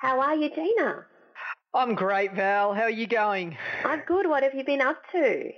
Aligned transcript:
How 0.00 0.18
are 0.20 0.34
you, 0.34 0.48
Gina? 0.48 1.04
I'm 1.74 1.94
great, 1.94 2.34
Val. 2.34 2.74
How 2.74 2.82
are 2.82 2.90
you 2.90 3.06
going? 3.06 3.56
I'm 3.84 4.02
good. 4.06 4.26
What 4.26 4.42
have 4.42 4.54
you 4.54 4.64
been 4.64 4.80
up 4.80 4.96
to? 5.12 5.50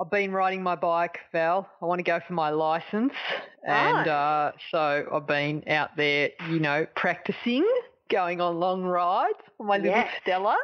I've 0.00 0.10
been 0.10 0.32
riding 0.32 0.62
my 0.62 0.74
bike, 0.74 1.20
Val. 1.32 1.68
I 1.80 1.84
want 1.84 1.98
to 1.98 2.02
go 2.02 2.18
for 2.26 2.32
my 2.32 2.50
license, 2.50 3.12
and 3.66 4.08
Oh. 4.08 4.10
uh, 4.10 4.52
so 4.70 5.06
I've 5.12 5.26
been 5.26 5.62
out 5.68 5.96
there, 5.96 6.30
you 6.48 6.58
know, 6.60 6.86
practicing, 6.96 7.64
going 8.08 8.40
on 8.40 8.58
long 8.58 8.82
rides 8.84 9.38
on 9.60 9.66
my 9.66 9.76
little 9.76 9.92
Yes. 9.92 10.10
Stella. 10.22 10.56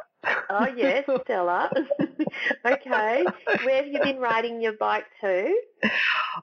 Oh, 0.49 0.67
yes, 0.75 1.05
Stella. 1.23 1.71
okay. 2.65 3.25
Where 3.63 3.83
have 3.83 3.87
you 3.87 3.99
been 4.03 4.19
riding 4.19 4.61
your 4.61 4.73
bike 4.73 5.05
to? 5.21 5.53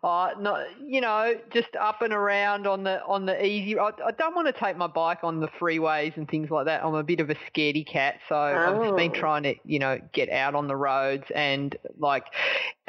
Uh, 0.03 0.31
not, 0.41 0.67
you 0.85 1.01
know, 1.01 1.35
just 1.53 1.69
up 1.79 2.03
and 2.03 2.13
around 2.13 2.67
on 2.67 2.83
the 2.85 3.03
on 3.05 3.27
the 3.27 3.45
easy. 3.45 3.79
I, 3.79 3.91
I 4.05 4.11
don't 4.19 4.35
want 4.35 4.47
to 4.49 4.53
take 4.53 4.77
my 4.77 4.89
bike 4.89 5.21
on 5.23 5.41
the 5.41 5.49
freeways 5.61 6.17
and 6.17 6.29
things 6.29 6.51
like 6.51 6.67
that. 6.67 6.85
I'm 6.85 6.95
a 6.95 7.05
bit 7.05 7.21
of 7.21 7.31
a 7.31 7.37
scaredy 7.37 7.87
cat, 7.87 8.17
so 8.29 8.37
I've 8.37 8.83
just 8.83 8.97
been 8.97 9.13
Oh. 9.13 9.21
trying 9.21 9.43
to, 9.45 9.55
you 9.65 9.79
know, 9.79 10.01
get 10.13 10.29
out 10.31 10.55
on 10.55 10.67
the 10.67 10.77
roads 10.77 11.25
and 11.35 11.77
like. 11.99 12.25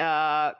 Uh, 0.00 0.52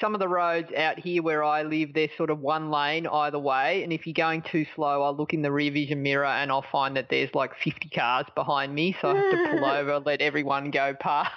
some 0.00 0.14
of 0.14 0.20
the 0.20 0.28
roads 0.28 0.72
out 0.76 0.98
here 0.98 1.22
where 1.22 1.42
I 1.42 1.62
live, 1.62 1.94
they're 1.94 2.10
sort 2.16 2.30
of 2.30 2.40
one 2.40 2.70
lane 2.70 3.06
either 3.06 3.38
way. 3.38 3.82
And 3.82 3.92
if 3.92 4.06
you're 4.06 4.14
going 4.14 4.42
too 4.42 4.66
slow, 4.74 5.02
I'll 5.02 5.16
look 5.16 5.32
in 5.32 5.42
the 5.42 5.52
rear 5.52 5.72
vision 5.72 6.02
mirror 6.02 6.26
and 6.26 6.50
I'll 6.50 6.64
find 6.70 6.96
that 6.96 7.08
there's 7.10 7.34
like 7.34 7.52
50 7.62 7.88
cars 7.90 8.26
behind 8.34 8.74
me. 8.74 8.96
So 9.00 9.10
I 9.10 9.16
have 9.16 9.30
to 9.30 9.36
pull 9.50 9.60
mm. 9.60 9.80
over, 9.80 9.98
let 10.00 10.20
everyone 10.20 10.70
go 10.70 10.94
past. 11.00 11.32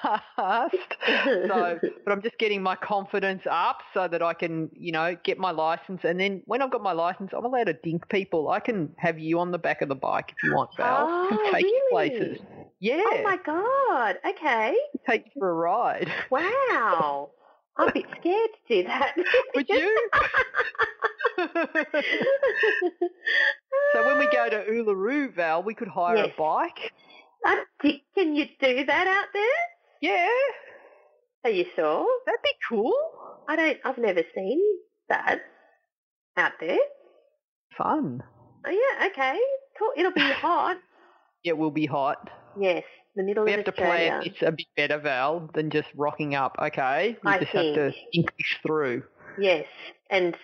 So, 1.05 1.79
but 2.05 2.11
I'm 2.11 2.21
just 2.21 2.37
getting 2.37 2.61
my 2.61 2.75
confidence 2.75 3.43
up 3.49 3.79
so 3.93 4.07
that 4.07 4.21
I 4.21 4.33
can, 4.33 4.69
you 4.73 4.91
know, 4.91 5.15
get 5.23 5.37
my 5.37 5.51
license. 5.51 6.01
And 6.03 6.19
then 6.19 6.41
when 6.45 6.61
I've 6.61 6.71
got 6.71 6.83
my 6.83 6.93
license, 6.93 7.31
I'm 7.35 7.45
allowed 7.45 7.65
to 7.65 7.73
dink 7.73 8.09
people. 8.09 8.49
I 8.49 8.59
can 8.59 8.93
have 8.97 9.19
you 9.19 9.39
on 9.39 9.51
the 9.51 9.57
back 9.57 9.81
of 9.81 9.89
the 9.89 9.95
bike 9.95 10.33
if 10.35 10.43
you 10.43 10.55
want, 10.55 10.71
Val. 10.77 11.07
I 11.07 11.27
Oh, 11.31 11.37
can 11.37 11.53
take 11.53 11.65
you 11.65 11.87
places. 11.91 12.37
Oh 12.41 12.71
yeah, 12.79 13.01
Oh, 13.05 13.21
my 13.23 13.37
God. 13.37 14.17
Okay. 14.27 14.75
take 15.09 15.25
you 15.27 15.31
for 15.39 15.49
a 15.49 15.53
ride. 15.53 16.11
Wow. 16.29 17.31
I'm 17.77 17.89
a 17.89 17.91
bit 17.93 18.05
scared 18.19 18.49
to 18.67 18.75
do 18.75 18.83
that. 18.87 19.15
Would 19.55 19.67
you? 19.69 20.09
so 23.93 24.05
when 24.05 24.19
we 24.19 24.27
go 24.31 24.49
to 24.49 24.63
Uluru, 24.71 25.33
Val, 25.35 25.63
we 25.63 25.73
could 25.73 25.87
hire 25.87 26.17
Yes. 26.17 26.29
a 26.37 26.41
bike. 26.41 26.93
Um, 27.45 27.63
can 28.15 28.35
you 28.35 28.45
do 28.61 28.85
that 28.85 29.07
out 29.07 29.25
there? 29.33 29.43
Yeah, 30.01 30.27
Are 31.45 31.49
you 31.49 31.65
sure? 31.75 32.05
that'd 32.25 32.41
be 32.43 32.49
cool. 32.69 32.93
I 33.47 33.55
don't. 33.55 33.77
I've 33.85 33.97
never 33.97 34.21
seen 34.35 34.61
that 35.09 35.41
out 36.37 36.51
there. 36.59 36.77
Fun. 37.77 38.21
Oh 38.65 38.69
yeah. 38.69 39.07
Okay. 39.07 39.37
Cool. 39.79 39.91
It'll 39.97 40.11
be 40.13 40.21
hot. 40.21 40.77
It 41.45 41.57
will 41.57 41.71
be 41.71 41.85
hot. 41.85 42.29
Yes. 42.57 42.83
The 43.15 43.23
middle 43.23 43.45
We 43.45 43.51
have 43.51 43.65
to 43.65 43.71
plan 43.71 44.23
this 44.23 44.41
a 44.41 44.51
bit 44.51 44.65
better, 44.75 44.97
Val, 44.99 45.49
than 45.53 45.69
just 45.69 45.87
rocking 45.95 46.33
up. 46.35 46.55
Okay, 46.59 47.17
we 47.23 47.31
I 47.31 47.39
just 47.39 47.51
have 47.51 47.75
to 47.75 47.91
think. 48.13 48.33
Through. 48.65 49.03
Yes. 49.39 49.65
And 50.09 50.35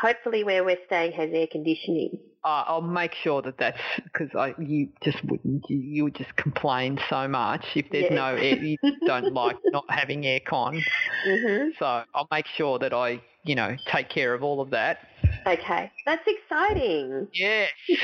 hopefully 0.00 0.44
where 0.44 0.64
we're 0.64 0.78
staying 0.86 1.12
has 1.12 1.30
air 1.32 1.46
conditioning. 1.50 2.18
Uh, 2.44 2.64
I'll 2.66 2.80
make 2.80 3.14
sure 3.14 3.42
that 3.42 3.58
that's 3.58 3.80
because 4.04 4.30
I 4.34 4.54
you 4.60 4.88
just 5.02 5.22
wouldn't 5.24 5.64
you, 5.68 5.76
you 5.78 6.04
would 6.04 6.14
just 6.14 6.34
complain 6.36 6.98
so 7.10 7.26
much 7.28 7.64
if 7.74 7.90
there's 7.90 8.04
Yeah. 8.10 8.14
no 8.14 8.36
air 8.36 8.56
you 8.56 8.78
don't 9.06 9.32
like 9.34 9.56
not 9.66 9.84
having 9.88 10.22
aircon. 10.22 10.80
Mhm. 11.26 11.70
So 11.78 12.04
I'll 12.14 12.28
make 12.30 12.46
sure 12.46 12.78
that 12.78 12.92
I 12.94 13.20
you 13.44 13.54
know 13.56 13.76
take 13.92 14.08
care 14.08 14.34
of 14.34 14.42
all 14.44 14.60
of 14.60 14.70
that. 14.70 14.98
Okay. 15.46 15.90
That's 16.06 16.26
exciting. 16.26 17.26
Yes. 17.32 17.70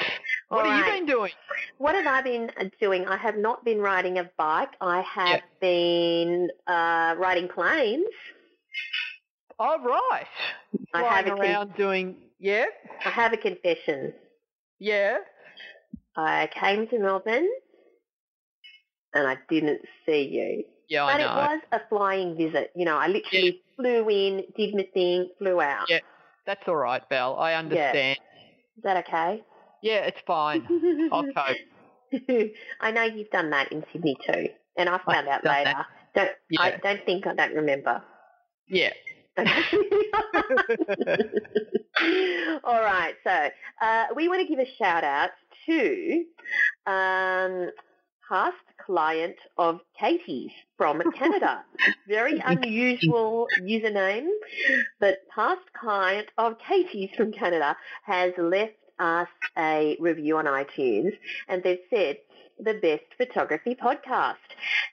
What 0.55 0.67
All 0.67 0.71
have 0.73 0.87
you 0.87 0.93
been 0.93 1.07
doing? 1.07 1.33
What 1.79 1.95
have 1.97 2.07
I 2.07 2.23
been 2.23 2.51
uh, 2.59 2.65
doing? 2.81 3.07
I 3.07 3.17
have 3.17 3.37
not 3.37 3.65
been 3.65 3.81
riding 3.81 4.19
a 4.19 4.31
bike. 4.39 4.71
I 4.81 5.01
have 5.03 5.41
Yeah. 5.41 5.59
been 5.61 6.49
uh, 6.67 7.15
riding 7.19 7.49
planes. 7.49 8.07
Oh 9.59 9.83
right. 9.85 10.27
I 10.95 11.01
Flying 11.01 11.15
have 11.15 11.27
a 11.27 11.31
con- 11.31 11.41
around 11.41 11.77
doing 11.77 12.17
yeah 12.39 12.67
I 13.05 13.11
have 13.11 13.33
a 13.33 13.37
confession. 13.37 14.13
yeah. 14.79 15.19
I 16.17 16.49
came 16.55 16.87
to 16.89 16.99
Melbourne 17.01 17.49
and 19.15 19.27
I 19.27 19.37
didn't 19.49 19.81
see 20.07 20.23
you. 20.23 20.65
Yeah, 20.89 21.05
I 21.07 21.13
but 21.13 21.21
it 21.21 21.27
was 21.27 21.61
a 21.73 21.81
flying 21.89 22.37
visit. 22.37 22.71
You 22.77 22.85
know, 22.85 22.97
I 22.97 23.09
literally 23.09 23.63
flew 23.77 24.09
in, 24.09 24.45
did 24.57 24.75
my 24.77 24.87
thing, 24.95 25.31
flew 25.39 25.61
out. 25.61 25.87
Yeah. 25.89 26.01
That's 26.47 26.63
all 26.69 26.77
right, 26.77 27.03
Belle. 27.09 27.37
I 27.37 27.55
understand. 27.55 28.19
Yeah. 28.21 28.77
Is 28.77 28.83
that 28.85 28.97
okay? 29.09 29.43
Yeah, 29.85 30.07
it's 30.07 30.21
fine. 30.27 30.67
I'll 31.13 31.25
cope. 31.35 31.59
I 32.81 32.91
know 32.91 33.03
you've 33.03 33.29
done 33.29 33.51
that 33.51 33.71
in 33.71 33.85
Sydney 33.93 34.17
too, 34.27 34.49
and 34.79 34.89
I 34.89 34.99
found 35.07 35.29
out 35.29 35.43
done 35.43 35.53
later. 35.53 35.87
Don't 36.15 36.31
I 36.59 36.71
don't 36.83 37.05
think 37.05 37.27
I 37.27 37.35
don't 37.35 37.55
remember. 37.55 38.03
Yeah. 38.67 38.95
All 42.65 42.81
right, 42.81 43.15
so 43.25 43.51
uh, 43.83 44.05
we 44.17 44.29
want 44.29 44.41
to 44.41 44.47
give 44.49 44.59
a 44.59 44.71
shout 44.79 45.05
out 45.05 45.31
to 45.67 46.25
um, 46.87 47.71
past 48.27 48.57
client 48.87 49.37
of 49.59 49.81
Katie's 50.01 50.53
from 50.79 51.03
Canada. 51.13 51.63
Very 52.09 52.39
unusual 52.47 53.49
username, 53.61 54.29
but 54.99 55.19
past 55.35 55.61
client 55.79 56.29
of 56.39 56.55
Katie's 56.67 57.11
from 57.17 57.33
Canada 57.33 57.77
has 58.05 58.33
left 58.39 58.73
us 58.99 59.29
a 59.57 59.97
review 60.01 60.37
on 60.39 60.47
iTunes 60.47 61.13
and 61.49 61.63
they've 61.63 61.79
said 61.91 62.17
the 62.59 62.75
best 62.75 63.05
photography 63.17 63.75
podcast. 63.75 64.35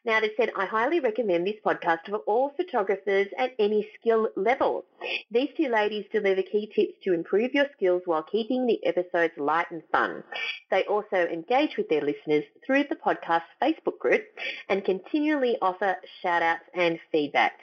Now 0.06 0.20
they 0.20 0.32
said, 0.36 0.52
I 0.58 0.66
highly 0.66 1.00
recommend 1.00 1.46
this 1.46 1.60
podcast 1.66 2.00
for 2.10 2.18
all 2.20 2.52
photographers 2.58 3.28
at 3.38 3.54
any 3.60 3.88
skill 4.00 4.30
level. 4.36 4.86
These 5.30 5.50
two 5.56 5.70
ladies 5.70 6.06
deliver 6.12 6.42
key 6.42 6.72
tips 6.74 6.94
to 7.04 7.14
improve 7.14 7.54
your 7.54 7.68
skills 7.76 8.02
while 8.06 8.24
keeping 8.24 8.66
the 8.66 8.84
episodes 8.86 9.34
light 9.38 9.70
and 9.70 9.84
fun. 9.92 10.24
They 10.72 10.84
also 10.86 11.18
engage 11.18 11.78
with 11.78 11.90
their 11.90 12.02
listeners 12.02 12.46
through 12.66 12.86
the 12.90 12.96
podcast 12.96 13.44
Facebook 13.62 14.00
group 14.00 14.24
and 14.70 14.84
continually 14.84 15.58
offer 15.62 15.98
shout 16.22 16.42
outs 16.42 16.64
and 16.74 17.00
feedback. 17.12 17.54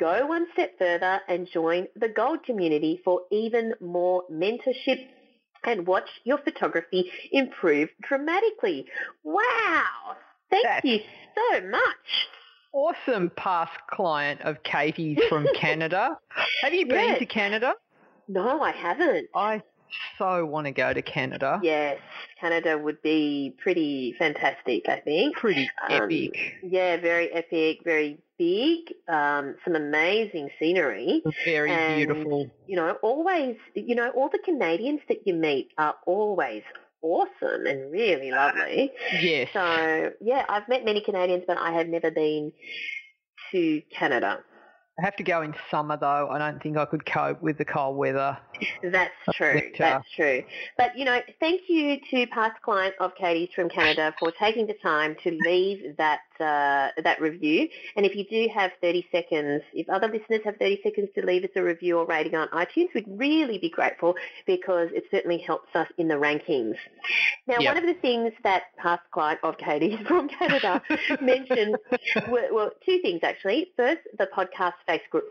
Go 0.00 0.26
one 0.26 0.46
step 0.52 0.76
further 0.78 1.20
and 1.28 1.48
join 1.48 1.86
the 1.94 2.08
Gold 2.08 2.42
community 2.44 3.00
for 3.04 3.22
even 3.30 3.74
more 3.80 4.24
mentorship 4.30 5.06
and 5.66 5.86
watch 5.86 6.08
your 6.24 6.38
photography 6.38 7.10
improve 7.32 7.88
dramatically. 8.02 8.86
Wow! 9.22 9.82
Thank 10.50 10.64
That's- 10.64 10.84
you 10.84 11.00
so 11.34 11.66
much. 11.68 12.28
Awesome 12.72 13.30
past 13.36 13.72
client 13.88 14.40
of 14.40 14.60
Katie's 14.64 15.18
from 15.28 15.46
Canada. 15.54 16.18
Have 16.62 16.74
you 16.74 16.86
been 16.86 17.10
Yes. 17.10 17.18
to 17.20 17.26
Canada? 17.26 17.74
No, 18.26 18.60
I 18.62 18.72
haven't. 18.72 19.28
I 19.34 19.62
so 20.18 20.44
want 20.46 20.66
to 20.66 20.72
go 20.72 20.92
to 20.92 21.02
Canada. 21.02 21.60
Yes, 21.62 21.98
Canada 22.40 22.78
would 22.78 23.00
be 23.02 23.54
pretty 23.62 24.14
fantastic, 24.18 24.88
I 24.88 25.00
think. 25.00 25.36
Pretty 25.36 25.68
Um, 25.88 26.02
epic. 26.02 26.36
Yeah, 26.62 26.96
very 26.98 27.30
epic, 27.32 27.78
very 27.84 28.18
big, 28.38 28.92
um, 29.08 29.56
some 29.64 29.74
amazing 29.76 30.50
scenery. 30.58 31.22
Very 31.44 31.70
and- 31.70 31.96
beautiful. 31.96 32.50
You 32.66 32.76
know, 32.76 32.92
always, 33.02 33.56
you 33.74 33.94
know, 33.94 34.10
all 34.10 34.28
the 34.28 34.38
Canadians 34.44 35.00
that 35.08 35.26
you 35.26 35.34
meet 35.34 35.70
are 35.78 35.94
always 36.06 36.62
awesome 37.02 37.66
and 37.66 37.92
really 37.92 38.30
lovely. 38.30 38.90
Yes. 39.20 39.50
So 39.52 40.12
yeah, 40.20 40.44
I've 40.48 40.68
met 40.68 40.84
many 40.84 41.00
Canadians, 41.02 41.44
but 41.46 41.58
I 41.58 41.72
have 41.72 41.86
never 41.88 42.10
been 42.10 42.52
to 43.52 43.82
Canada. 43.96 44.40
I 44.98 45.04
have 45.04 45.16
to 45.16 45.24
go 45.24 45.42
in 45.42 45.54
summer 45.70 45.96
though. 45.96 46.28
I 46.30 46.38
don't 46.38 46.62
think 46.62 46.76
I 46.76 46.84
could 46.84 47.04
cope 47.04 47.42
with 47.42 47.58
the 47.58 47.64
cold 47.64 47.96
weather. 47.96 48.38
That's 48.82 49.12
true. 49.32 49.54
Winter. 49.54 49.74
That's 49.78 50.06
true. 50.14 50.44
But 50.78 50.96
you 50.96 51.04
know, 51.04 51.20
thank 51.40 51.62
you 51.68 51.98
to 52.10 52.26
past 52.28 52.62
client 52.62 52.94
of 53.00 53.12
Katie's 53.16 53.48
from 53.54 53.68
Canada 53.68 54.14
for 54.20 54.32
taking 54.38 54.68
the 54.68 54.74
time 54.74 55.16
to 55.24 55.36
leave 55.44 55.96
that 55.96 56.20
uh, 56.40 56.88
that 57.02 57.20
review. 57.20 57.68
And 57.96 58.04
if 58.06 58.14
you 58.16 58.24
do 58.24 58.48
have 58.54 58.70
30 58.80 59.06
seconds, 59.12 59.62
if 59.72 59.88
other 59.88 60.08
listeners 60.08 60.40
have 60.44 60.56
30 60.56 60.80
seconds 60.82 61.08
to 61.14 61.24
leave 61.24 61.44
us 61.44 61.50
a 61.56 61.62
review 61.62 61.98
or 61.98 62.06
rating 62.06 62.34
on 62.34 62.48
iTunes, 62.48 62.88
we'd 62.94 63.06
really 63.08 63.58
be 63.58 63.70
grateful 63.70 64.14
because 64.46 64.88
it 64.92 65.04
certainly 65.10 65.38
helps 65.38 65.74
us 65.74 65.88
in 65.98 66.08
the 66.08 66.14
rankings. 66.14 66.76
Now, 67.46 67.56
Yep. 67.60 67.74
one 67.74 67.84
of 67.84 67.94
the 67.94 68.00
things 68.00 68.32
that 68.42 68.64
past 68.76 69.02
client 69.12 69.40
of 69.42 69.56
Katie's 69.58 69.98
from 70.08 70.28
Canada 70.28 70.82
mentioned 71.20 71.76
were, 72.28 72.48
well, 72.52 72.70
two 72.84 72.98
things 73.02 73.20
actually. 73.22 73.68
First, 73.76 74.00
the 74.18 74.26
podcast 74.36 74.74
Facebook 74.88 75.22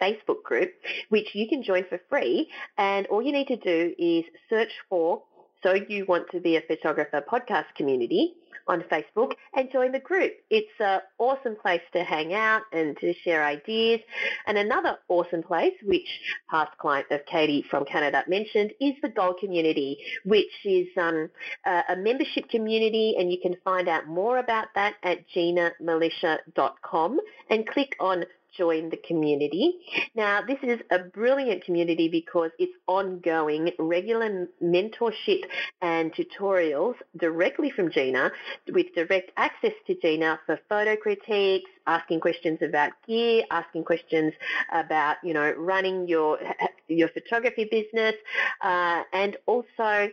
Facebook 0.00 0.42
group, 0.44 0.72
which 1.08 1.34
you 1.34 1.48
can 1.48 1.62
join 1.62 1.84
for 1.88 1.98
free, 2.08 2.48
and 2.78 3.06
all 3.08 3.22
you 3.22 3.32
need 3.32 3.48
to 3.48 3.56
do 3.56 3.94
is 3.98 4.24
search 4.48 4.70
for 4.88 5.22
"So 5.64 5.72
You 5.74 6.04
Want 6.04 6.28
to 6.30 6.40
Be 6.40 6.56
a 6.56 6.60
Photographer" 6.60 7.24
podcast 7.26 7.74
community 7.74 8.34
on 8.66 8.82
Facebook 8.82 9.32
and 9.54 9.70
join 9.72 9.92
the 9.92 9.98
group. 9.98 10.32
It's 10.50 10.68
an 10.78 11.00
awesome 11.18 11.56
place 11.56 11.82
to 11.92 12.04
hang 12.04 12.34
out 12.34 12.62
and 12.72 12.96
to 12.98 13.12
share 13.24 13.44
ideas. 13.44 14.00
And 14.46 14.58
another 14.58 14.98
awesome 15.08 15.42
place, 15.42 15.74
which 15.82 16.08
past 16.50 16.76
client 16.78 17.06
of 17.10 17.24
Katie 17.26 17.64
from 17.70 17.84
Canada 17.84 18.24
mentioned, 18.28 18.72
is 18.80 18.94
the 19.02 19.08
Gold 19.08 19.38
Community, 19.40 19.98
which 20.24 20.52
is 20.64 20.88
um, 20.96 21.30
a, 21.66 21.96
membership 21.96 22.48
community, 22.48 23.14
and 23.18 23.30
you 23.30 23.38
can 23.40 23.56
find 23.64 23.88
out 23.88 24.06
more 24.06 24.38
about 24.38 24.68
that 24.74 24.94
at 25.02 25.28
ginamilicia.com 25.34 27.20
and 27.50 27.66
click 27.66 27.96
on 28.00 28.24
join 28.56 28.90
the 28.90 28.96
community. 28.96 29.74
Now, 30.14 30.40
this 30.46 30.58
is 30.62 30.80
a 30.90 30.98
brilliant 30.98 31.64
community 31.64 32.08
because 32.08 32.50
it's 32.58 32.72
ongoing, 32.86 33.70
regular 33.78 34.48
mentorship 34.62 35.44
and 35.82 36.12
tutorials 36.12 36.94
directly 37.18 37.70
from 37.70 37.90
Gina 37.90 38.30
with 38.72 38.86
direct 38.94 39.30
access 39.36 39.72
to 39.86 39.94
Gina 39.94 40.40
for 40.46 40.58
photo 40.68 40.96
critiques, 40.96 41.70
asking 41.86 42.20
questions 42.20 42.60
about 42.62 42.92
gear, 43.06 43.44
asking 43.50 43.84
questions 43.84 44.32
about, 44.72 45.16
you 45.22 45.34
know, 45.34 45.52
running 45.52 46.08
your, 46.08 46.38
your 46.88 47.08
photography 47.08 47.68
business, 47.70 48.14
uh, 48.62 49.02
and 49.12 49.36
also 49.46 50.08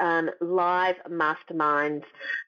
um, 0.00 0.30
live 0.40 0.96
masterminds 1.08 2.04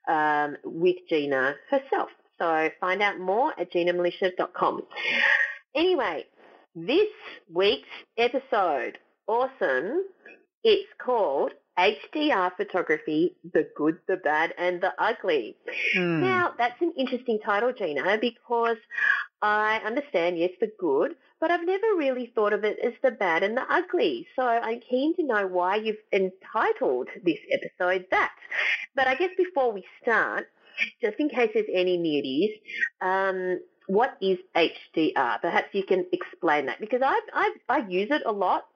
um, 0.09 0.57
with 0.65 0.97
Gina 1.09 1.55
herself. 1.71 2.11
So 2.39 2.71
find 2.81 3.03
out 3.03 3.19
more 3.19 3.53
at 3.59 3.73
ginamilicia.com. 3.73 4.83
Anyway, 5.75 6.25
this 6.75 7.09
week's 7.53 7.89
episode, 8.17 8.99
awesome. 9.27 10.05
It's 10.65 10.89
called 11.05 11.53
HDR 11.79 12.51
Photography, 12.57 13.37
The 13.53 13.69
Good, 13.77 13.99
the 14.09 14.17
Bad 14.17 14.53
and 14.59 14.81
the 14.81 14.93
Ugly. 14.99 15.57
Hmm. 15.95 16.21
Now, 16.21 16.53
that's 16.59 16.81
an 16.81 16.93
interesting 16.97 17.39
title, 17.45 17.73
Gina, 17.73 18.19
because 18.21 18.79
I 19.41 19.81
understand, 19.85 20.39
yes, 20.39 20.51
the 20.61 20.73
good, 20.79 21.15
but 21.41 21.53
I've 21.53 21.65
never 21.65 21.87
really 21.97 22.33
thought 22.35 22.53
of 22.53 22.65
it 22.65 22.79
as 22.85 22.95
the 23.03 23.13
bad 23.13 23.45
and 23.45 23.57
the 23.57 23.65
ugly. 23.73 24.27
So 24.35 24.43
I'm 24.43 24.81
keen 24.81 25.15
to 25.17 25.23
know 25.23 25.47
why 25.47 25.77
you've 25.77 25.97
entitled 26.13 27.09
this 27.25 27.39
episode 27.53 28.07
that. 28.11 28.35
But 28.97 29.07
I 29.07 29.15
guess 29.15 29.31
before 29.37 29.73
we 29.73 29.85
start, 30.03 30.49
just 31.01 31.17
in 31.19 31.29
case 31.29 31.51
there's 31.55 31.67
any 31.73 31.99
newbies, 31.99 32.53
um, 33.07 33.61
what 33.87 34.17
is 34.21 34.39
HDR? 34.55 35.39
Perhaps 35.41 35.69
you 35.73 35.83
can 35.85 36.07
explain 36.13 36.67
that 36.67 36.81
because 36.81 37.01
I 37.03 37.19
I 37.33 37.55
I 37.69 37.79
use 37.89 38.09
it 38.11 38.23
a 38.27 38.33
lot 38.33 38.67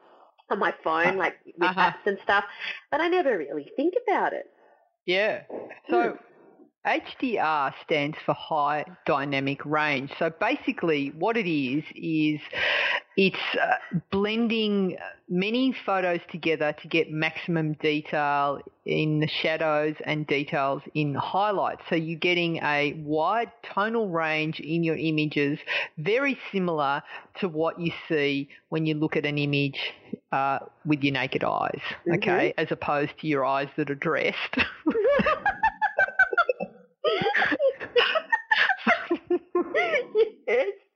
on 0.51 0.59
my 0.59 0.75
phone, 0.85 1.17
like 1.17 1.37
with 1.59 1.71
Uh-huh. 1.77 1.93
apps 1.93 2.07
and 2.07 2.19
stuff, 2.23 2.45
but 2.91 3.01
I 3.01 3.09
never 3.09 3.37
really 3.39 3.71
think 3.77 3.95
about 4.07 4.33
it. 4.33 4.51
Yeah. 5.07 5.43
So 5.91 6.17
HDR 6.87 7.73
stands 7.85 8.17
for 8.27 8.35
high 8.35 8.85
dynamic 9.07 9.65
range. 9.65 10.11
So 10.19 10.31
basically 10.31 11.13
what 11.17 11.37
it 11.37 11.49
is 11.49 11.85
is 11.95 12.41
it's 13.17 13.37
uh, 13.61 13.99
blending 14.11 14.97
many 15.29 15.75
photos 15.85 16.21
together 16.31 16.75
to 16.83 16.89
get 16.89 17.11
maximum 17.11 17.75
detail 17.75 18.61
in 18.85 19.21
the 19.21 19.29
shadows 19.29 19.95
and 20.05 20.27
details 20.27 20.83
in 20.95 21.13
the 21.13 21.21
highlights. 21.21 21.83
So 21.89 21.95
you're 21.95 22.19
getting 22.19 22.57
a 22.57 22.95
wide 23.05 23.53
tonal 23.63 24.09
range 24.09 24.61
in 24.61 24.83
your 24.83 24.97
images, 24.97 25.59
very 25.99 26.39
similar 26.51 27.03
to 27.41 27.49
what 27.49 27.79
you 27.79 27.93
see 28.09 28.49
when 28.71 28.87
you 28.87 28.95
look 28.95 29.17
at 29.17 29.25
an 29.25 29.39
image 29.39 29.79
uh, 30.33 30.61
with 30.85 31.03
your 31.03 31.13
naked 31.13 31.45
eyes, 31.45 31.81
okay, 32.15 32.55
as 32.57 32.69
opposed 32.71 33.13
to 33.21 33.27
your 33.27 33.45
eyes 33.45 33.69
that 33.77 33.91
are 33.91 33.95
dressed. 33.95 34.57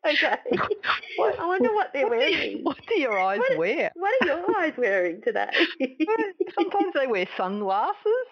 Okay. 0.06 0.36
What- 1.16 1.38
I 1.40 1.46
wonder 1.46 1.72
what 1.74 1.92
they're 1.94 2.06
What 2.08 2.12
do 2.12 2.18
wearing. 2.18 2.60
What 2.62 2.78
do 2.86 3.00
your 3.00 3.18
eyes 3.18 3.38
What- 3.38 3.58
wear? 3.58 3.90
What 3.94 4.12
are 4.22 4.26
your 4.26 4.58
eyes 4.58 4.72
wearing 4.76 5.22
today? 5.22 5.50
Sometimes 6.54 6.92
they 6.94 7.06
wear 7.06 7.26
sunglasses, 7.36 8.26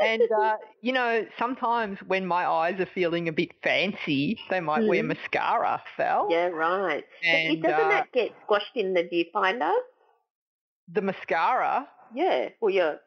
and 0.00 0.22
uh, 0.42 0.56
you 0.82 0.92
know, 0.92 1.24
sometimes 1.38 1.98
when 2.06 2.26
my 2.26 2.44
eyes 2.46 2.80
are 2.80 2.88
feeling 2.94 3.28
a 3.28 3.32
bit 3.32 3.50
fancy, 3.62 4.38
they 4.50 4.60
might 4.60 4.86
wear 4.86 5.02
Mhm. 5.02 5.08
mascara. 5.08 5.82
Fell. 5.96 6.28
yeah, 6.30 6.46
right. 6.48 7.04
And, 7.24 7.62
doesn't 7.62 7.74
uh, 7.80 7.88
that 7.88 8.12
get 8.12 8.32
squashed 8.44 8.74
in 8.76 8.92
the 8.94 9.04
viewfinder? 9.04 9.72
The 10.92 11.02
mascara. 11.02 11.88
Yeah. 12.14 12.48
Well, 12.60 12.72
your 12.74 13.00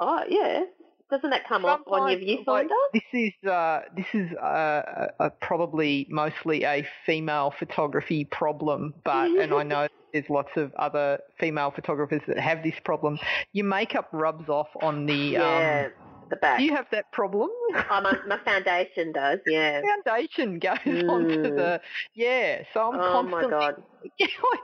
oh 0.00 0.24
yeah. 0.28 0.64
Doesn't 1.12 1.30
that 1.30 1.46
come 1.46 1.64
off 1.66 1.80
on 1.86 2.10
your 2.10 2.18
sometimes, 2.18 2.44
like, 2.46 2.66
viewfinder? 2.66 2.92
this 2.94 3.02
is 3.12 3.48
uh, 3.48 3.80
this 3.94 4.06
is 4.14 4.32
uh, 4.32 5.08
uh, 5.20 5.28
probably 5.42 6.06
mostly 6.10 6.64
a 6.64 6.86
female 7.06 7.52
photography 7.58 8.24
problem, 8.24 8.94
but 9.04 9.28
and 9.28 9.52
I 9.52 9.62
know 9.72 9.88
there's 10.14 10.28
lots 10.30 10.48
of 10.56 10.72
other 10.74 11.18
female 11.38 11.70
photographers 11.70 12.22
that 12.26 12.38
have 12.38 12.62
this 12.62 12.74
problem. 12.84 13.18
Your 13.52 13.66
makeup 13.66 14.08
rubs 14.12 14.48
off 14.48 14.68
on 14.82 15.04
the. 15.06 15.14
yeah, 15.14 15.84
Um, 15.86 15.92
the 16.30 16.36
back. 16.36 16.58
do 16.58 16.64
you 16.64 16.74
have 16.74 16.86
that 16.92 17.12
problem? 17.12 17.50
oh, 17.74 18.00
my, 18.00 18.16
my 18.26 18.38
foundation 18.42 19.12
does. 19.12 19.40
Yeah. 19.46 19.82
foundation 19.82 20.58
goes 20.58 20.78
onto 20.86 21.42
Mm. 21.42 21.56
the 21.56 21.80
yeah. 22.14 22.62
So 22.72 22.90
I'm 22.90 22.98
Oh 22.98 23.22
my 23.22 23.42
god. 23.42 23.82
yeah, 24.18 24.26
I 24.42 24.56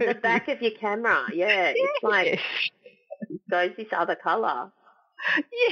know. 0.00 0.06
The 0.14 0.14
back 0.14 0.48
of 0.48 0.60
your 0.60 0.72
camera. 0.72 1.26
Yeah. 1.32 1.72
It's 1.76 2.02
like 2.02 2.26
yes. 2.26 3.40
goes 3.48 3.70
this 3.76 3.86
other 3.92 4.16
colour. 4.16 4.72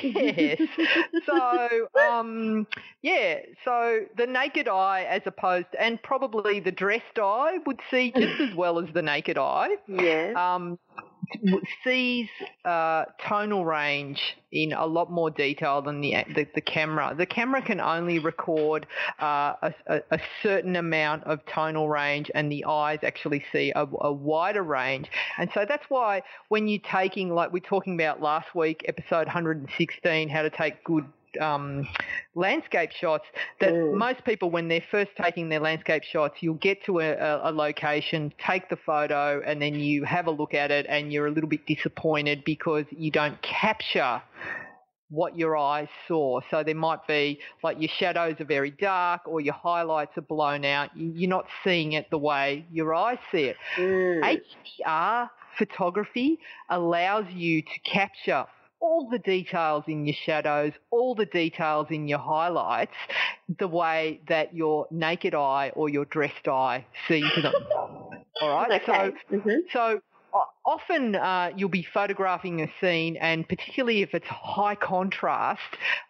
Yes. 0.02 0.60
So 1.26 1.88
um 2.10 2.66
yeah, 3.02 3.40
so 3.64 4.00
the 4.16 4.26
naked 4.26 4.68
eye 4.68 5.04
as 5.08 5.22
opposed 5.26 5.66
and 5.78 6.02
probably 6.02 6.60
the 6.60 6.72
dressed 6.72 7.18
eye 7.18 7.58
would 7.66 7.80
see 7.90 8.12
just 8.16 8.40
as 8.40 8.54
well 8.56 8.78
as 8.78 8.92
the 8.92 9.02
naked 9.02 9.38
eye. 9.38 9.76
Yeah. 9.88 10.32
Um 10.36 10.78
sees 11.82 12.28
uh, 12.64 13.04
tonal 13.26 13.64
range 13.64 14.20
in 14.52 14.72
a 14.72 14.86
lot 14.86 15.10
more 15.10 15.30
detail 15.30 15.82
than 15.82 16.00
the, 16.00 16.14
the 16.34 16.46
the 16.54 16.60
camera. 16.60 17.14
The 17.16 17.26
camera 17.26 17.60
can 17.62 17.80
only 17.80 18.18
record 18.18 18.86
uh, 19.20 19.54
a, 19.62 20.02
a, 20.10 20.20
certain 20.42 20.76
amount 20.76 21.24
of 21.24 21.44
tonal 21.46 21.88
range, 21.88 22.30
and 22.34 22.50
the 22.50 22.64
eyes 22.64 23.00
actually 23.02 23.44
see 23.52 23.72
a, 23.74 23.86
a 24.00 24.12
wider 24.12 24.62
range. 24.62 25.08
And 25.38 25.50
so 25.54 25.64
that's 25.68 25.84
why 25.88 26.22
when 26.48 26.68
you're 26.68 26.80
taking, 26.90 27.34
like 27.34 27.52
we're 27.52 27.60
talking 27.60 27.94
about 27.94 28.22
last 28.22 28.54
week, 28.54 28.84
episode 28.86 29.26
116, 29.26 30.28
how 30.28 30.42
to 30.42 30.50
take 30.50 30.84
good 30.84 31.06
um, 31.40 31.86
landscape 32.34 32.90
shots 32.92 33.24
that 33.60 33.72
Mm. 33.72 33.94
most 33.94 34.24
people 34.24 34.50
when 34.50 34.68
they're 34.68 34.84
first 34.90 35.10
taking 35.20 35.48
their 35.48 35.60
landscape 35.60 36.02
shots 36.02 36.36
you'll 36.40 36.54
get 36.54 36.84
to 36.84 37.00
a, 37.00 37.14
a, 37.48 37.50
location 37.50 38.32
take 38.38 38.68
the 38.68 38.76
photo 38.76 39.40
and 39.46 39.60
then 39.62 39.74
you 39.74 40.04
have 40.04 40.26
a 40.26 40.30
look 40.30 40.54
at 40.54 40.70
it 40.70 40.86
and 40.88 41.12
you're 41.12 41.26
a 41.26 41.30
little 41.30 41.48
bit 41.48 41.66
disappointed 41.66 42.44
because 42.44 42.84
you 42.90 43.10
don't 43.10 43.40
capture 43.42 44.20
what 45.10 45.38
your 45.38 45.56
eyes 45.56 45.86
saw. 46.08 46.40
So 46.50 46.64
there 46.64 46.74
might 46.74 47.06
be 47.06 47.38
like 47.62 47.80
your 47.80 47.90
shadows 47.98 48.36
are 48.40 48.44
very 48.44 48.70
dark 48.70 49.20
or 49.26 49.40
your 49.40 49.54
highlights 49.54 50.16
are 50.18 50.22
blown 50.22 50.64
out. 50.64 50.96
You- 50.96 51.12
You're 51.14 51.30
not 51.30 51.46
seeing 51.62 51.92
it 51.92 52.10
the 52.10 52.18
way 52.18 52.64
your 52.72 52.94
eyes 52.94 53.18
see 53.30 53.44
it. 53.44 53.56
Mm. 53.76 54.22
HDR 54.24 55.30
photography 55.58 56.40
allows 56.68 57.26
you 57.30 57.62
to 57.62 57.78
capture 57.84 58.44
all 58.84 59.08
the 59.08 59.18
details 59.18 59.82
in 59.88 60.04
your 60.04 60.14
shadows, 60.26 60.72
all 60.90 61.14
the 61.14 61.24
details 61.24 61.86
in 61.90 62.06
your 62.06 62.18
highlights, 62.18 62.92
the 63.58 63.66
way 63.66 64.20
that 64.28 64.54
your 64.54 64.86
naked 64.90 65.34
eye 65.34 65.72
or 65.74 65.88
your 65.88 66.04
dressed 66.04 66.46
eye 66.46 66.84
sees 67.08 67.32
them. 67.42 67.54
All 68.42 68.50
right. 68.50 68.82
Okay. 68.82 69.10
So 69.30 69.38
hmm 69.38 69.58
so 69.72 70.00
often 70.66 71.14
uh, 71.14 71.50
you'll 71.56 71.68
be 71.68 71.86
photographing 71.94 72.60
a 72.62 72.68
scene, 72.80 73.16
and 73.16 73.48
particularly 73.48 74.02
if 74.02 74.14
it's 74.14 74.26
high 74.26 74.74
contrast, 74.74 75.60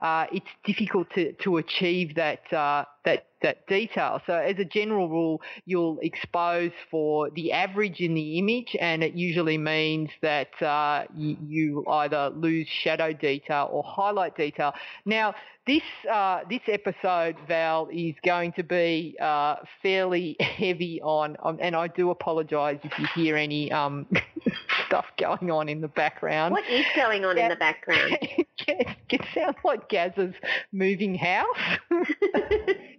uh, 0.01 0.27
it's 0.33 0.49
difficult 0.65 1.11
to, 1.15 1.33
to 1.45 1.59
achieve 1.59 2.15
that 2.15 2.51
uh, 2.53 2.85
that 3.05 3.27
that 3.45 3.67
detail. 3.67 4.21
So 4.27 4.33
as 4.35 4.59
a 4.59 4.65
general 4.65 5.09
rule, 5.09 5.41
you'll 5.67 5.99
expose 6.01 6.73
for 6.91 7.31
the 7.31 7.53
average 7.53 8.01
in 8.01 8.15
the 8.15 8.39
image, 8.39 8.75
and 8.81 9.05
it 9.05 9.15
usually 9.15 9.59
means 9.59 10.11
that 10.23 10.61
uh, 10.63 11.05
you, 11.15 11.37
you, 11.47 11.85
either 11.87 12.31
lose 12.31 12.67
shadow 12.67 13.13
detail 13.13 13.69
or 13.71 13.85
highlight 13.85 14.37
detail. 14.37 14.73
Now, 15.05 15.35
this 15.67 15.83
uh, 16.11 16.41
this 16.49 16.63
episode, 16.69 17.37
Val, 17.47 17.89
is 17.93 18.15
going 18.25 18.53
to 18.53 18.63
be 18.63 19.17
uh, 19.21 19.57
fairly 19.83 20.37
heavy 20.41 21.01
on, 21.03 21.37
um, 21.43 21.59
and 21.61 21.77
I 21.77 21.89
do 21.89 22.11
apologise 22.11 22.81
if 22.83 22.99
you 22.99 23.07
hear 23.15 23.37
any 23.37 23.71
um, 23.71 24.07
stuff 24.95 25.07
going 25.19 25.51
on 25.51 25.69
in 25.69 25.81
the 25.81 25.89
background. 25.89 26.53
What 26.53 26.69
is 26.69 26.87
going 26.95 27.25
on 27.25 27.37
in 27.37 27.49
the 27.49 27.57
background? 27.57 28.17
it 28.69 29.21
sounds 29.35 29.57
like 29.65 29.89
Gaz's 29.89 30.35
moving 30.73 31.17
house. 31.17 31.47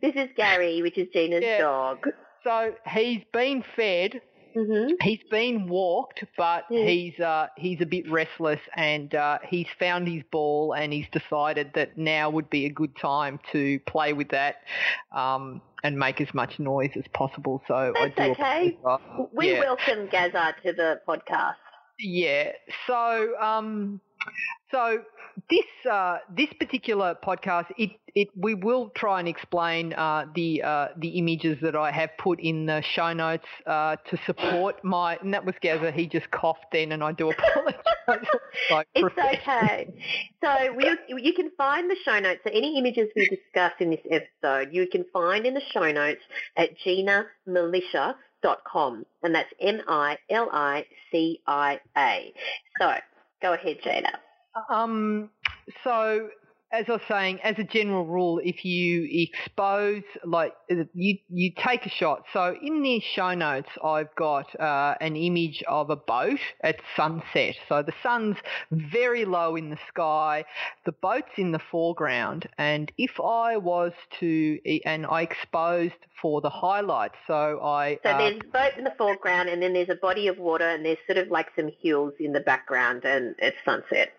this 0.01 0.15
is 0.15 0.29
Gary, 0.35 0.81
which 0.81 0.97
is 0.97 1.07
Gina's 1.13 1.41
yeah. 1.43 1.59
dog. 1.59 2.07
So 2.43 2.73
he's 2.87 3.23
been 3.31 3.63
fed. 3.75 4.21
Mm-hmm. 4.57 4.93
He's 5.01 5.19
been 5.29 5.67
walked, 5.67 6.23
but 6.37 6.63
Mm. 6.71 6.87
he's 6.87 7.19
uh, 7.19 7.47
he's 7.57 7.81
a 7.81 7.85
bit 7.85 8.09
restless, 8.09 8.61
and 8.73 9.13
uh, 9.13 9.39
he's 9.49 9.67
found 9.77 10.07
his 10.07 10.23
ball, 10.31 10.71
and 10.71 10.93
he's 10.93 11.07
decided 11.11 11.71
that 11.75 11.97
now 11.97 12.29
would 12.29 12.49
be 12.49 12.65
a 12.65 12.69
good 12.69 12.95
time 12.95 13.39
to 13.51 13.79
play 13.81 14.13
with 14.13 14.29
that 14.29 14.61
um, 15.13 15.61
and 15.83 15.97
make 15.99 16.21
as 16.21 16.33
much 16.33 16.57
noise 16.57 16.91
as 16.95 17.03
possible. 17.13 17.61
So 17.67 17.91
That's 17.99 18.17
I 18.17 18.27
do 18.27 18.31
okay. 18.31 18.77
We 19.33 19.51
yeah. 19.51 19.59
welcome 19.59 20.07
Gaza 20.09 20.55
to 20.63 20.71
the 20.71 21.01
podcast. 21.05 21.55
Yeah. 21.99 22.51
So, 22.87 23.33
um, 23.39 24.01
so 24.71 24.99
this 25.49 25.65
uh, 25.89 26.19
this 26.35 26.49
particular 26.59 27.15
podcast, 27.23 27.65
it 27.77 27.91
it 28.15 28.29
we 28.35 28.53
will 28.53 28.89
try 28.95 29.19
and 29.19 29.27
explain 29.27 29.93
uh, 29.93 30.25
the 30.33 30.63
uh, 30.63 30.87
the 30.97 31.09
images 31.09 31.57
that 31.61 31.75
I 31.75 31.91
have 31.91 32.09
put 32.17 32.39
in 32.39 32.65
the 32.65 32.81
show 32.81 33.13
notes 33.13 33.45
uh, 33.67 33.97
to 34.09 34.17
support 34.25 34.83
my. 34.83 35.17
And 35.17 35.33
that 35.33 35.45
was 35.45 35.55
Gaza. 35.61 35.91
He 35.91 36.07
just 36.07 36.29
coughed 36.31 36.65
then, 36.71 36.91
and 36.91 37.03
I 37.03 37.11
do 37.11 37.29
apologise. 37.31 37.81
like, 38.71 38.87
It's 38.95 39.17
okay. 39.17 39.93
So 40.43 40.73
we, 40.73 40.97
you 41.21 41.33
can 41.33 41.51
find 41.57 41.89
the 41.89 41.97
show 42.03 42.19
notes. 42.19 42.41
So 42.43 42.51
any 42.51 42.77
images 42.77 43.09
we 43.15 43.27
discuss 43.27 43.73
in 43.79 43.89
this 43.89 44.01
episode, 44.09 44.73
you 44.73 44.87
can 44.87 45.05
find 45.11 45.45
in 45.45 45.53
the 45.53 45.61
show 45.73 45.91
notes 45.91 46.21
at 46.57 46.69
ginamilicia.com. 48.45 49.05
And 49.23 49.35
that's 49.35 49.51
M-I-L-I-C-I-A. 49.59 50.23
So 52.79 52.93
go 53.41 53.53
ahead, 53.53 53.77
Gina. 53.83 54.19
Um, 54.69 55.29
so 55.83 56.29
as 56.71 56.85
I 56.87 56.91
was 56.91 57.01
saying, 57.07 57.39
as 57.41 57.57
a 57.57 57.63
general 57.63 58.05
rule, 58.05 58.41
if 58.43 58.65
you 58.65 59.07
expose, 59.09 60.03
like 60.25 60.53
you 60.93 61.17
you 61.29 61.51
take 61.57 61.85
a 61.85 61.89
shot. 61.89 62.23
So 62.33 62.55
in 62.61 62.81
the 62.81 62.99
show 62.99 63.33
notes, 63.33 63.69
I've 63.83 64.13
got 64.15 64.59
uh, 64.59 64.95
an 64.99 65.15
image 65.15 65.63
of 65.67 65.89
a 65.89 65.95
boat 65.95 66.39
at 66.61 66.77
sunset. 66.95 67.55
So 67.69 67.81
the 67.81 67.93
sun's 68.03 68.37
very 68.71 69.25
low 69.25 69.55
in 69.55 69.69
the 69.69 69.77
sky, 69.87 70.45
the 70.85 70.91
boat's 70.91 71.31
in 71.37 71.51
the 71.51 71.61
foreground, 71.71 72.47
and 72.57 72.91
if 72.97 73.19
I 73.19 73.57
was 73.57 73.93
to, 74.19 74.59
and 74.85 75.05
I 75.05 75.21
exposed 75.21 75.93
for 76.21 76.41
the 76.41 76.49
highlights, 76.49 77.15
so 77.27 77.59
I 77.63 77.99
So 78.03 78.09
uh, 78.09 78.17
there's 78.17 78.41
a 78.43 78.47
boat 78.47 78.77
in 78.77 78.83
the 78.83 78.93
foreground 78.97 79.49
and 79.49 79.61
then 79.61 79.73
there's 79.73 79.89
a 79.89 79.95
body 79.95 80.27
of 80.27 80.37
water 80.39 80.67
and 80.67 80.85
there's 80.85 80.97
sort 81.05 81.17
of 81.17 81.29
like 81.29 81.47
some 81.55 81.69
hills 81.81 82.13
in 82.19 82.33
the 82.33 82.39
background 82.39 83.05
and 83.05 83.35
it's 83.37 83.57
sunset. 83.63 84.09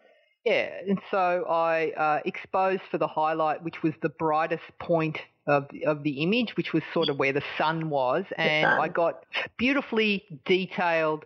Yeah, 0.46 0.70
and 0.88 1.00
so 1.10 1.44
I 1.48 1.90
uh, 1.96 2.20
exposed 2.24 2.82
for 2.88 2.98
the 2.98 3.08
highlight, 3.08 3.64
which 3.64 3.82
was 3.82 3.94
the 4.00 4.10
brightest 4.10 4.62
point 4.78 5.18
of 5.48 5.66
of 5.84 6.04
the 6.04 6.22
image, 6.22 6.56
which 6.56 6.72
was 6.72 6.84
sort 6.94 7.08
of 7.08 7.18
where 7.18 7.32
the 7.32 7.42
sun 7.58 7.90
was, 7.90 8.24
and 8.36 8.64
sun. 8.64 8.80
I 8.80 8.86
got 8.86 9.24
beautifully 9.58 10.24
detailed 10.44 11.24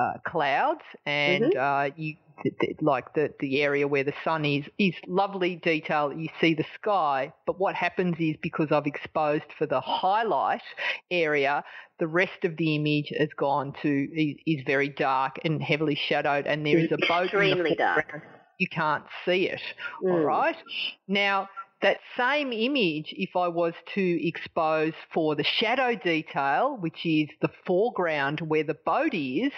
uh, 0.00 0.18
clouds, 0.24 0.82
and 1.04 1.56
uh, 1.56 1.90
you 1.96 2.14
th- 2.44 2.54
th- 2.60 2.76
like 2.80 3.12
the 3.14 3.34
the 3.40 3.60
area 3.60 3.88
where 3.88 4.04
the 4.04 4.14
sun 4.22 4.44
is 4.44 4.64
is 4.78 4.94
lovely 5.08 5.56
detail. 5.56 6.12
You 6.12 6.28
see 6.40 6.54
the 6.54 6.66
sky, 6.76 7.32
but 7.46 7.58
what 7.58 7.74
happens 7.74 8.14
is 8.20 8.36
because 8.40 8.68
I've 8.70 8.86
exposed 8.86 9.46
for 9.58 9.66
the 9.66 9.80
highlight 9.80 10.62
area, 11.10 11.64
the 11.98 12.06
rest 12.06 12.44
of 12.44 12.56
the 12.56 12.76
image 12.76 13.12
has 13.18 13.30
gone 13.36 13.74
to 13.82 14.08
is, 14.14 14.36
is 14.46 14.62
very 14.64 14.90
dark 14.90 15.40
and 15.44 15.60
heavily 15.60 15.96
shadowed, 15.96 16.46
and 16.46 16.64
there 16.64 16.78
is 16.78 16.92
a 16.92 16.98
boat 17.08 17.32
in 17.32 17.40
the 17.40 17.46
Extremely 17.46 17.74
dark. 17.74 18.12
foreground 18.12 18.39
you 18.60 18.68
can't 18.68 19.04
see 19.24 19.48
it. 19.48 19.62
All 20.04 20.18
Mm. 20.18 20.24
right. 20.26 20.56
Now, 21.08 21.48
that 21.82 21.98
same 22.16 22.52
image, 22.52 23.14
if 23.16 23.36
I 23.36 23.48
was 23.48 23.72
to 23.94 24.26
expose 24.26 24.92
for 25.12 25.34
the 25.34 25.44
shadow 25.44 25.94
detail, 25.94 26.76
which 26.78 27.06
is 27.06 27.28
the 27.40 27.50
foreground 27.66 28.40
where 28.40 28.64
the 28.64 28.74
boat 28.74 29.14
is, 29.14 29.52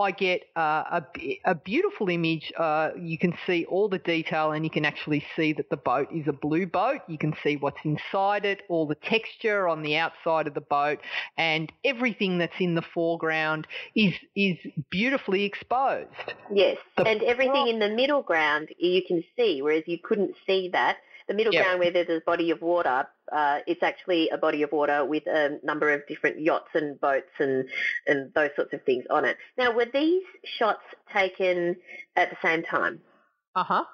I 0.00 0.10
get 0.10 0.42
uh, 0.56 1.00
a, 1.18 1.40
a 1.44 1.54
beautiful 1.54 2.08
image. 2.08 2.52
Uh, 2.56 2.90
you 2.98 3.18
can 3.18 3.34
see 3.46 3.66
all 3.66 3.88
the 3.88 3.98
detail 3.98 4.52
and 4.52 4.64
you 4.64 4.70
can 4.70 4.84
actually 4.84 5.24
see 5.36 5.52
that 5.54 5.68
the 5.70 5.76
boat 5.76 6.08
is 6.14 6.26
a 6.26 6.32
blue 6.32 6.66
boat. 6.66 7.00
You 7.08 7.18
can 7.18 7.34
see 7.42 7.56
what's 7.56 7.80
inside 7.84 8.44
it, 8.44 8.62
all 8.68 8.86
the 8.86 8.94
texture 8.94 9.68
on 9.68 9.82
the 9.82 9.96
outside 9.96 10.46
of 10.46 10.54
the 10.54 10.60
boat, 10.60 11.00
and 11.36 11.70
everything 11.84 12.38
that's 12.38 12.58
in 12.58 12.74
the 12.74 12.82
foreground 12.82 13.66
is, 13.94 14.14
is 14.34 14.56
beautifully 14.90 15.44
exposed. 15.44 16.08
Yes, 16.52 16.78
The 16.96 17.06
and 17.06 17.22
everything 17.22 17.68
in 17.68 17.78
the 17.78 17.88
middle 17.88 18.22
ground 18.22 18.68
you 18.78 19.02
can 19.06 19.22
see, 19.36 19.62
whereas 19.62 19.84
you 19.86 19.98
couldn't 19.98 20.34
see 20.46 20.70
that. 20.72 20.96
The 21.28 21.34
middle 21.34 21.52
Yep. 21.52 21.64
ground 21.64 21.80
where 21.80 21.90
there's 21.90 22.08
a 22.08 22.20
body 22.24 22.50
of 22.50 22.62
water, 22.62 23.08
uh, 23.32 23.58
it's 23.66 23.82
actually 23.82 24.28
a 24.30 24.38
body 24.38 24.62
of 24.62 24.70
water 24.70 25.04
with 25.04 25.26
a 25.26 25.58
number 25.64 25.92
of 25.92 26.06
different 26.06 26.40
yachts 26.40 26.68
and 26.74 27.00
boats 27.00 27.30
and, 27.38 27.68
and 28.06 28.32
those 28.34 28.50
sorts 28.54 28.72
of 28.72 28.82
things 28.84 29.04
on 29.10 29.24
it. 29.24 29.36
Now, 29.58 29.72
were 29.72 29.86
these 29.92 30.22
shots 30.44 30.82
taken 31.12 31.76
at 32.14 32.30
the 32.30 32.36
same 32.42 32.62
time? 32.62 33.00
Uh 33.56 33.64
huh. 33.64 33.84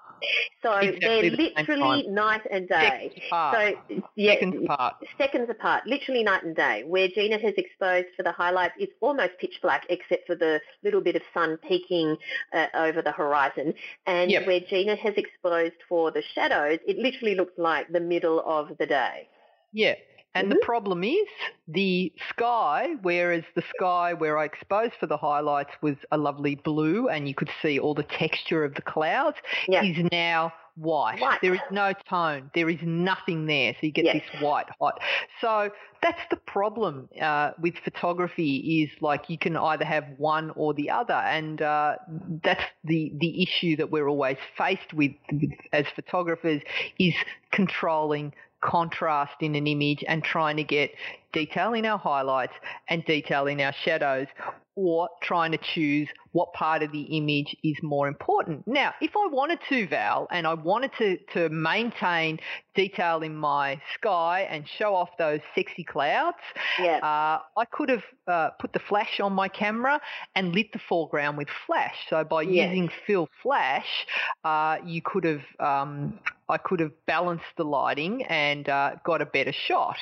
So 0.62 0.72
Exactly 0.76 1.00
they're 1.00 1.30
the 1.30 1.52
literally 1.56 2.08
night 2.08 2.42
and 2.50 2.68
day. 2.68 3.10
Seconds 3.14 3.26
apart. 3.26 3.76
So 3.88 4.02
yeah, 4.16 4.32
Seconds 4.34 4.64
apart. 4.64 4.94
seconds 5.18 5.50
apart, 5.50 5.86
literally 5.86 6.22
night 6.22 6.42
and 6.44 6.54
day. 6.54 6.84
Where 6.86 7.08
Gina 7.08 7.38
has 7.38 7.54
exposed 7.56 8.08
for 8.16 8.22
the 8.22 8.32
highlights, 8.32 8.74
it's 8.78 8.92
almost 9.00 9.32
pitch 9.40 9.58
black 9.62 9.84
except 9.90 10.26
for 10.26 10.34
the 10.36 10.60
little 10.84 11.00
bit 11.00 11.16
of 11.16 11.22
sun 11.34 11.58
peeking 11.68 12.16
uh, 12.52 12.66
over 12.74 13.02
the 13.02 13.12
horizon. 13.12 13.74
And 14.06 14.30
Yep. 14.30 14.46
where 14.46 14.60
Gina 14.60 14.96
has 14.96 15.14
exposed 15.16 15.74
for 15.88 16.10
the 16.10 16.22
shadows, 16.34 16.78
it 16.86 16.96
literally 16.98 17.34
looks 17.34 17.58
like 17.58 17.88
the 17.90 18.00
middle 18.00 18.40
of 18.46 18.76
the 18.78 18.86
day. 18.86 19.28
Yeah. 19.72 19.94
And 20.34 20.46
Mm-hmm. 20.48 20.58
the 20.58 20.64
problem 20.64 21.04
is 21.04 21.26
the 21.68 22.12
sky, 22.30 22.94
whereas 23.02 23.44
the 23.54 23.62
sky 23.76 24.14
where 24.14 24.38
I 24.38 24.44
exposed 24.46 24.94
for 24.98 25.06
the 25.06 25.16
highlights 25.16 25.72
was 25.82 25.96
a 26.10 26.16
lovely 26.16 26.54
blue 26.54 27.08
and 27.08 27.28
you 27.28 27.34
could 27.34 27.50
see 27.60 27.78
all 27.78 27.94
the 27.94 28.02
texture 28.04 28.64
of 28.64 28.74
the 28.74 28.82
clouds, 28.82 29.36
Yeah. 29.68 29.82
is 29.84 29.98
now 30.10 30.52
white. 30.76 31.20
White. 31.20 31.40
There 31.42 31.52
is 31.52 31.60
no 31.70 31.92
tone. 32.08 32.50
There 32.54 32.70
is 32.70 32.78
nothing 32.82 33.44
there. 33.44 33.74
So 33.74 33.80
you 33.86 33.92
get 33.92 34.06
Yes. 34.06 34.22
this 34.32 34.40
white 34.42 34.68
hot. 34.80 34.98
So 35.42 35.70
that's 36.00 36.20
the 36.30 36.36
problem 36.36 37.10
uh, 37.20 37.50
with 37.60 37.74
photography 37.84 38.82
is 38.82 39.02
like 39.02 39.28
you 39.28 39.36
can 39.36 39.54
either 39.54 39.84
have 39.84 40.06
one 40.16 40.50
or 40.56 40.72
the 40.72 40.88
other. 40.88 41.12
And 41.12 41.60
uh, 41.60 41.96
that's 42.42 42.64
the, 42.84 43.12
the 43.16 43.42
issue 43.42 43.76
that 43.76 43.90
we're 43.90 44.08
always 44.08 44.38
faced 44.56 44.94
with, 44.94 45.12
with 45.30 45.50
as 45.74 45.84
photographers 45.94 46.62
is 46.98 47.14
controlling 47.50 48.32
contrast 48.62 49.34
in 49.40 49.54
an 49.54 49.66
image 49.66 50.04
and 50.08 50.22
trying 50.24 50.56
to 50.56 50.64
get 50.64 50.90
detail 51.32 51.72
in 51.74 51.84
our 51.86 51.98
highlights 51.98 52.52
and 52.88 53.04
detail 53.04 53.46
in 53.46 53.60
our 53.60 53.72
shadows 53.84 54.26
or 54.74 55.08
trying 55.22 55.52
to 55.52 55.58
choose 55.74 56.08
what 56.32 56.50
part 56.54 56.82
of 56.82 56.90
the 56.92 57.02
image 57.02 57.54
is 57.62 57.76
more 57.82 58.08
important. 58.08 58.66
Now, 58.66 58.94
if 59.02 59.10
I 59.14 59.28
wanted 59.30 59.58
to, 59.68 59.86
Val, 59.86 60.26
and 60.30 60.46
I 60.46 60.54
wanted 60.54 60.92
to, 60.96 61.18
to 61.34 61.50
maintain 61.50 62.38
detail 62.74 63.20
in 63.20 63.36
my 63.36 63.78
sky 63.94 64.46
and 64.50 64.66
show 64.66 64.94
off 64.94 65.10
those 65.18 65.40
sexy 65.54 65.84
clouds, 65.84 66.38
Yeah. 66.80 66.96
uh, 66.98 67.40
I 67.54 67.64
could 67.70 67.90
have 67.90 68.04
uh, 68.26 68.50
put 68.58 68.72
the 68.72 68.78
flash 68.78 69.20
on 69.20 69.34
my 69.34 69.48
camera 69.48 70.00
and 70.34 70.54
lit 70.54 70.72
the 70.72 70.80
foreground 70.88 71.36
with 71.36 71.48
flash. 71.66 71.96
So 72.08 72.24
by 72.24 72.42
Yes. 72.42 72.70
using 72.70 72.88
fill 73.06 73.28
flash, 73.42 74.06
uh, 74.42 74.78
you 74.86 75.02
could 75.02 75.24
have 75.24 75.42
um, 75.60 76.18
I 76.52 76.58
could 76.58 76.80
have 76.80 76.92
balanced 77.06 77.56
the 77.56 77.64
lighting 77.64 78.24
and 78.24 78.68
uh, 78.68 78.96
got 79.04 79.22
a 79.22 79.26
better 79.26 79.52
shot. 79.52 79.96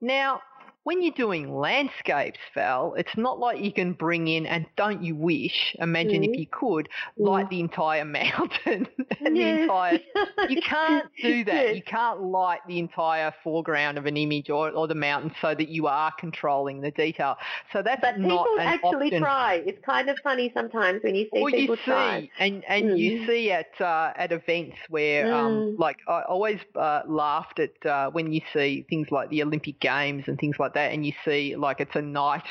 Now, 0.00 0.42
when 0.84 1.02
you're 1.02 1.12
doing 1.14 1.54
landscapes, 1.54 2.38
Val, 2.54 2.94
it's 2.94 3.16
not 3.16 3.38
like 3.38 3.60
you 3.62 3.72
can 3.72 3.92
bring 3.94 4.28
in 4.28 4.46
and 4.46 4.66
don't 4.76 5.02
you 5.02 5.16
wish, 5.16 5.74
imagine 5.80 6.22
Mm. 6.22 6.30
if 6.32 6.38
you 6.38 6.46
could, 6.46 6.88
light 7.18 7.48
the 7.50 7.60
entire 7.60 8.04
mountain 8.20 8.86
and 9.24 9.34
the 9.36 9.40
Yes. 9.40 9.62
entire 9.62 9.98
you 10.50 10.60
can't 10.62 11.06
do 11.22 11.44
that. 11.44 11.54
Yes. 11.68 11.76
You 11.76 11.82
can't 11.82 12.20
light 12.22 12.60
the 12.68 12.78
entire 12.78 13.32
foreground 13.42 13.96
of 13.98 14.04
an 14.06 14.16
image 14.16 14.50
or, 14.50 14.70
or 14.70 14.86
the 14.86 14.94
mountain 14.94 15.32
so 15.40 15.54
that 15.54 15.68
you 15.68 15.86
are 15.86 16.12
controlling 16.18 16.80
the 16.82 16.90
detail. 16.90 17.36
So 17.72 17.82
that's 17.82 18.00
But 18.02 18.16
people 18.16 18.28
not 18.28 18.48
an 18.60 18.66
actually 18.68 19.06
option. 19.06 19.22
try. 19.22 19.62
It's 19.66 19.82
kind 19.84 20.08
of 20.10 20.18
funny 20.22 20.50
sometimes 20.54 21.02
when 21.02 21.14
you 21.14 21.24
see 21.32 21.40
Well, 21.40 21.50
people 21.50 21.76
you 21.76 21.82
try. 21.82 22.20
see, 22.20 22.30
and 22.38 22.62
and 22.68 22.98
you 22.98 23.20
Mm. 23.22 23.26
see 23.26 23.50
at 23.50 23.80
uh, 23.80 24.12
at 24.16 24.32
events 24.32 24.76
where, 24.90 25.32
um, 25.32 25.64
Mm. 25.64 25.78
like, 25.78 25.96
I 26.06 26.22
always 26.22 26.60
uh, 26.76 27.02
laughed 27.06 27.58
at 27.58 27.86
uh, 27.86 28.10
when 28.10 28.32
you 28.32 28.42
see 28.52 28.84
things 28.90 29.08
like 29.10 29.30
the 29.30 29.42
Olympic 29.42 29.80
Games 29.80 30.24
and 30.26 30.38
things 30.38 30.56
like 30.58 30.73
that, 30.74 30.92
and 30.92 31.04
you 31.06 31.12
see 31.24 31.56
like 31.56 31.80
it's 31.80 31.94
a 31.96 32.02
night 32.02 32.44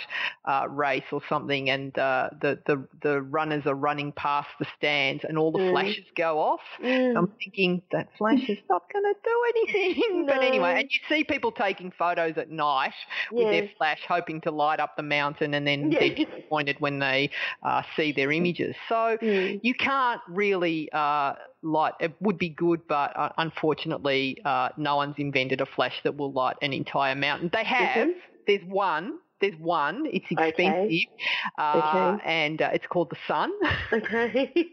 uh, 0.46 0.68
race 0.70 1.04
or 1.12 1.22
something, 1.30 1.70
and 1.70 1.98
uh, 1.98 2.30
the 2.42 2.60
the 2.66 2.88
the 3.02 3.22
runners 3.22 3.64
are 3.66 3.76
running 3.76 4.12
past 4.14 4.50
the 4.60 4.66
stands, 4.78 5.24
and 5.28 5.38
all 5.38 5.52
the 5.52 5.60
Mm. 5.60 5.70
flashes 5.72 6.06
go 6.16 6.40
off. 6.40 6.62
Mm. 6.82 7.18
I'm 7.18 7.28
thinking 7.44 7.82
that 7.92 8.08
flash 8.18 8.50
is 8.50 8.58
not 8.70 8.84
going 8.92 9.04
to 9.06 9.16
do 9.24 9.44
anything. 9.56 10.26
But 10.28 10.42
anyway, 10.44 10.74
and 10.78 10.90
you 10.92 11.00
see 11.10 11.24
people 11.24 11.52
taking 11.52 11.92
photos 11.92 12.38
at 12.38 12.50
night 12.50 12.94
with 13.32 13.50
their 13.50 13.64
flash, 13.78 14.00
hoping 14.08 14.42
to 14.42 14.52
light 14.52 14.80
up 14.80 14.96
the 14.98 15.04
mountain, 15.04 15.54
and 15.54 15.66
then 15.68 15.90
Yes. 15.92 16.00
they're 16.00 16.26
disappointed 16.26 16.78
when 16.80 17.00
they 17.00 17.30
uh, 17.64 17.84
see 17.96 18.12
their 18.12 18.32
images. 18.32 18.76
So 18.90 19.18
Mm. 19.22 19.60
you 19.64 19.74
can't 19.74 20.22
really 20.28 20.90
uh, 20.92 21.34
light. 21.64 21.94
It 22.00 22.14
would 22.22 22.38
be 22.38 22.50
good, 22.50 22.82
but 22.88 23.16
uh, 23.18 23.30
unfortunately, 23.38 24.38
uh, 24.46 24.70
no 24.78 24.98
one's 24.98 25.16
invented 25.18 25.62
a 25.62 25.66
flash 25.66 26.00
that 26.04 26.16
will 26.18 26.32
light 26.32 26.58
an 26.62 26.74
entire 26.74 27.16
mountain. 27.16 27.50
They 27.52 27.64
have. 27.64 28.08
Mhm. 28.08 28.14
There's 28.48 28.64
one. 28.66 29.18
There's 29.42 29.60
one. 29.60 30.06
It's 30.06 30.26
Okay. 30.32 30.50
expensive, 30.50 31.10
uh, 31.58 32.16
Okay. 32.18 32.24
and 32.26 32.62
uh, 32.62 32.70
it's 32.74 32.86
called 32.88 33.10
the 33.10 33.18
Sun. 33.28 33.52
Okay. 33.92 34.54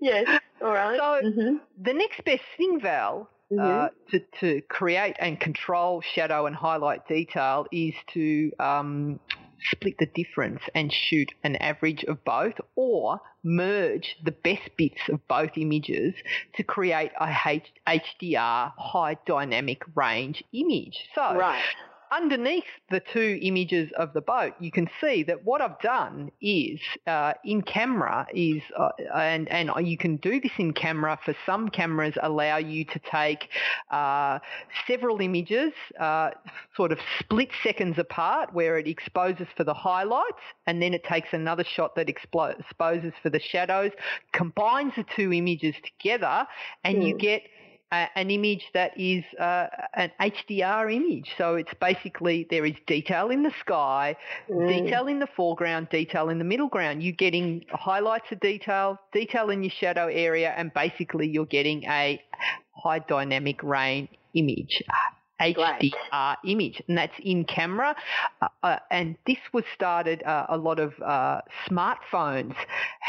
yes. 0.00 0.26
All 0.62 0.72
right. 0.72 0.98
So- 0.98 1.30
hmm 1.30 1.56
the 1.82 1.94
next 1.94 2.22
best 2.24 2.42
thing, 2.58 2.78
Val, 2.80 3.30
uh, 3.58 3.88
to, 4.10 4.20
to 4.40 4.60
create 4.68 5.16
and 5.18 5.40
control 5.40 6.02
shadow 6.14 6.44
and 6.46 6.54
highlight 6.54 7.08
detail 7.08 7.66
is 7.72 7.94
to 8.12 8.52
um, 8.60 9.18
split 9.70 9.98
the 9.98 10.06
difference 10.06 10.62
and 10.74 10.92
shoot 10.92 11.32
an 11.44 11.56
average 11.56 12.04
of 12.04 12.24
both 12.24 12.54
or 12.76 13.20
merge 13.42 14.16
the 14.24 14.32
best 14.32 14.70
bits 14.76 15.00
of 15.08 15.26
both 15.28 15.50
images 15.56 16.14
to 16.54 16.62
create 16.62 17.10
a 17.20 17.26
HDR 17.86 18.72
high 18.76 19.16
dynamic 19.26 19.82
range 19.94 20.42
image. 20.52 21.08
So 21.14 21.36
right. 21.36 21.62
Underneath 22.10 22.64
the 22.90 23.00
two 23.00 23.38
images 23.42 23.90
of 23.96 24.12
the 24.12 24.20
boat, 24.20 24.54
you 24.60 24.70
can 24.70 24.88
see 25.00 25.22
that 25.24 25.44
what 25.44 25.60
I've 25.60 25.78
done 25.80 26.30
is 26.40 26.80
uh, 27.06 27.34
in 27.44 27.62
camera 27.62 28.26
is, 28.34 28.62
uh, 28.76 28.90
and 29.14 29.48
and 29.48 29.70
you 29.86 29.96
can 29.96 30.16
do 30.16 30.40
this 30.40 30.52
in 30.58 30.72
camera. 30.72 31.18
For 31.24 31.34
some 31.46 31.68
cameras, 31.68 32.14
allow 32.22 32.56
you 32.58 32.84
to 32.86 32.98
take 33.10 33.48
uh, 33.90 34.38
several 34.86 35.20
images, 35.20 35.72
uh, 35.98 36.30
sort 36.76 36.92
of 36.92 36.98
split 37.18 37.50
seconds 37.62 37.98
apart, 37.98 38.52
where 38.52 38.78
it 38.78 38.86
exposes 38.88 39.46
for 39.56 39.64
the 39.64 39.74
highlights, 39.74 40.42
and 40.66 40.82
then 40.82 40.94
it 40.94 41.04
takes 41.04 41.28
another 41.32 41.64
shot 41.64 41.94
that 41.96 42.08
exposes 42.08 43.12
for 43.22 43.30
the 43.30 43.40
shadows, 43.40 43.92
combines 44.32 44.92
the 44.96 45.04
two 45.16 45.32
images 45.32 45.74
together, 45.84 46.46
and 46.84 47.02
you 47.02 47.14
Hmm. 47.14 47.18
get 47.18 47.42
a, 47.92 48.08
an 48.16 48.30
image 48.30 48.64
that 48.74 48.98
is 48.98 49.24
uh, 49.38 49.66
an 49.94 50.10
HDR 50.20 50.94
image. 50.94 51.30
So 51.38 51.54
it's 51.56 51.72
basically 51.80 52.46
there 52.50 52.64
is 52.64 52.74
detail 52.86 53.30
in 53.30 53.42
the 53.42 53.52
sky, 53.60 54.16
Mm. 54.48 54.68
detail 54.68 55.06
in 55.06 55.18
the 55.18 55.26
foreground, 55.36 55.88
detail 55.90 56.28
in 56.28 56.38
the 56.38 56.44
middle 56.44 56.68
ground. 56.68 57.02
You're 57.02 57.12
getting 57.14 57.64
highlights 57.70 58.30
of 58.32 58.40
detail, 58.40 58.98
detail 59.12 59.50
in 59.50 59.62
your 59.62 59.72
shadow 59.72 60.06
area, 60.06 60.52
and 60.56 60.72
basically 60.74 61.28
you're 61.28 61.46
getting 61.46 61.84
a 61.84 62.20
high 62.72 63.00
dynamic 63.00 63.62
range 63.62 64.08
image. 64.34 64.82
HDR 65.40 66.36
image, 66.44 66.82
and 66.86 66.98
that's 66.98 67.14
in 67.22 67.44
camera. 67.44 67.96
Uh, 68.42 68.48
uh, 68.62 68.78
and 68.90 69.16
this 69.26 69.38
was 69.54 69.64
started. 69.74 70.22
Uh, 70.22 70.46
a 70.50 70.56
lot 70.58 70.78
of 70.78 70.92
uh, 71.00 71.40
smartphones 71.66 72.54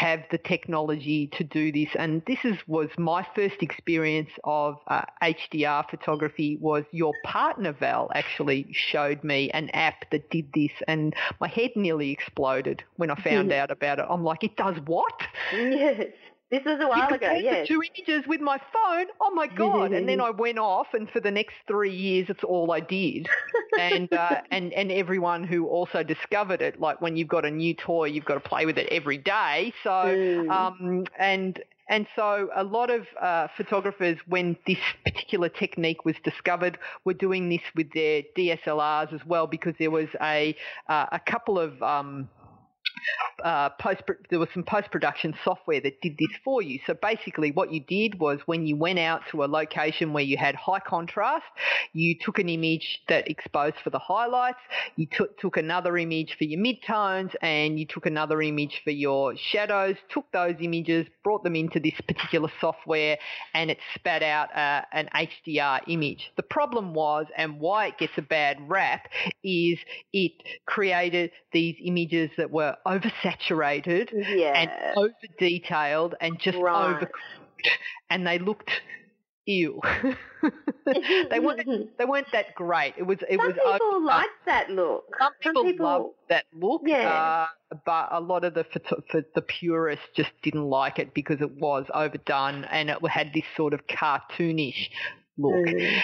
have 0.02 0.24
the 0.32 0.38
technology 0.40 1.28
to 1.28 1.44
do 1.44 1.72
this, 1.72 1.90
and 1.96 2.24
this 2.26 2.40
is 2.44 2.58
was 2.66 2.90
my 2.98 3.24
first 3.36 3.62
experience 3.62 4.32
of 4.44 4.80
uh, 4.88 5.04
HDR 5.22 5.88
photography. 5.88 6.58
Was 6.60 6.86
your 6.92 7.14
partner 7.24 7.72
Val 7.72 8.10
actually 8.16 8.66
showed 8.72 9.24
me 9.24 9.52
an 9.52 9.70
app 9.70 10.10
that 10.10 10.32
did 10.32 10.48
this, 10.56 10.72
and 10.88 11.14
my 11.40 11.48
head 11.48 11.70
nearly 11.76 12.10
exploded 12.10 12.84
when 12.96 13.12
I 13.12 13.16
found 13.22 13.52
out 13.60 13.70
about 13.70 14.00
it. 14.00 14.06
I'm 14.10 14.24
like, 14.24 14.44
it 14.44 14.58
does 14.58 14.78
what? 14.86 15.22
Yes. 15.54 16.08
This 16.52 16.64
was 16.66 16.80
a 16.82 16.88
You 16.94 17.04
while 17.04 17.14
ago. 17.14 17.32
compared 17.32 17.44
Yes. 17.44 17.68
the 17.68 17.74
two 17.74 17.82
images 17.82 18.28
with 18.28 18.42
my 18.42 18.58
phone. 18.58 19.08
Oh 19.22 19.32
my 19.34 19.48
god! 19.58 19.94
and 19.94 20.08
then 20.08 20.20
I 20.22 20.32
went 20.32 20.60
off, 20.60 20.88
and 20.94 21.10
for 21.10 21.20
the 21.22 21.32
next 21.32 21.56
three 21.68 21.94
years, 21.96 22.30
it's 22.30 22.44
all 22.44 22.72
I 22.72 22.82
did. 22.82 23.30
and 23.78 24.12
uh, 24.14 24.42
and 24.52 24.74
and 24.74 24.92
everyone 24.92 25.44
who 25.46 25.68
also 25.68 26.04
discovered 26.04 26.62
it, 26.62 26.80
like 26.80 27.02
when 27.02 27.16
you've 27.16 27.30
got 27.30 27.46
a 27.46 27.52
new 27.52 27.74
toy, 27.74 28.06
you've 28.06 28.26
got 28.26 28.36
to 28.36 28.42
play 28.42 28.66
with 28.66 28.78
it 28.78 28.88
every 28.92 29.18
day. 29.18 29.74
So 29.84 30.16
Mm. 30.16 30.50
um, 30.50 31.06
and 31.18 31.62
and 31.90 32.08
so 32.16 32.50
a 32.56 32.64
lot 32.64 32.90
of 32.90 33.08
uh, 33.22 33.48
photographers, 33.58 34.18
when 34.28 34.58
this 34.68 34.78
particular 35.06 35.50
technique 35.50 36.06
was 36.06 36.16
discovered, 36.24 36.78
were 37.06 37.14
doing 37.14 37.50
this 37.50 37.62
with 37.76 37.92
their 37.94 38.24
DSLRs 38.38 39.14
as 39.14 39.26
well, 39.26 39.48
because 39.48 39.76
there 39.80 39.92
was 39.92 40.08
a 40.22 40.56
uh, 40.90 41.06
a 41.12 41.20
couple 41.20 41.60
of 41.60 41.82
um, 41.82 42.30
uh, 43.44 43.70
post 43.80 44.02
there 44.30 44.40
was 44.40 44.50
some 44.54 44.64
post 44.64 44.92
production 44.92 45.34
software 45.44 45.82
that 45.82 46.02
did 46.02 46.18
this 46.18 46.30
for 46.44 46.62
you. 46.62 46.80
So 46.86 46.94
basically, 46.94 47.52
what 47.52 47.72
you 47.74 47.80
did 47.80 48.20
was 48.20 48.40
when 48.46 48.66
you 48.66 48.76
went 48.76 49.00
out 49.00 49.22
to 49.32 49.44
a 49.44 49.46
location 49.46 50.14
where 50.14 50.24
you 50.24 50.38
had 50.38 50.56
high 50.56 50.80
contrast, 50.80 51.46
you 51.94 52.16
took 52.20 52.40
an 52.40 52.50
image 52.50 53.02
that 53.10 53.30
exposed 53.30 53.76
for 53.84 53.90
the 53.90 54.00
highlights, 54.00 54.60
you 54.96 55.08
took 55.12 55.38
took 55.40 55.58
another 55.58 55.98
image 55.98 56.36
for 56.38 56.44
your 56.44 56.62
midtones, 56.62 57.34
and 57.42 57.80
you 57.80 57.86
took 57.86 58.06
another 58.06 58.42
image 58.42 58.82
for 58.84 58.92
your 58.92 59.36
shadows. 59.36 59.96
Took 60.10 60.32
those 60.32 60.56
images, 60.60 61.08
brought 61.24 61.44
them 61.44 61.56
into 61.56 61.80
this 61.80 62.00
particular 62.08 62.50
software, 62.60 63.18
and 63.54 63.72
it 63.72 63.80
spat 63.96 64.24
out 64.24 64.56
uh, 64.56 64.84
an 64.94 65.10
HDR 65.16 65.82
image. 65.88 66.32
The 66.36 66.44
problem 66.44 66.94
was, 66.94 67.26
and 67.38 67.60
why 67.60 67.88
it 67.88 67.98
gets 67.98 68.14
a 68.18 68.22
bad 68.22 68.58
rap, 68.68 69.08
is 69.44 69.80
it 70.14 70.34
created 70.66 71.32
these 71.52 71.76
images 71.84 72.30
that 72.38 72.52
were 72.52 72.76
oversaturated 72.86 73.31
yeah. 74.14 74.54
and 74.56 74.72
over 74.98 75.14
detailed 75.40 76.16
and 76.22 76.40
just 76.40 76.58
Right. 76.58 76.96
overcooked, 76.96 77.70
and 78.10 78.26
they 78.26 78.40
looked 78.40 78.72
ew. 79.46 79.82
they 81.30 81.40
weren't 81.40 81.90
they 81.98 82.06
weren't 82.06 82.28
that 82.32 82.54
great. 82.56 82.94
It 82.98 83.04
was 83.04 83.20
it 83.30 83.38
Some 83.38 83.48
was 83.48 83.54
people 83.56 83.72
overdone. 83.72 84.06
like 84.06 84.30
that 84.46 84.70
look. 84.70 85.04
Some 85.20 85.34
people, 85.42 85.64
people- 85.64 85.86
love 85.86 86.06
that 86.30 86.46
look, 86.54 86.82
Yeah. 86.86 87.48
uh, 87.72 87.76
but 87.86 88.10
a 88.12 88.20
lot 88.20 88.44
of 88.44 88.54
the 88.54 88.64
for 88.64 89.24
the 89.36 89.42
purists 89.42 90.06
just 90.16 90.32
didn't 90.44 90.66
like 90.70 91.00
it 91.00 91.14
because 91.14 91.42
it 91.42 91.52
was 91.60 91.86
overdone 91.94 92.66
and 92.66 92.90
it 92.90 92.98
had 93.08 93.32
this 93.34 93.44
sort 93.56 93.74
of 93.74 93.86
cartoonish 93.88 94.90
look. 95.38 95.54
Mm. 95.68 96.02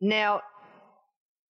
Now, 0.00 0.42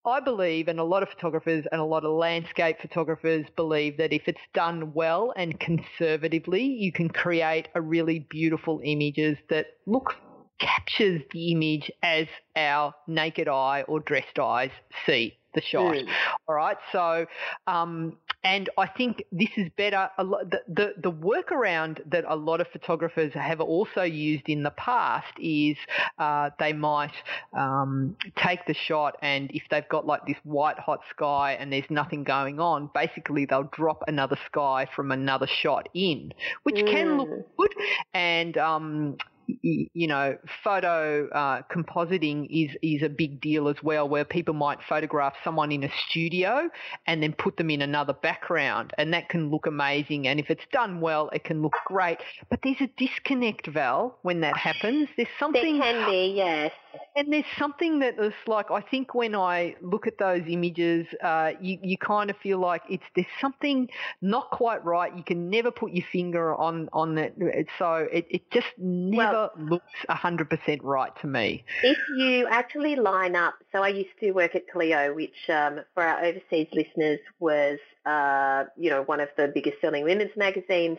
I 0.05 0.19
believe, 0.21 0.67
and 0.67 0.79
a 0.79 0.83
lot 0.83 1.03
of 1.03 1.09
photographers 1.09 1.65
and 1.71 1.81
a 1.81 1.85
lot 1.85 2.05
of 2.05 2.11
landscape 2.11 2.77
photographers 2.81 3.45
believe 3.55 3.97
that 3.97 4.13
if 4.13 4.27
it's 4.27 4.39
done 4.53 4.93
well 4.93 5.33
and 5.35 5.59
conservatively, 5.59 6.63
you 6.63 6.91
can 6.91 7.09
create 7.09 7.67
a 7.75 7.81
really 7.81 8.19
beautiful 8.19 8.79
images 8.83 9.37
that 9.49 9.67
look 9.85 10.15
captures 10.59 11.21
the 11.31 11.51
image 11.51 11.91
as 12.01 12.27
our 12.55 12.93
naked 13.07 13.47
eye 13.47 13.83
or 13.87 13.99
dressed 13.99 14.39
eyes 14.39 14.71
see 15.05 15.37
the 15.57 15.61
shot. 15.61 15.95
Mm. 15.95 16.07
All 16.47 16.55
right. 16.55 16.77
So, 16.91 17.25
um, 17.65 18.17
and 18.43 18.69
I 18.77 18.87
think 18.87 19.23
this 19.31 19.49
is 19.57 19.67
better. 19.75 20.09
A 20.17 20.23
lot, 20.23 20.49
the, 20.49 20.61
the, 20.69 20.93
the 21.01 21.11
workaround 21.11 21.99
that 22.09 22.23
a 22.27 22.35
lot 22.35 22.61
of 22.61 22.67
photographers 22.67 23.33
have 23.33 23.59
also 23.59 24.03
used 24.03 24.47
in 24.47 24.63
the 24.63 24.71
past 24.71 25.33
is 25.39 25.75
uh, 26.19 26.51
they 26.59 26.71
might 26.71 27.11
um, 27.57 28.15
take 28.37 28.65
the 28.67 28.75
shot 28.75 29.17
and 29.21 29.49
if 29.51 29.63
they've 29.69 29.89
got 29.89 30.05
like 30.05 30.25
this 30.25 30.37
white 30.43 30.79
hot 30.79 31.01
sky 31.09 31.57
and 31.59 31.73
there's 31.73 31.89
nothing 31.89 32.23
going 32.23 32.59
on, 32.59 32.89
basically 32.93 33.45
they'll 33.45 33.69
drop 33.73 34.03
another 34.07 34.37
sky 34.45 34.87
from 34.95 35.11
another 35.11 35.47
shot 35.61 35.89
in, 35.93 36.31
which 36.63 36.75
can 36.85 37.07
Mm. 37.07 37.17
look 37.19 37.57
good 37.57 37.73
and 38.13 38.57
um, 38.57 39.17
you 39.47 40.07
know, 40.07 40.37
photo 40.63 41.27
uh, 41.29 41.61
compositing 41.71 42.47
is 42.49 42.75
is 42.81 43.01
a 43.01 43.09
big 43.09 43.41
deal 43.41 43.67
as 43.67 43.77
well, 43.81 44.07
where 44.07 44.25
people 44.25 44.53
might 44.53 44.79
photograph 44.87 45.33
someone 45.43 45.71
in 45.71 45.83
a 45.83 45.89
studio 46.09 46.69
and 47.05 47.23
then 47.23 47.33
put 47.33 47.57
them 47.57 47.69
in 47.69 47.81
another 47.81 48.13
background, 48.13 48.93
and 48.97 49.13
that 49.13 49.29
can 49.29 49.49
look 49.49 49.65
amazing. 49.65 50.27
And 50.27 50.39
if 50.39 50.49
it's 50.49 50.65
done 50.71 51.01
well, 51.01 51.29
it 51.33 51.43
can 51.43 51.61
look 51.61 51.75
great. 51.85 52.17
But 52.49 52.59
there's 52.63 52.81
a 52.81 52.89
disconnect, 52.97 53.67
Val, 53.67 54.17
when 54.21 54.41
that 54.41 54.57
happens. 54.57 55.09
There's 55.15 55.29
something. 55.39 55.79
There 55.79 55.93
can 55.93 56.09
be, 56.09 56.33
yes. 56.35 56.71
And 57.15 57.33
there's 57.33 57.45
something 57.57 57.99
that 57.99 58.19
is 58.19 58.33
like 58.45 58.69
I 58.71 58.81
think 58.81 59.13
when 59.15 59.35
I 59.35 59.75
look 59.81 60.07
at 60.07 60.17
those 60.17 60.43
images, 60.47 61.07
uh, 61.23 61.53
you 61.59 61.79
you 61.81 61.97
kind 61.97 62.29
of 62.29 62.37
feel 62.37 62.59
like 62.59 62.83
it's 62.89 63.03
there's 63.15 63.27
something 63.41 63.89
not 64.21 64.51
quite 64.51 64.83
right. 64.85 65.15
You 65.15 65.23
can 65.23 65.49
never 65.49 65.71
put 65.71 65.91
your 65.91 66.05
finger 66.11 66.53
on 66.55 66.89
on 66.93 67.15
that, 67.15 67.33
so 67.79 68.07
it, 68.11 68.27
it 68.29 68.51
just 68.51 68.67
never 68.77 69.49
well, 69.55 69.69
looks 69.69 70.05
hundred 70.09 70.49
percent 70.49 70.83
right 70.83 71.11
to 71.21 71.27
me. 71.27 71.63
If 71.83 71.97
you 72.17 72.47
actually 72.47 72.95
line 72.95 73.35
up, 73.35 73.55
so 73.71 73.83
I 73.83 73.89
used 73.89 74.17
to 74.21 74.31
work 74.31 74.55
at 74.55 74.69
Cleo, 74.69 75.13
which 75.13 75.49
um, 75.49 75.81
for 75.93 76.03
our 76.03 76.23
overseas 76.23 76.67
listeners 76.73 77.19
was 77.39 77.79
uh, 78.07 78.63
you 78.77 78.89
know, 78.89 79.03
one 79.03 79.19
of 79.19 79.27
the 79.35 79.51
biggest 79.53 79.81
selling 79.81 80.03
women's 80.03 80.35
magazines 80.37 80.97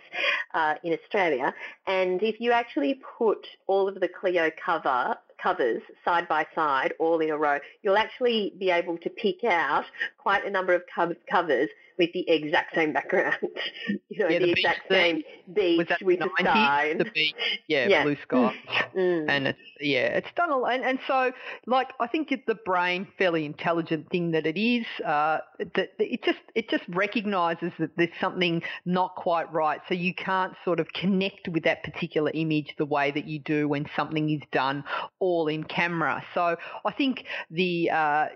uh, 0.53 0.75
in 0.85 0.93
Australia. 0.93 1.55
And 1.87 2.23
if 2.23 2.39
you 2.39 2.53
actually 2.53 3.01
put 3.19 3.47
all 3.67 3.89
of 3.89 3.99
the 3.99 4.09
Cleo 4.09 4.51
cover 4.63 5.17
covers 5.43 5.83
side 6.05 6.29
by 6.29 6.47
side, 6.55 6.93
all 6.99 7.21
in 7.21 7.31
a 7.31 7.39
row, 7.39 7.59
you'll 7.83 7.97
actually 7.97 8.53
be 8.59 8.71
able 8.71 8.99
to 8.99 9.11
pick 9.11 9.45
out 9.45 9.85
quite 10.19 10.45
a 10.45 10.51
number 10.51 10.75
of 10.75 10.83
covers 11.31 11.69
with 11.99 12.13
the 12.13 12.29
exact 12.29 12.75
same 12.75 12.93
background. 12.93 13.37
you 14.09 14.19
know, 14.19 14.29
yeah, 14.29 14.39
the, 14.39 14.47
the 14.47 14.51
exact 14.53 14.81
same 14.91 15.23
beach 15.53 15.89
with 16.03 16.21
the 16.21 16.31
sky. 16.39 16.95
The 16.97 17.05
beach, 17.05 17.35
yeah, 17.69 17.89
yeah. 17.89 18.03
blue 18.05 18.17
sky. 18.23 18.55
Mm. 18.97 19.27
And 19.29 19.47
it's, 19.49 19.59
yeah, 19.81 20.17
it's 20.17 20.29
done 20.37 20.51
a 20.51 20.57
lot. 20.57 20.75
And, 20.75 20.85
and 20.85 20.99
so, 21.07 21.33
like, 21.67 21.89
I 22.01 22.07
think 22.07 22.29
the 22.47 22.55
brain, 22.55 23.09
fairly 23.19 23.45
intelligent 23.45 24.11
thing 24.11 24.33
that 24.33 24.47
it 24.47 24.59
is, 24.59 24.87
uh, 25.05 25.39
that 25.59 25.91
it 25.99 26.23
just 26.23 26.39
it 26.55 26.69
just 26.69 26.85
recognises 26.89 27.73
that 27.79 27.91
there's 27.97 28.11
something 28.21 28.63
not 28.85 29.15
quite 29.17 29.53
right. 29.53 29.81
So 29.89 29.95
you 29.95 30.15
can't 30.15 30.55
sort 30.65 30.81
of 30.81 30.89
connect 30.93 31.49
with 31.49 31.65
that 31.65 31.83
particular 31.83 32.31
image 32.35 32.75
the 32.79 32.85
way 32.85 33.11
that 33.11 33.27
you 33.27 33.39
do 33.39 33.69
when 33.69 33.87
something 33.97 34.31
is 34.31 34.43
done 34.53 34.85
all 35.19 35.49
in 35.49 35.65
camera. 35.65 36.23
So 36.35 36.57
I 36.85 36.93
think 36.93 37.25
the 37.51 37.91
uh, 37.91 38.27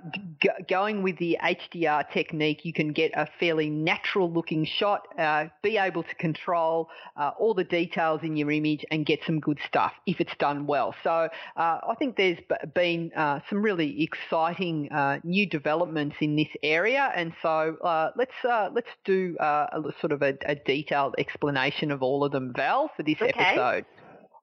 g- 0.40 0.50
going 0.68 1.02
with 1.02 1.18
the 1.18 1.38
HDR 1.42 2.10
technique, 2.12 2.64
you 2.64 2.72
can 2.72 2.92
get 2.92 3.12
a 3.14 3.28
fairly 3.38 3.51
natural 3.60 4.30
looking 4.30 4.64
shot, 4.64 5.06
uh, 5.18 5.46
be 5.62 5.76
able 5.76 6.02
to 6.02 6.14
control 6.16 6.88
uh, 7.16 7.30
all 7.38 7.54
the 7.54 7.64
details 7.64 8.20
in 8.22 8.36
your 8.36 8.50
image 8.50 8.84
and 8.90 9.06
get 9.06 9.20
some 9.26 9.40
good 9.40 9.58
stuff 9.66 9.92
if 10.06 10.20
it's 10.20 10.34
done 10.38 10.66
well. 10.66 10.94
So 11.02 11.10
uh, 11.10 11.28
I 11.56 11.94
think 11.98 12.16
there's 12.16 12.38
been 12.74 13.12
uh, 13.16 13.40
some 13.48 13.62
really 13.62 14.02
exciting 14.02 14.90
uh, 14.92 15.18
new 15.24 15.46
developments 15.46 16.16
in 16.20 16.36
this 16.36 16.48
area, 16.62 17.10
and 17.14 17.32
so 17.42 17.76
let's 18.16 18.32
let's 18.44 18.88
do 19.04 19.36
a 19.40 19.80
sort 20.00 20.12
of 20.12 20.22
a, 20.22 20.34
a, 20.46 20.54
detailed 20.54 21.14
explanation 21.18 21.90
of 21.90 22.02
all 22.02 22.24
of 22.24 22.32
them, 22.32 22.52
Val, 22.56 22.90
for 22.96 23.02
this 23.02 23.16
okay. 23.20 23.32
episode. 23.36 23.84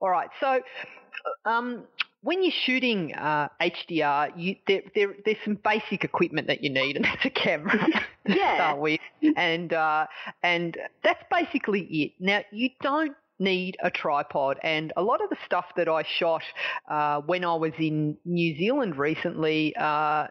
All 0.02 0.10
right, 0.10 0.30
so 0.40 0.62
um, 1.46 1.84
when 2.22 2.44
you're 2.44 2.54
shooting 2.66 3.14
uh, 3.16 3.48
HDR, 3.62 4.32
you, 4.36 4.56
there, 4.68 4.82
there, 4.94 5.16
there's 5.24 5.38
some 5.46 5.58
basic 5.64 6.04
equipment 6.04 6.48
that 6.48 6.64
you 6.64 6.70
need, 6.70 6.98
and 6.98 7.06
that's 7.06 7.26
a 7.26 7.30
camera 7.30 7.78
to 8.28 8.36
yeah. 8.36 8.56
start 8.56 8.80
with, 8.80 9.00
and 9.38 9.74
uh, 9.74 10.06
and 10.44 10.78
that's 11.04 11.24
basically 11.32 11.82
it. 11.82 12.12
Now 12.20 12.42
you 12.52 12.70
don't 12.82 13.16
need 13.40 13.78
a 13.82 13.90
tripod, 13.90 14.60
and 14.64 14.92
a 14.98 15.02
lot 15.02 15.24
of 15.24 15.30
the 15.30 15.38
stuff 15.46 15.66
that 15.78 15.88
I 15.88 16.04
shot 16.04 16.44
uh, 16.90 17.22
when 17.22 17.46
I 17.46 17.56
was 17.56 17.74
in 17.80 18.18
New 18.26 18.58
Zealand 18.58 18.98
recently, 18.98 19.76
uh, 19.78 19.84
uh, 19.84 20.28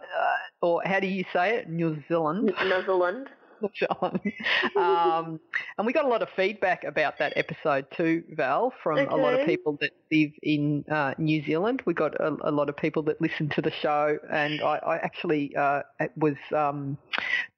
or 0.60 0.82
how 0.84 1.00
do 1.00 1.06
you 1.06 1.24
say 1.32 1.56
it, 1.56 1.70
New 1.70 2.02
Zealand? 2.08 2.52
New 2.62 2.84
Zealand. 2.84 3.28
um, 4.76 5.40
and 5.76 5.86
we 5.86 5.92
got 5.92 6.04
a 6.04 6.08
lot 6.08 6.22
of 6.22 6.28
feedback 6.36 6.84
about 6.84 7.18
that 7.18 7.32
episode 7.36 7.86
too, 7.96 8.22
Val, 8.32 8.72
from 8.82 8.98
okay. 8.98 9.12
a 9.12 9.16
lot 9.16 9.34
of 9.34 9.46
people 9.46 9.76
that 9.80 9.90
live 10.10 10.30
in 10.42 10.84
uh, 10.90 11.14
New 11.18 11.44
Zealand. 11.44 11.82
We 11.86 11.94
got 11.94 12.14
a, 12.20 12.36
a, 12.42 12.50
lot 12.50 12.68
of 12.68 12.76
people 12.76 13.02
that 13.04 13.20
listen 13.20 13.48
to 13.50 13.62
the 13.62 13.70
show, 13.70 14.18
and 14.30 14.60
I, 14.60 14.76
I 14.76 14.96
actually 14.96 15.54
uh, 15.56 15.82
was 16.16 16.36
um, 16.54 16.98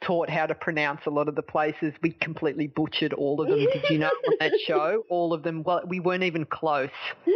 taught 0.01 0.31
how 0.31 0.47
to 0.47 0.55
pronounce 0.55 1.03
a 1.07 1.11
lot 1.11 1.29
of 1.29 1.35
the 1.35 1.43
places. 1.43 1.93
We 2.03 2.13
completely 2.13 2.67
butchered 2.67 3.13
all 3.13 3.41
of 3.41 3.49
them. 3.49 3.59
Did 3.59 3.85
you 3.91 3.99
know 3.99 4.11
on 4.29 4.35
that 4.41 4.53
show? 4.67 5.05
All 5.09 5.33
of 5.33 5.43
them. 5.43 5.63
Well, 5.63 5.83
we 5.87 6.01
weren't 6.01 6.25
even 6.25 6.45
close. 6.45 6.91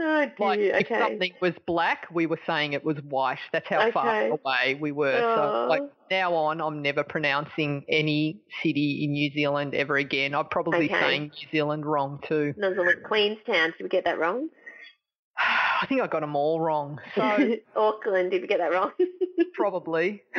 Oh. 0.00 0.26
Like 0.38 0.60
okay. 0.60 0.78
if 0.80 0.88
something 0.88 1.32
was 1.40 1.54
black, 1.66 2.06
we 2.12 2.26
were 2.26 2.38
saying 2.46 2.72
it 2.72 2.84
was 2.84 2.98
white. 3.08 3.38
That's 3.52 3.66
how 3.68 3.80
okay. 3.80 3.90
far 3.90 4.26
away 4.28 4.78
we 4.80 4.92
were. 4.92 5.20
Oh. 5.20 5.34
So 5.34 5.68
like 5.68 5.82
now 6.10 6.34
on, 6.34 6.60
I'm 6.60 6.82
never 6.82 7.02
pronouncing 7.02 7.84
any 7.88 8.40
city 8.62 9.04
in 9.04 9.12
New 9.12 9.30
Zealand 9.32 9.74
ever 9.74 9.96
again. 9.96 10.34
I'm 10.34 10.46
probably 10.46 10.86
okay. 10.86 11.00
saying 11.00 11.22
New 11.22 11.48
Zealand 11.50 11.86
wrong 11.86 12.20
too. 12.26 12.54
Zealand, 12.58 13.02
Queenstown. 13.04 13.72
Did 13.76 13.82
we 13.82 13.88
get 13.88 14.04
that 14.04 14.18
wrong? 14.18 14.48
I 15.38 15.86
think 15.86 16.00
I 16.00 16.06
got 16.06 16.20
them 16.20 16.36
all 16.36 16.60
wrong. 16.60 16.98
So 17.14 17.56
Auckland. 17.76 18.30
Did 18.30 18.42
we 18.42 18.48
get 18.48 18.58
that 18.58 18.72
wrong? 18.72 18.92
probably. 19.54 20.22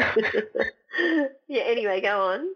yeah. 1.47 1.63
Anyway, 1.63 2.01
go 2.01 2.19
on. 2.19 2.49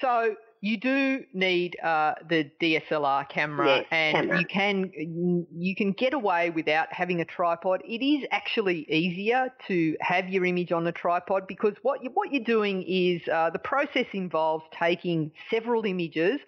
So 0.00 0.34
you 0.64 0.78
do 0.78 1.24
need 1.34 1.76
uh, 1.82 2.14
the 2.28 2.48
DSLR 2.60 3.28
camera, 3.28 3.78
yes, 3.78 3.86
and 3.90 4.16
camera. 4.16 4.38
you 4.38 4.46
can 4.46 5.46
you 5.58 5.74
can 5.74 5.90
get 5.90 6.14
away 6.14 6.50
without 6.50 6.86
having 6.92 7.20
a 7.20 7.24
tripod. 7.24 7.82
It 7.84 8.00
is 8.00 8.24
actually 8.30 8.86
easier 8.88 9.52
to 9.66 9.96
have 10.00 10.28
your 10.28 10.44
image 10.44 10.70
on 10.70 10.84
the 10.84 10.92
tripod 10.92 11.48
because 11.48 11.74
what 11.82 12.04
you, 12.04 12.10
what 12.14 12.32
you're 12.32 12.44
doing 12.44 12.84
is 12.84 13.20
uh, 13.28 13.50
the 13.50 13.58
process 13.58 14.06
involves 14.12 14.64
taking 14.78 15.32
several 15.50 15.84
images 15.84 16.38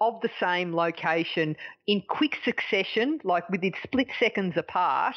of 0.00 0.20
the 0.20 0.30
same 0.40 0.74
location 0.74 1.54
in 1.86 2.02
quick 2.08 2.38
succession, 2.44 3.20
like 3.22 3.48
within 3.50 3.72
split 3.84 4.08
seconds 4.18 4.54
apart, 4.56 5.14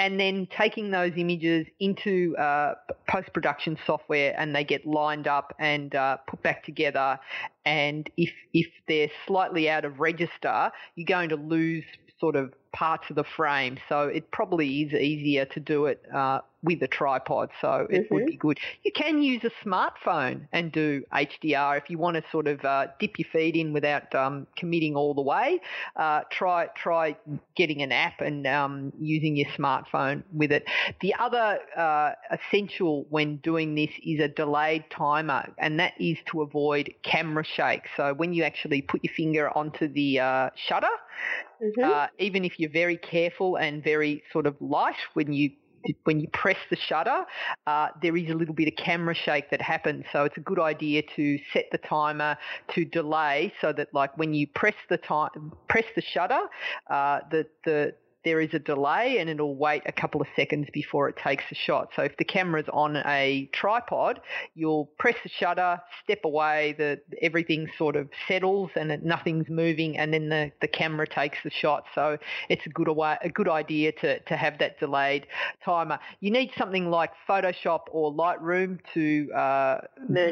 and 0.00 0.18
then 0.18 0.48
taking 0.56 0.90
those 0.90 1.12
images 1.16 1.64
into 1.78 2.36
uh, 2.38 2.74
post 3.08 3.32
production 3.32 3.78
software, 3.86 4.34
and 4.36 4.52
they 4.52 4.64
get 4.64 4.84
lined 4.84 5.28
up 5.28 5.54
and 5.60 5.94
uh, 5.94 6.16
put 6.26 6.42
back 6.42 6.64
together 6.64 7.20
and 7.64 8.10
if 8.16 8.30
if 8.52 8.66
they're 8.88 9.10
slightly 9.26 9.68
out 9.68 9.84
of 9.84 10.00
register, 10.00 10.70
you're 10.96 11.06
going 11.06 11.30
to 11.30 11.36
lose 11.36 11.84
sort 12.20 12.36
of 12.36 12.52
parts 12.72 13.04
of 13.10 13.16
the 13.16 13.24
frame. 13.36 13.78
So 13.88 14.02
it 14.02 14.30
probably 14.30 14.82
is 14.82 14.92
easier 14.92 15.44
to 15.46 15.60
do 15.60 15.86
it 15.86 16.02
uh, 16.14 16.40
with 16.64 16.82
a 16.82 16.88
tripod. 16.88 17.50
So 17.60 17.86
it 17.90 18.04
mm-hmm. 18.04 18.14
would 18.14 18.26
be 18.26 18.36
good. 18.36 18.58
You 18.82 18.90
can 18.90 19.22
use 19.22 19.42
a 19.44 19.50
smartphone 19.64 20.48
and 20.50 20.72
do 20.72 21.04
HDR 21.12 21.76
if 21.76 21.90
you 21.90 21.98
want 21.98 22.16
to 22.16 22.24
sort 22.32 22.48
of 22.48 22.64
uh, 22.64 22.86
dip 22.98 23.18
your 23.18 23.28
feet 23.30 23.54
in 23.54 23.72
without 23.72 24.12
um, 24.14 24.46
committing 24.56 24.96
all 24.96 25.12
the 25.14 25.22
way. 25.22 25.60
Uh, 25.94 26.22
try 26.30 26.66
try 26.74 27.16
getting 27.54 27.82
an 27.82 27.92
app 27.92 28.20
and 28.20 28.46
um, 28.46 28.92
using 28.98 29.36
your 29.36 29.48
smartphone 29.50 30.22
with 30.32 30.50
it. 30.50 30.64
The 31.02 31.14
other 31.14 31.58
uh, 31.76 32.12
essential 32.30 33.06
when 33.10 33.36
doing 33.36 33.74
this 33.74 33.90
is 34.02 34.20
a 34.20 34.28
delayed 34.28 34.84
timer, 34.90 35.52
and 35.58 35.78
that 35.80 35.92
is 36.00 36.16
to 36.30 36.40
avoid 36.40 36.94
camera 37.02 37.44
shake. 37.44 37.82
So 37.96 38.14
when 38.14 38.32
you 38.32 38.42
actually 38.42 38.80
put 38.80 39.04
your 39.04 39.12
finger 39.12 39.56
onto 39.56 39.86
the 39.86 40.20
uh, 40.20 40.50
shutter, 40.54 40.86
mm-hmm. 41.62 41.84
Uh, 41.84 42.06
even 42.18 42.44
if 42.44 42.58
you're 42.58 42.70
very 42.70 42.96
careful 42.96 43.56
and 43.56 43.82
very 43.82 44.22
sort 44.32 44.46
of 44.46 44.56
light 44.60 44.96
when 45.14 45.32
you 45.32 45.50
when 46.04 46.20
you 46.20 46.28
press 46.28 46.56
the 46.70 46.76
shutter, 46.76 47.24
uh, 47.66 47.88
there 48.02 48.16
is 48.16 48.30
a 48.30 48.34
little 48.34 48.54
bit 48.54 48.68
of 48.68 48.76
camera 48.76 49.14
shake 49.14 49.50
that 49.50 49.60
happens. 49.60 50.04
So 50.12 50.24
it's 50.24 50.36
a 50.36 50.40
good 50.40 50.58
idea 50.58 51.02
to 51.16 51.38
set 51.52 51.66
the 51.72 51.78
timer 51.78 52.36
to 52.74 52.84
delay 52.84 53.52
so 53.60 53.72
that 53.72 53.92
like 53.92 54.16
when 54.16 54.34
you 54.34 54.46
press 54.46 54.74
the 54.88 54.96
time, 54.96 55.52
press 55.68 55.84
the 55.94 56.02
shutter, 56.02 56.40
uh, 56.90 57.20
the, 57.30 57.46
the, 57.64 57.94
there 58.24 58.40
is 58.40 58.54
a 58.54 58.58
delay 58.58 59.18
and 59.18 59.28
it'll 59.28 59.56
wait 59.56 59.82
a 59.86 59.92
couple 59.92 60.20
of 60.20 60.26
seconds 60.34 60.68
before 60.72 61.08
it 61.08 61.16
takes 61.16 61.44
the 61.48 61.54
shot. 61.54 61.90
So 61.94 62.02
if 62.02 62.16
the 62.16 62.24
camera's 62.24 62.68
on 62.72 62.96
a 62.96 63.48
tripod, 63.52 64.20
you'll 64.54 64.86
press 64.98 65.16
the 65.22 65.28
shutter, 65.28 65.80
step 66.02 66.24
away, 66.24 66.74
the 66.76 67.00
everything 67.22 67.68
sort 67.76 67.96
of 67.96 68.08
settles 68.26 68.70
and 68.76 68.90
it, 68.90 69.04
nothing's 69.04 69.48
moving, 69.48 69.96
and 69.98 70.12
then 70.12 70.28
the, 70.28 70.52
the 70.60 70.68
camera 70.68 71.06
takes 71.06 71.38
the 71.44 71.50
shot. 71.50 71.84
So 71.94 72.18
it's 72.48 72.64
a 72.66 72.70
good 72.70 72.88
away, 72.88 73.16
a 73.22 73.28
good 73.28 73.48
idea 73.48 73.92
to, 73.92 74.20
to 74.20 74.36
have 74.36 74.58
that 74.58 74.80
delayed 74.80 75.26
timer. 75.64 75.98
You 76.20 76.30
need 76.30 76.50
something 76.56 76.90
like 76.90 77.10
Photoshop 77.28 77.82
or 77.90 78.12
Lightroom 78.12 78.78
to 78.94 79.32
uh, 79.32 79.80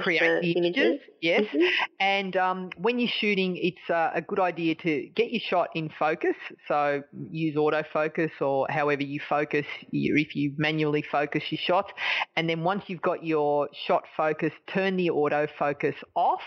create 0.02 0.40
the 0.42 0.52
images. 0.52 0.82
images. 0.84 1.00
Yes, 1.20 1.42
mm-hmm. 1.42 1.84
and 2.00 2.36
um, 2.36 2.70
when 2.76 2.98
you're 2.98 3.08
shooting, 3.20 3.56
it's 3.56 3.90
uh, 3.90 4.10
a 4.14 4.20
good 4.20 4.40
idea 4.40 4.74
to 4.76 5.08
get 5.14 5.30
your 5.30 5.40
shot 5.40 5.68
in 5.74 5.90
focus. 5.98 6.34
So 6.66 7.02
use 7.30 7.56
auto 7.56 7.81
focus 7.92 8.30
or 8.40 8.66
however 8.70 9.02
you 9.02 9.20
focus, 9.28 9.66
if 9.92 10.36
you 10.36 10.52
manually 10.56 11.02
focus 11.02 11.44
your 11.50 11.58
shots. 11.58 11.92
And 12.36 12.48
then 12.48 12.62
once 12.62 12.84
you've 12.86 13.02
got 13.02 13.24
your 13.24 13.68
shot 13.86 14.04
focus, 14.16 14.52
turn 14.66 14.96
the 14.96 15.08
autofocus 15.08 15.94
off 16.14 16.42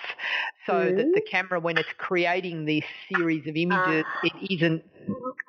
so 0.65 0.73
mm. 0.73 0.97
that 0.97 1.11
the 1.13 1.21
camera, 1.21 1.59
when 1.59 1.77
it's 1.77 1.93
creating 1.97 2.65
this 2.65 2.83
series 3.13 3.47
of 3.47 3.55
images, 3.55 4.05
ah. 4.07 4.19
it 4.23 4.33
isn't 4.53 4.83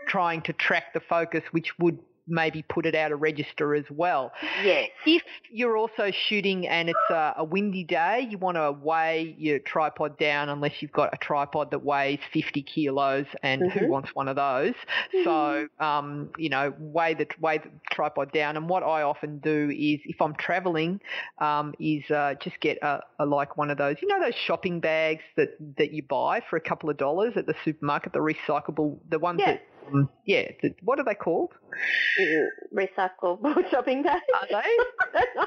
trying 0.08 0.42
to 0.42 0.52
track 0.52 0.92
the 0.94 1.00
focus, 1.00 1.42
which 1.50 1.78
would 1.78 1.98
maybe 2.28 2.62
put 2.62 2.86
it 2.86 2.94
out 2.94 3.12
of 3.12 3.20
register 3.20 3.74
as 3.74 3.84
well. 3.90 4.32
Yes. 4.64 4.90
If 5.04 5.22
you're 5.50 5.76
also 5.76 6.10
shooting 6.10 6.66
and 6.66 6.88
it's 6.88 7.10
a, 7.10 7.34
a, 7.38 7.44
windy 7.44 7.84
day, 7.84 8.26
you 8.28 8.38
want 8.38 8.56
to 8.56 8.72
weigh 8.72 9.34
your 9.38 9.58
tripod 9.60 10.18
down 10.18 10.48
unless 10.48 10.80
you've 10.80 10.92
got 10.92 11.14
a 11.14 11.16
tripod 11.18 11.70
that 11.70 11.84
weighs 11.84 12.18
50 12.32 12.62
kilos, 12.62 13.26
and 13.42 13.62
Mm-hmm. 13.62 13.78
who 13.78 13.88
wants 13.88 14.14
one 14.14 14.28
of 14.28 14.36
those? 14.36 14.74
So, 15.24 15.66
um, 15.80 16.30
you 16.38 16.48
know, 16.48 16.74
weigh 16.78 17.14
the 17.14 17.26
weigh 17.40 17.58
the 17.58 17.70
tripod 17.90 18.32
down. 18.32 18.56
And 18.56 18.68
what 18.68 18.82
I 18.82 19.02
often 19.02 19.38
do 19.38 19.70
is, 19.70 20.00
if 20.04 20.20
I'm 20.20 20.34
traveling, 20.34 21.00
um, 21.38 21.74
is 21.80 22.08
uh, 22.10 22.34
just 22.42 22.60
get 22.60 22.78
a, 22.82 23.00
a 23.18 23.26
like 23.26 23.56
one 23.56 23.70
of 23.70 23.78
those, 23.78 23.96
you 24.02 24.08
know, 24.08 24.20
those 24.20 24.34
shopping 24.34 24.80
bags 24.80 25.22
that 25.36 25.56
that 25.78 25.92
you 25.92 26.02
buy 26.02 26.42
for 26.48 26.56
a 26.56 26.60
couple 26.60 26.90
of 26.90 26.96
dollars 26.96 27.32
at 27.36 27.46
the 27.46 27.54
supermarket, 27.64 28.12
the 28.12 28.18
recyclable, 28.18 28.98
the 29.08 29.18
ones 29.18 29.40
Yeah. 29.40 29.52
that. 29.52 29.62
Um, 29.86 30.08
yeah, 30.24 30.50
the, 30.62 30.74
what 30.82 30.98
are 30.98 31.04
they 31.04 31.14
called? 31.14 31.52
Mm, 32.20 32.46
Recyclable 32.74 33.68
shopping 33.70 34.02
bags. 34.02 34.22
Are 34.34 34.62
they? 34.62 35.20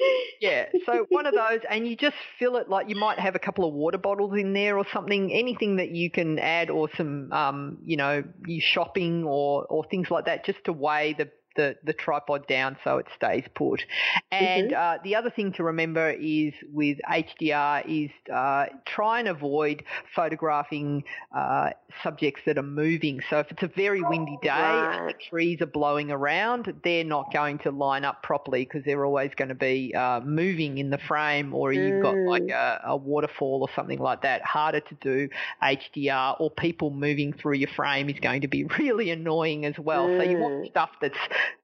Yeah, 0.40 0.64
so 0.86 1.04
one 1.10 1.26
of 1.26 1.34
those, 1.34 1.60
and 1.68 1.86
you 1.86 1.94
just 1.94 2.16
fill 2.38 2.56
it 2.56 2.70
like 2.70 2.88
you 2.88 2.96
might 2.96 3.18
have 3.18 3.34
a 3.34 3.38
couple 3.38 3.68
of 3.68 3.74
water 3.74 3.98
bottles 3.98 4.32
in 4.38 4.54
there 4.54 4.78
or 4.78 4.86
something, 4.94 5.30
anything 5.30 5.76
that 5.76 5.90
you 5.90 6.10
can 6.10 6.38
add, 6.38 6.70
or 6.70 6.88
some, 6.96 7.30
um, 7.32 7.78
you 7.84 7.98
know, 7.98 8.24
you 8.46 8.62
shopping 8.64 9.24
or 9.24 9.66
or 9.66 9.84
things 9.90 10.10
like 10.10 10.24
that, 10.24 10.46
just 10.46 10.64
to 10.64 10.72
weigh 10.72 11.12
the. 11.12 11.28
The, 11.56 11.76
the 11.84 11.92
tripod 11.92 12.46
down 12.46 12.76
so 12.84 12.98
it 12.98 13.06
stays 13.16 13.44
put. 13.54 13.84
And 14.30 14.72
uh, 14.72 14.98
the 15.02 15.16
other 15.16 15.30
thing 15.30 15.52
to 15.54 15.64
remember 15.64 16.10
is 16.10 16.52
with 16.72 16.98
HDR 17.08 17.84
is 17.86 18.10
uh, 18.32 18.66
try 18.86 19.18
and 19.18 19.28
avoid 19.28 19.82
photographing 20.14 21.04
uh, 21.36 21.70
subjects 22.02 22.42
that 22.46 22.56
are 22.58 22.62
moving. 22.62 23.20
So 23.28 23.40
if 23.40 23.50
it's 23.50 23.62
a 23.62 23.68
very 23.68 24.02
windy 24.02 24.38
day 24.42 24.88
and 24.90 25.08
the 25.08 25.14
trees 25.28 25.60
are 25.60 25.66
blowing 25.66 26.10
around, 26.10 26.72
they're 26.84 27.04
not 27.04 27.32
going 27.32 27.58
to 27.60 27.70
line 27.70 28.04
up 28.04 28.22
properly 28.22 28.64
because 28.64 28.84
they're 28.84 29.04
always 29.04 29.32
going 29.34 29.48
to 29.48 29.54
be 29.54 29.94
uh, 29.94 30.20
moving 30.20 30.78
in 30.78 30.90
the 30.90 30.98
frame, 30.98 31.52
or 31.54 31.72
you've 31.72 32.00
got 32.00 32.14
like 32.26 32.40
Mm. 32.46 32.52
a, 32.84 32.90
a 32.90 32.96
waterfall 32.96 33.60
or 33.62 33.68
something 33.74 33.98
like 33.98 34.22
that. 34.22 34.42
Harder 34.42 34.80
to 34.80 34.94
do 35.00 35.28
HDR, 35.62 36.36
or 36.40 36.50
people 36.50 36.90
moving 36.90 37.32
through 37.32 37.54
your 37.54 37.68
frame 37.70 38.08
is 38.08 38.18
going 38.20 38.42
to 38.42 38.48
be 38.48 38.64
really 38.78 39.10
annoying 39.10 39.64
as 39.64 39.78
well. 39.78 40.10
So 40.16 40.22
you 40.22 40.36
want 40.38 40.50
Mm. 40.54 40.70
stuff 40.70 40.90
that's 41.00 41.18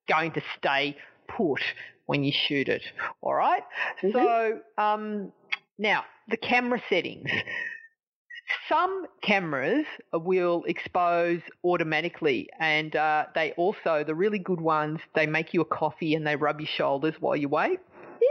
going 0.09 0.33
to 0.33 0.43
stay 0.59 0.97
put 1.29 1.61
when 2.07 2.23
you 2.25 2.33
shoot 2.49 2.69
it. 2.69 2.83
All 3.21 3.35
right? 3.35 3.62
Mhm. 4.03 4.12
So 4.12 4.61
um, 4.83 5.33
now 5.79 6.05
the 6.29 6.37
camera 6.37 6.81
settings. 6.89 7.31
Some 8.69 9.07
cameras 9.23 9.87
will 10.12 10.62
expose 10.69 11.41
automatically, 11.65 12.49
and 12.61 12.95
uh, 12.95 13.27
they 13.35 13.53
also, 13.57 14.05
the 14.07 14.15
really 14.15 14.39
good 14.39 14.61
ones, 14.61 15.01
they 15.17 15.27
make 15.27 15.53
you 15.53 15.61
a 15.62 15.65
coffee 15.65 16.15
and 16.15 16.25
they 16.25 16.37
rub 16.37 16.61
your 16.61 16.69
shoulders 16.77 17.15
while 17.19 17.35
you 17.35 17.49
wait. 17.49 17.81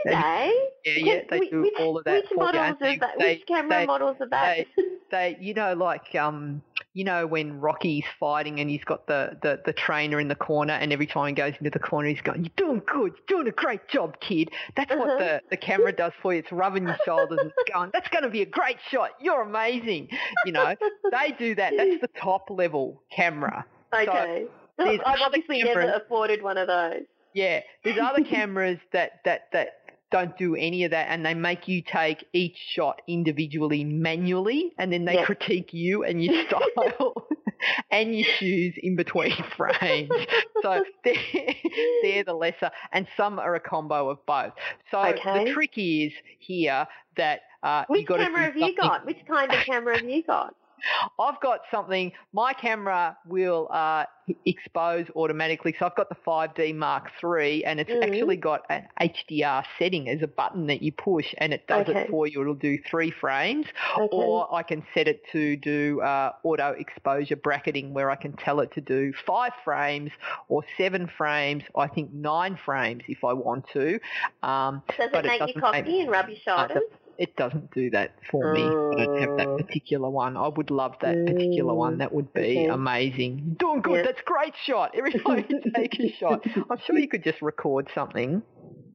Did 0.06 0.14
they? 0.14 0.52
Yeah, 0.86 0.94
yeah, 1.16 1.20
they 1.32 1.40
Which- 1.40 1.50
do 1.50 1.62
which, 1.64 1.74
all 1.80 1.98
of 1.98 2.04
that 2.06 2.14
Which 2.24 2.32
models 2.38 2.78
they- 2.80 2.94
is 2.94 3.00
that? 3.00 3.16
they- 3.18 3.34
which 3.38 3.48
camera 3.48 3.80
they- 3.82 3.86
models 3.88 4.18
are 4.22 4.30
that? 4.30 4.68
they, 5.12 5.36
you 5.42 5.54
know, 5.56 5.74
like, 5.74 6.14
um, 6.16 6.62
you 6.96 7.04
know, 7.04 7.28
when 7.28 7.60
Rocky's 7.60 8.06
fighting 8.20 8.60
and 8.62 8.70
he's 8.70 8.84
got 8.86 9.06
the, 9.06 9.38
the, 9.44 9.62
the 9.66 9.74
trainer 9.74 10.20
in 10.20 10.28
the 10.30 10.36
corner, 10.36 10.74
and 10.74 10.92
every 10.94 11.06
time 11.06 11.28
he 11.28 11.34
goes 11.34 11.54
into 11.60 11.70
the 11.70 11.78
corner, 11.78 12.08
he's 12.08 12.22
going, 12.22 12.46
"You're 12.46 12.54
doing 12.56 12.82
good, 12.88 13.14
you're 13.30 13.38
doing 13.40 13.48
a 13.48 13.52
great 13.52 13.88
job, 13.90 14.20
kid." 14.22 14.50
That's 14.78 14.90
Uh-huh. 14.92 15.00
what 15.06 15.20
the, 15.20 15.42
the 15.52 15.58
camera 15.58 15.92
does 15.92 16.14
for 16.22 16.34
you. 16.34 16.40
It's 16.40 16.52
rubbing 16.52 16.84
your 16.88 16.98
shoulders 17.06 17.38
and 17.42 17.52
it's 17.56 17.72
going, 17.72 17.92
"That's 17.94 18.08
going 18.08 18.24
to 18.24 18.30
be 18.30 18.42
a 18.42 18.46
great 18.48 18.78
shot. 18.90 19.12
You're 19.20 19.42
amazing." 19.42 20.08
You 20.46 20.54
know, 20.54 20.74
they 21.12 21.36
do 21.38 21.54
that. 21.56 21.74
That's 21.78 22.00
the 22.02 22.10
top 22.20 22.50
level 22.50 23.04
camera. 23.12 23.66
okay. 23.94 24.46
there's 24.78 25.00
I've 25.06 25.20
obviously 25.22 25.62
cameras- 25.64 25.86
never 25.88 25.98
afforded 26.04 26.42
one 26.42 26.58
of 26.58 26.68
those. 26.68 27.04
Yeah, 27.34 27.60
there's 27.84 28.00
other 28.02 28.24
cameras 28.24 28.80
that 28.94 29.20
that 29.26 29.52
that 29.52 29.80
don't 30.16 30.38
do 30.38 30.56
any 30.56 30.86
of 30.86 30.92
that, 30.92 31.08
and 31.10 31.26
they 31.26 31.34
make 31.34 31.68
you 31.68 31.82
take 31.82 32.26
each 32.34 32.56
shot 32.58 33.02
individually, 33.08 33.84
manually, 33.84 34.72
and 34.78 34.92
then 34.94 35.04
they 35.06 35.18
Yeah. 35.18 35.26
critique 35.26 35.74
you 35.74 36.04
and 36.04 36.24
your 36.24 36.46
style 36.48 37.28
and 37.92 38.16
your 38.16 38.24
shoes 38.24 38.74
in 38.78 38.96
between 38.96 39.34
frames. 39.58 40.18
So 40.62 40.80
they're, 41.04 41.16
they're 42.02 42.24
the 42.24 42.34
lesser, 42.34 42.72
and 42.94 43.08
some 43.18 43.40
are 43.40 43.56
a 43.56 43.60
combo 43.60 44.10
of 44.10 44.26
both. 44.26 44.54
So 44.92 44.98
Okay. 45.04 45.22
the 45.34 45.42
trick 45.54 45.74
is 45.76 46.14
here 46.40 46.88
that 47.18 47.42
uh, 47.64 47.84
you 47.92 48.06
Which 48.06 48.06
got 48.06 48.18
to 48.18 48.28
camera 48.28 48.46
have 48.46 48.58
you 48.58 48.76
got? 48.76 49.06
Which 49.06 49.26
kind 49.28 49.54
of 49.54 49.62
camera 49.64 49.96
have 50.00 50.10
you 50.10 50.24
got? 50.24 50.56
I've 51.20 51.40
got 51.42 51.62
something. 51.72 52.12
My 52.34 52.54
camera 52.54 53.18
will 53.28 53.68
uh, 53.72 54.06
expose 54.46 55.06
automatically. 55.16 55.76
So 55.78 55.86
I've 55.86 55.96
got 55.96 56.10
the 56.10 56.16
5D 56.16 56.76
Mark 56.76 57.12
III, 57.24 57.64
and 57.66 57.80
it's 57.80 57.90
Mhm. 57.92 58.04
actually 58.04 58.38
got 58.38 58.62
an 58.70 58.88
HDR 59.00 59.64
setting 59.78 60.10
as 60.10 60.22
a 60.22 60.28
button 60.28 60.68
that 60.68 60.82
you 60.82 60.92
push, 60.92 61.34
and 61.38 61.54
it 61.54 61.68
does 61.68 61.88
Okay. 61.88 62.02
it 62.02 62.10
for 62.10 62.26
you. 62.28 62.42
It'll 62.42 62.54
do 62.56 62.78
three 62.90 63.12
frames, 63.12 63.68
Okay. 63.98 64.08
or 64.12 64.54
I 64.54 64.64
can 64.64 64.84
set 64.94 65.08
it 65.08 65.22
to 65.32 65.56
do 65.58 66.02
uh, 66.02 66.34
auto 66.44 66.72
exposure 66.72 67.36
bracketing, 67.36 67.94
where 67.94 68.10
I 68.10 68.16
can 68.16 68.34
tell 68.34 68.60
it 68.62 68.72
to 68.74 68.82
do 68.82 69.14
five 69.26 69.54
frames 69.64 70.12
or 70.50 70.64
seven 70.78 71.08
frames. 71.08 71.64
I 71.76 71.88
think 71.88 72.12
nine 72.14 72.58
frames 72.66 73.04
if 73.08 73.24
I 73.24 73.34
want 73.34 73.68
to. 73.74 74.00
Um, 74.44 74.82
Does 74.98 75.10
it 75.12 75.16
it 75.16 75.26
make 75.26 75.56
you 75.56 75.62
make- 75.72 75.86
and 75.88 76.10
rub 76.12 76.30
your 76.30 76.38
shoulders? 76.40 76.84
It 77.18 77.36
doesn't 77.36 77.72
do 77.74 77.90
that 77.92 78.16
for 78.32 78.54
me. 78.54 78.62
I 78.64 79.06
don't 79.06 79.20
have 79.22 79.38
that 79.38 79.48
Oh. 79.48 79.58
particular 79.58 80.10
one. 80.10 80.36
I 80.38 80.48
would 80.48 80.72
love 80.72 80.96
that 81.02 81.16
particular 81.26 81.74
one. 81.74 81.98
That 82.00 82.14
would 82.14 82.34
be 82.34 82.42
Okay. 82.42 82.66
amazing. 82.68 83.56
Doing 83.60 83.82
good. 83.82 83.98
Yeah. 83.98 84.02
That's 84.04 84.20
a 84.22 84.24
great 84.24 84.54
shot. 84.66 84.94
Every 84.98 85.14
time 85.14 85.46
you 85.50 85.62
take 85.76 86.00
a 86.00 86.10
shot, 86.20 86.46
I'm 86.70 86.78
sure 86.86 86.98
you 86.98 87.08
could 87.08 87.24
just 87.24 87.42
record 87.42 87.90
something. 87.94 88.42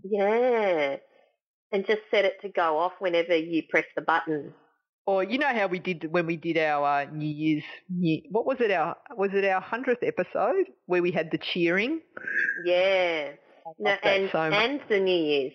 Yeah. 0.05 0.97
And 1.73 1.87
just 1.87 2.01
set 2.11 2.25
it 2.25 2.41
to 2.43 2.49
go 2.49 2.79
off 2.79 2.93
whenever 2.99 3.37
you 3.37 3.63
press 3.71 3.85
the 3.95 4.03
button. 4.03 4.55
Or 5.07 5.25
you 5.25 5.39
know 5.39 5.49
how 5.49 5.67
we 5.67 5.79
did 5.79 6.13
when 6.13 6.27
we 6.27 6.37
did 6.37 6.59
our 6.59 7.03
uh, 7.03 7.05
New 7.11 7.27
Year's. 7.29 7.65
New, 7.89 8.23
what 8.31 8.45
was 8.47 8.61
it? 8.61 8.71
Our 8.71 8.97
was 9.17 9.31
it 9.33 9.45
our 9.45 9.61
hundredth 9.61 10.03
episode 10.03 10.67
where 10.87 11.03
we 11.03 11.11
had 11.11 11.31
the 11.31 11.39
cheering? 11.39 12.01
Yeah. 12.65 13.31
No, 13.79 13.91
and, 14.03 14.29
so 14.31 14.39
and 14.39 14.81
the 14.89 15.01
New 15.01 15.11
Year's. 15.17 15.53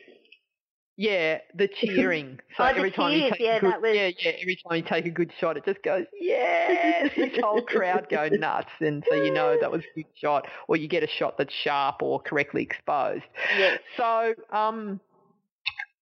Yeah, 0.98 1.40
the 1.54 1.68
cheering. 1.68 2.40
So 2.58 2.64
Oh, 2.64 2.68
every 2.68 2.90
time 2.92 3.12
you 3.12 3.30
take 3.30 3.40
yeah, 3.42 3.58
a 3.58 3.60
good, 3.60 3.72
that 3.74 3.82
was- 3.82 3.96
yeah, 3.96 4.12
yeah, 4.18 4.32
every 4.40 4.56
time 4.56 4.78
you 4.78 4.84
take 4.84 5.06
a 5.06 5.10
good 5.10 5.32
shot, 5.40 5.58
it 5.58 5.66
just 5.66 5.84
goes, 5.84 6.06
yes. 6.18 7.12
this 7.18 7.38
whole 7.44 7.62
crowd 7.64 8.08
go 8.10 8.30
nuts, 8.32 8.70
and 8.80 9.04
so 9.10 9.16
you 9.16 9.34
know 9.34 9.58
that 9.60 9.70
was 9.70 9.82
a 9.82 9.94
good 9.94 10.06
shot, 10.16 10.48
or 10.70 10.78
you 10.78 10.88
get 10.88 11.04
a 11.04 11.08
shot 11.08 11.38
that's 11.38 11.54
sharp 11.54 12.02
or 12.02 12.22
correctly 12.22 12.64
exposed. 12.64 13.26
So, 13.98 14.34
um, 14.54 15.02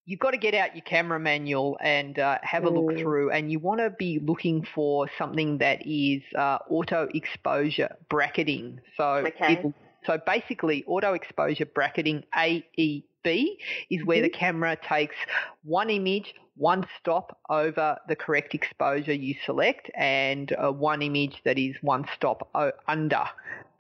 you've 0.06 0.20
got 0.20 0.32
to 0.32 0.38
get 0.38 0.54
out 0.54 0.76
your 0.76 0.84
camera 0.84 1.20
manual 1.20 1.76
and 1.82 2.20
uh, 2.20 2.38
have 2.44 2.66
a 2.66 2.70
look 2.70 2.94
Mm. 2.94 3.02
through, 3.02 3.32
and 3.32 3.52
you 3.52 3.58
want 3.58 3.80
to 3.80 3.90
be 3.90 4.20
looking 4.20 4.64
for 4.76 5.10
something 5.18 5.58
that 5.58 5.88
is 5.88 6.22
uh, 6.38 6.60
auto 6.70 7.08
exposure 7.16 7.96
bracketing. 8.10 8.80
So, 8.96 9.26
Okay. 9.26 9.64
so 10.06 10.20
basically, 10.24 10.84
auto 10.86 11.14
exposure 11.14 11.66
bracketing 11.66 12.26
AEB 12.38 13.06
is 13.26 13.66
where 13.78 13.96
the 13.96 14.04
camera 14.30 14.52
takes 14.78 15.16
one 15.64 15.90
image, 15.90 16.34
one 16.56 16.86
stop 17.00 17.38
over 17.50 17.98
the 18.08 18.16
correct 18.16 18.54
exposure 18.54 19.14
you 19.14 19.36
select, 19.46 19.90
and 19.96 20.52
uh, 20.54 20.72
one 20.72 21.02
image 21.02 21.42
that 21.46 21.58
is 21.58 21.76
one 21.82 22.06
stop 22.16 22.50
o- 22.56 22.72
under 22.88 23.24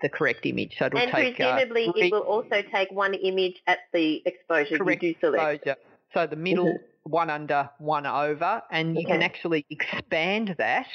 the 0.01 0.09
correct 0.09 0.45
image. 0.45 0.75
So 0.77 0.85
it'll 0.85 1.01
And 1.01 1.11
take 1.11 1.39
uh, 1.41 1.61
presumably 1.61 1.83
three- 1.83 2.09
it 2.09 2.11
will 2.11 2.21
also 2.21 2.61
take 2.61 2.91
one 2.91 3.13
image 3.13 3.61
at 3.67 3.79
the 3.93 4.21
exposure 4.25 4.75
correct 4.77 4.89
you 4.89 4.95
do 4.97 5.13
select. 5.19 5.53
exposure. 5.59 5.75
So 6.13 6.27
the 6.27 6.35
middle, 6.35 6.81
Mhm. 6.81 6.83
one 7.03 7.29
under, 7.29 7.69
one 7.79 8.05
over, 8.05 8.61
and 8.71 8.97
you 8.99 9.05
can 9.07 9.21
actually 9.21 9.65
expand 9.69 10.55
that 10.57 10.87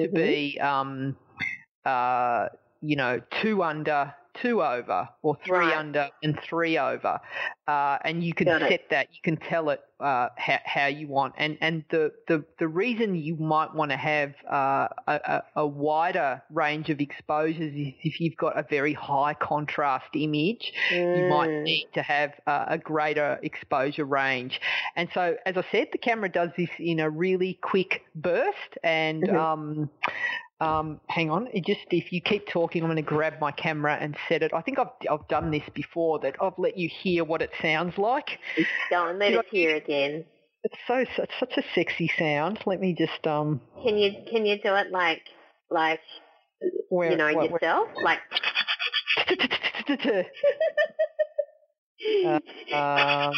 to 0.00 0.08
Mhm. 0.08 0.14
be, 0.14 0.58
um, 0.60 1.16
uh, 1.84 2.48
you 2.80 2.96
know, 2.96 3.20
two 3.42 3.62
under, 3.62 4.14
two 4.42 4.62
over, 4.62 5.08
or 5.22 5.36
three 5.44 5.58
Right. 5.58 5.76
under 5.76 6.08
and 6.22 6.38
three 6.48 6.78
over, 6.78 7.20
uh, 7.68 7.98
and 8.04 8.22
you 8.24 8.34
can 8.34 8.46
Got 8.46 8.62
it. 8.62 8.70
set 8.70 8.90
that. 8.90 9.08
You 9.12 9.20
can 9.22 9.36
tell 9.36 9.70
it 9.70 9.80
uh, 10.00 10.28
how, 10.36 10.58
how 10.64 10.86
you 10.86 11.08
want, 11.08 11.34
and 11.38 11.56
and 11.60 11.84
the 11.90 12.12
the, 12.28 12.44
the 12.58 12.68
reason 12.68 13.14
you 13.14 13.36
might 13.36 13.74
want 13.74 13.90
to 13.90 13.96
have 13.96 14.34
uh, 14.50 14.88
a, 15.06 15.42
a, 15.56 15.66
wider 15.66 16.42
range 16.50 16.90
of 16.90 17.00
exposures 17.00 17.72
is 17.74 17.94
if 18.02 18.20
you've 18.20 18.36
got 18.36 18.58
a 18.58 18.62
very 18.68 18.92
high 18.92 19.34
contrast 19.34 20.06
image 20.14 20.72
you 20.90 21.24
might 21.28 21.48
Mm. 21.48 21.62
need 21.62 21.88
to 21.94 22.02
have 22.02 22.32
uh, 22.46 22.64
a 22.68 22.78
greater 22.78 23.38
exposure 23.42 24.04
range. 24.04 24.60
And 24.96 25.08
so, 25.14 25.36
as 25.46 25.56
I 25.56 25.64
said, 25.70 25.88
the 25.92 25.98
camera 25.98 26.28
does 26.28 26.50
this 26.56 26.70
in 26.78 27.00
a 27.00 27.08
really 27.10 27.58
quick 27.62 28.02
burst. 28.14 28.78
And 28.82 29.24
Mhm. 29.24 29.36
um, 29.36 29.90
um, 30.60 31.00
hang 31.08 31.30
on, 31.30 31.48
it 31.52 31.64
just 31.64 31.80
if 31.90 32.12
you 32.12 32.20
keep 32.20 32.46
talking, 32.48 32.82
I'm 32.82 32.88
going 32.88 32.96
to 32.96 33.02
grab 33.02 33.34
my 33.40 33.50
camera 33.50 33.96
and 34.00 34.16
set 34.28 34.42
it. 34.42 34.52
I 34.54 34.62
think 34.62 34.78
I've 34.78 34.88
I've 35.10 35.26
done 35.28 35.50
this 35.50 35.64
before. 35.74 36.20
That 36.20 36.36
I've 36.40 36.58
let 36.58 36.78
you 36.78 36.88
hear 36.88 37.24
what 37.24 37.42
it 37.42 37.50
sounds 37.60 37.98
like. 37.98 38.38
And 38.90 39.18
let 39.18 39.34
us 39.34 39.44
hear 39.50 39.76
again. 39.76 40.24
It's 40.62 40.76
so 40.86 40.94
it's 40.94 41.32
such 41.40 41.56
a 41.56 41.62
sexy 41.74 42.10
sound. 42.18 42.60
Let 42.66 42.80
me 42.80 42.94
just 42.94 43.26
um. 43.26 43.60
Can 43.82 43.98
you 43.98 44.12
can 44.30 44.46
you 44.46 44.56
do 44.62 44.74
it 44.76 44.90
like 44.90 45.22
like 45.70 46.00
Where, 46.88 47.10
you 47.10 47.16
know, 47.16 47.34
what- 47.34 47.50
yourself? 47.50 47.88
Like, 48.02 48.20
um, 52.72 53.32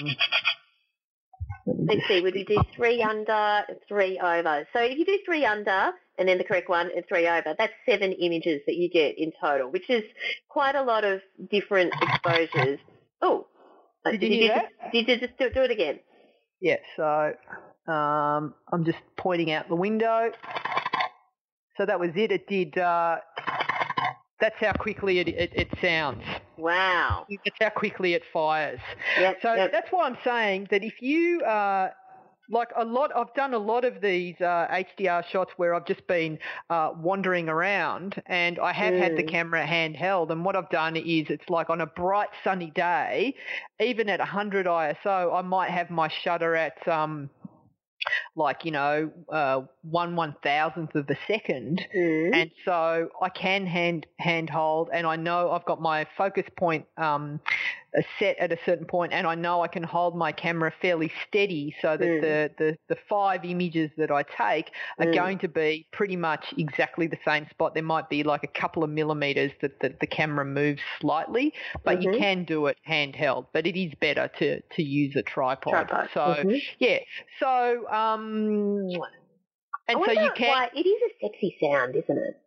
let's 1.66 2.07
see, 2.09 2.20
would 2.20 2.35
you 2.35 2.44
do 2.44 2.62
three 2.76 3.02
under, 3.02 3.62
three 3.88 4.18
over? 4.18 4.66
So 4.72 4.81
if 4.81 4.98
you 4.98 5.05
do 5.05 5.18
three 5.24 5.44
under 5.44 5.92
and 6.18 6.29
then 6.29 6.38
the 6.38 6.44
correct 6.44 6.68
one 6.68 6.90
and 6.94 7.05
three 7.09 7.26
over, 7.29 7.55
that's 7.59 7.72
seven 7.88 8.12
images 8.12 8.62
that 8.66 8.76
you 8.76 8.88
get 8.88 9.18
in 9.18 9.33
total, 9.40 9.70
which 9.70 9.88
is 9.90 10.02
quite 10.48 10.74
a 10.74 10.83
lot 10.83 11.05
of 11.05 11.20
different 11.50 11.92
exposures. 12.02 12.79
Oh, 13.22 13.46
Did 14.05 14.22
you 14.22 14.29
hear 14.29 14.55
just, 14.55 14.92
did 14.92 15.09
you 15.09 15.18
just 15.26 15.38
do, 15.38 15.50
do 15.50 15.62
it 15.62 15.70
again? 15.70 16.00
yeah, 16.61 16.76
so 16.96 17.35
um, 17.92 18.55
I'm 18.72 18.85
just 18.85 18.98
pointing 19.16 19.50
out 19.52 19.68
the 19.68 19.76
window. 19.76 20.31
So 21.76 21.85
that 21.85 22.00
was 22.00 22.11
it. 22.14 22.33
It 22.33 22.46
did. 22.48 22.79
Uh, 22.79 23.18
that's 24.40 24.57
how 24.59 24.72
quickly 24.72 25.18
it, 25.18 25.29
it, 25.29 25.50
it 25.55 25.68
sounds. 25.83 26.22
Wow. 26.57 27.26
That's 27.44 27.57
how 27.61 27.70
quickly 27.70 28.14
it 28.14 28.22
fires. 28.33 28.81
Yep, 29.20 29.38
So 29.42 29.55
yep. 29.55 29.72
that's 29.72 29.88
why 29.90 30.07
I'm 30.07 30.16
saying 30.24 30.68
that 30.70 30.83
if 30.83 31.00
you 31.02 31.42
uh, 31.42 31.90
like 32.50 32.68
a 32.76 32.85
lot, 32.85 33.11
I've 33.14 33.35
done 33.35 33.54
a 33.54 33.59
lot 33.59 33.85
of 33.85 34.00
these 34.00 34.35
uh, 34.40 34.66
HDR 34.70 35.24
shots 35.26 35.52
where 35.56 35.74
I've 35.74 35.87
just 35.87 36.06
been 36.06 36.38
uh, 36.70 36.92
wandering 36.96 37.48
around, 37.48 38.22
and 38.26 38.59
I 38.59 38.72
have 38.72 38.94
had 38.94 39.16
the 39.16 39.22
Mm. 39.22 39.28
camera 39.30 39.66
handheld. 39.66 40.30
And 40.30 40.44
what 40.44 40.56
I've 40.56 40.70
done 40.70 40.96
is, 40.96 41.26
it's 41.28 41.48
like 41.48 41.70
on 41.70 41.80
a 41.80 41.87
bright 41.87 42.28
sunny 42.44 42.70
day, 42.70 43.35
even 43.80 44.09
at 44.09 44.20
100 44.20 44.66
ISO, 44.66 45.35
I 45.35 45.42
might 45.42 45.70
have 45.70 45.90
my 45.90 46.09
shutter 46.09 46.54
at 46.54 46.87
um, 46.88 47.30
like 48.37 48.64
you 48.64 48.70
know 48.70 49.11
uh, 49.32 49.62
one 49.82 50.14
one 50.16 50.35
thousandth 50.42 50.94
of 50.94 51.09
a 51.11 51.16
second, 51.26 51.85
Mm. 51.96 52.35
and 52.35 52.50
so 52.64 53.09
I 53.20 53.28
can 53.30 53.66
hand 53.66 54.06
hand 54.18 54.50
hold, 54.50 54.90
and 54.92 55.06
I 55.06 55.16
know 55.16 55.50
I've 55.50 55.64
got 55.64 55.80
my 55.80 56.06
focus 56.16 56.44
point 56.56 56.87
um, 56.96 57.40
set 58.18 58.37
at 58.38 58.52
a 58.52 58.59
certain 58.66 58.87
point, 58.87 59.12
and 59.12 59.26
I 59.26 59.35
know 59.35 59.62
I 59.62 59.68
can 59.68 59.82
hold 59.82 60.16
my 60.16 60.32
camera 60.32 60.72
fairly 60.82 61.11
steady, 61.26 61.74
so 61.80 61.96
that 61.96 62.06
Mm. 62.06 62.20
the, 62.20 62.50
the 62.59 62.78
the 62.88 62.96
five 63.09 63.44
images 63.44 63.90
that 63.96 64.11
I 64.11 64.22
take 64.22 64.70
are 64.98 65.06
Mm. 65.06 65.14
going 65.14 65.38
to 65.40 65.48
be 65.48 65.87
pretty 65.92 66.16
much 66.16 66.44
exactly 66.59 67.06
the 67.06 67.18
same 67.24 67.46
spot. 67.50 67.74
There 67.74 67.82
might 67.82 68.09
be 68.09 68.22
like 68.22 68.44
a 68.44 68.48
couple 68.61 68.85
of 68.85 68.90
millimeters 68.90 69.52
that, 69.62 69.80
that 69.80 70.00
the 70.00 70.06
camera 70.06 70.44
moves 70.44 70.82
slightly, 71.00 71.52
but 71.85 72.02
you 72.02 72.09
Mhm. 72.11 72.18
can 72.18 72.44
do 72.44 72.66
it 72.66 72.78
handheld. 72.88 73.46
But 73.52 73.66
it 73.66 73.76
is 73.78 73.94
better 74.00 74.28
to 74.38 74.61
to 74.61 74.82
use 74.82 75.16
a 75.16 75.22
tripod. 75.22 75.88
Tripod. 75.88 76.11
So 76.12 76.20
Mhm. 76.20 76.61
yeah, 76.78 76.98
so 77.40 77.88
um, 77.90 78.90
I 79.88 79.92
and 79.92 80.02
so 80.04 80.12
wonder 80.12 80.14
you 80.14 80.30
can. 80.37 80.48
why 80.48 80.70
it 80.74 80.87
is 80.87 81.02
a 81.02 81.26
sexy 81.26 81.56
sound, 81.61 81.96
isn't 81.96 82.18
it? 82.18 82.40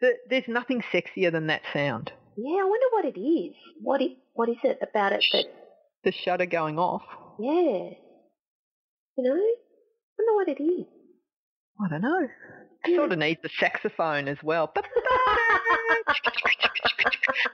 Th- 0.00 0.16
there's 0.28 0.48
nothing 0.48 0.82
sexier 0.92 1.30
than 1.30 1.46
that 1.48 1.62
sound. 1.72 2.12
Yeah, 2.36 2.62
I 2.62 2.64
wonder 2.64 2.86
what 2.92 3.04
it 3.04 3.20
is. 3.20 3.54
What 3.82 4.00
it, 4.00 4.12
what 4.40 4.48
is 4.48 4.56
it 4.64 4.78
about 4.80 5.12
it 5.12 5.22
that 5.34 5.44
The 6.02 6.12
shutter 6.12 6.46
going 6.46 6.78
off. 6.78 7.02
yeah. 7.38 7.90
You 9.18 9.24
know? 9.24 9.34
I 9.34 9.54
wonder 10.18 10.34
what 10.34 10.48
it 10.48 10.62
is. 10.62 10.86
I 11.78 11.88
don't 11.90 12.00
know. 12.00 12.26
I 12.86 12.94
Sort 12.96 13.12
of 13.12 13.18
need 13.18 13.36
the 13.42 13.50
saxophone 13.58 14.28
as 14.28 14.38
well. 14.42 14.72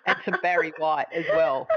and 0.06 0.16
some 0.24 0.36
Barry 0.42 0.72
White 0.78 1.06
as 1.12 1.24
well. 1.34 1.66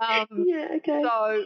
Um, 0.00 0.26
yeah, 0.46 0.68
okay. 0.76 1.02
so, 1.02 1.44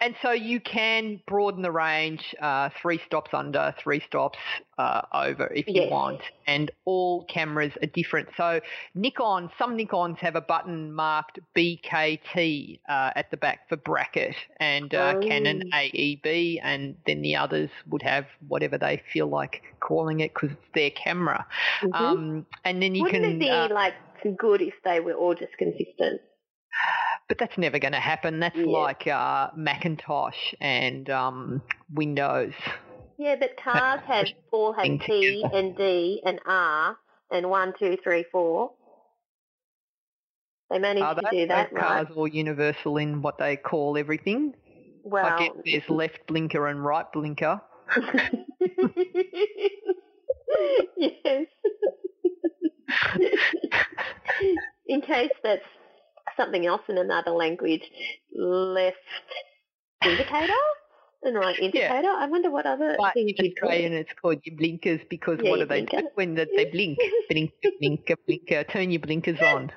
and 0.00 0.14
so 0.22 0.32
you 0.32 0.60
can 0.60 1.20
broaden 1.26 1.62
the 1.62 1.70
range, 1.70 2.34
uh, 2.40 2.70
three 2.80 3.00
stops 3.06 3.30
under, 3.32 3.74
three 3.82 4.00
stops 4.06 4.38
uh, 4.78 5.02
over 5.12 5.46
if 5.54 5.66
you 5.74 5.82
Yes. 5.82 5.90
want, 5.90 6.20
and 6.46 6.70
all 6.84 7.24
cameras 7.24 7.72
are 7.82 7.86
different. 7.86 8.28
So 8.36 8.60
Nikon, 8.94 9.50
some 9.58 9.76
Nikons 9.76 10.18
have 10.18 10.34
a 10.36 10.40
button 10.40 10.92
marked 10.92 11.38
BKT 11.56 12.80
uh, 12.88 13.10
at 13.16 13.30
the 13.30 13.36
back 13.36 13.68
for 13.68 13.76
bracket, 13.76 14.34
and 14.58 14.92
uh, 14.94 15.14
Canon 15.20 15.62
Oh. 15.62 15.70
AEB, 15.72 16.60
and 16.62 16.96
then 17.06 17.22
the 17.22 17.36
others 17.36 17.70
would 17.88 18.02
have 18.02 18.26
whatever 18.48 18.76
they 18.78 19.02
feel 19.12 19.28
like 19.28 19.62
calling 19.80 20.20
it 20.20 20.34
because 20.34 20.50
it's 20.50 20.68
their 20.74 20.90
camera. 20.90 21.46
Mhm. 21.82 21.94
Um, 21.94 22.46
and 22.64 22.82
then 22.82 22.94
you 22.94 23.02
Wouldn't 23.02 23.22
can. 23.22 23.24
it 23.24 23.38
be 23.38 23.50
uh, 23.50 23.68
like 23.72 23.94
good 24.38 24.60
if 24.62 24.74
they 24.84 25.00
were 25.00 25.14
all 25.14 25.34
just 25.34 25.56
consistent? 25.58 26.20
But 27.28 27.38
that's 27.38 27.56
never 27.56 27.78
going 27.78 27.92
to 27.92 28.00
happen. 28.00 28.40
That's 28.40 28.56
Yeah. 28.56 28.66
like 28.66 29.06
uh, 29.06 29.50
Macintosh 29.56 30.54
and 30.60 31.08
um, 31.08 31.62
Windows. 31.92 32.52
Yeah, 33.16 33.36
but 33.36 33.56
cars 33.56 34.00
have 34.06 34.26
all 34.52 34.72
have 34.72 34.84
T 34.84 35.44
and 35.52 35.76
D 35.76 36.20
and 36.24 36.40
R 36.46 36.98
and 37.30 37.48
one, 37.50 37.72
two, 37.78 37.96
three, 38.02 38.24
four. 38.30 38.72
They 40.70 40.78
managed 40.78 41.04
Are 41.04 41.14
to 41.14 41.22
they? 41.30 41.40
do 41.42 41.46
that, 41.48 41.72
right? 41.72 42.06
cars 42.06 42.08
all 42.16 42.28
universal 42.28 42.96
in 42.98 43.22
what 43.22 43.38
they 43.38 43.56
call 43.56 43.96
everything? 43.96 44.54
Well, 45.02 45.24
I 45.26 45.38
guess 45.38 45.52
there's 45.64 45.88
left 45.88 46.26
blinker 46.26 46.66
and 46.66 46.84
right 46.84 47.10
blinker. 47.12 47.60
yes. 50.96 51.46
in 54.86 55.00
case 55.02 55.30
that's 55.42 55.62
something 56.36 56.66
else 56.66 56.82
in 56.88 56.98
another 56.98 57.30
language, 57.32 57.82
left 58.34 58.96
indicator 60.04 60.52
and 61.22 61.36
right 61.36 61.58
indicator. 61.58 62.08
I 62.08 62.26
wonder 62.26 62.50
what 62.50 62.66
other 62.66 62.96
But 62.98 63.14
things 63.14 63.32
you'd 63.38 63.58
call 63.60 63.70
it. 63.70 63.92
It's 63.92 64.12
called 64.20 64.40
your 64.44 64.56
blinkers 64.56 65.00
because 65.08 65.38
Yeah, 65.42 65.50
what 65.50 65.60
do 65.60 65.66
they 65.66 65.82
blinker. 65.82 66.02
do 66.02 66.08
when 66.14 66.34
they 66.34 66.46
they 66.56 66.64
blink? 66.72 66.98
Blinker, 67.30 67.70
blinker, 67.80 68.16
blinker. 68.26 68.58
Uh, 68.58 68.64
turn 68.72 68.90
your 68.90 69.00
blinkers 69.00 69.38
on. 69.42 69.70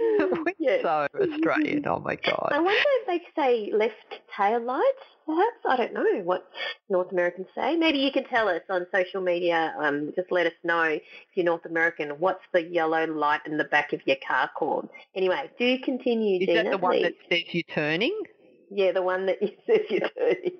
We're 0.20 0.52
Yes. 0.58 0.82
so 0.82 1.06
Australian. 1.20 1.86
Oh 1.86 1.98
my 2.00 2.16
god. 2.16 2.48
I 2.52 2.58
wonder 2.60 2.80
if 3.00 3.06
they 3.06 3.20
say 3.40 3.70
left 3.72 3.94
tail 4.36 4.60
light, 4.62 4.82
perhaps. 5.26 5.56
I 5.68 5.76
don't 5.76 5.94
know 5.94 6.20
what 6.24 6.48
North 6.88 7.10
Americans 7.12 7.46
say. 7.54 7.76
Maybe 7.76 7.98
you 7.98 8.10
can 8.12 8.24
tell 8.24 8.48
us 8.48 8.62
on 8.70 8.86
social 8.94 9.20
media. 9.20 9.74
Um, 9.80 10.12
just 10.16 10.30
let 10.30 10.46
us 10.46 10.52
know 10.64 10.82
if 10.84 11.02
you're 11.34 11.44
North 11.46 11.64
American. 11.64 12.10
What's 12.18 12.42
the 12.52 12.62
yellow 12.62 13.06
light 13.06 13.40
in 13.46 13.56
the 13.56 13.64
back 13.64 13.92
of 13.92 14.00
your 14.06 14.16
car 14.26 14.50
called? 14.56 14.88
Anyway, 15.14 15.50
do 15.58 15.78
continue, 15.84 16.40
Is 16.40 16.46
Gina, 16.46 16.64
that 16.64 16.70
the 16.72 16.78
one 16.78 16.92
please. 16.96 17.02
that 17.04 17.14
says 17.30 17.42
you're 17.52 17.62
turning? 17.74 18.22
Yeah, 18.70 18.92
the 18.92 19.02
one 19.02 19.26
that 19.26 19.42
you 19.42 19.50
says 19.66 19.80
you're 19.90 20.08
turning. 20.16 20.52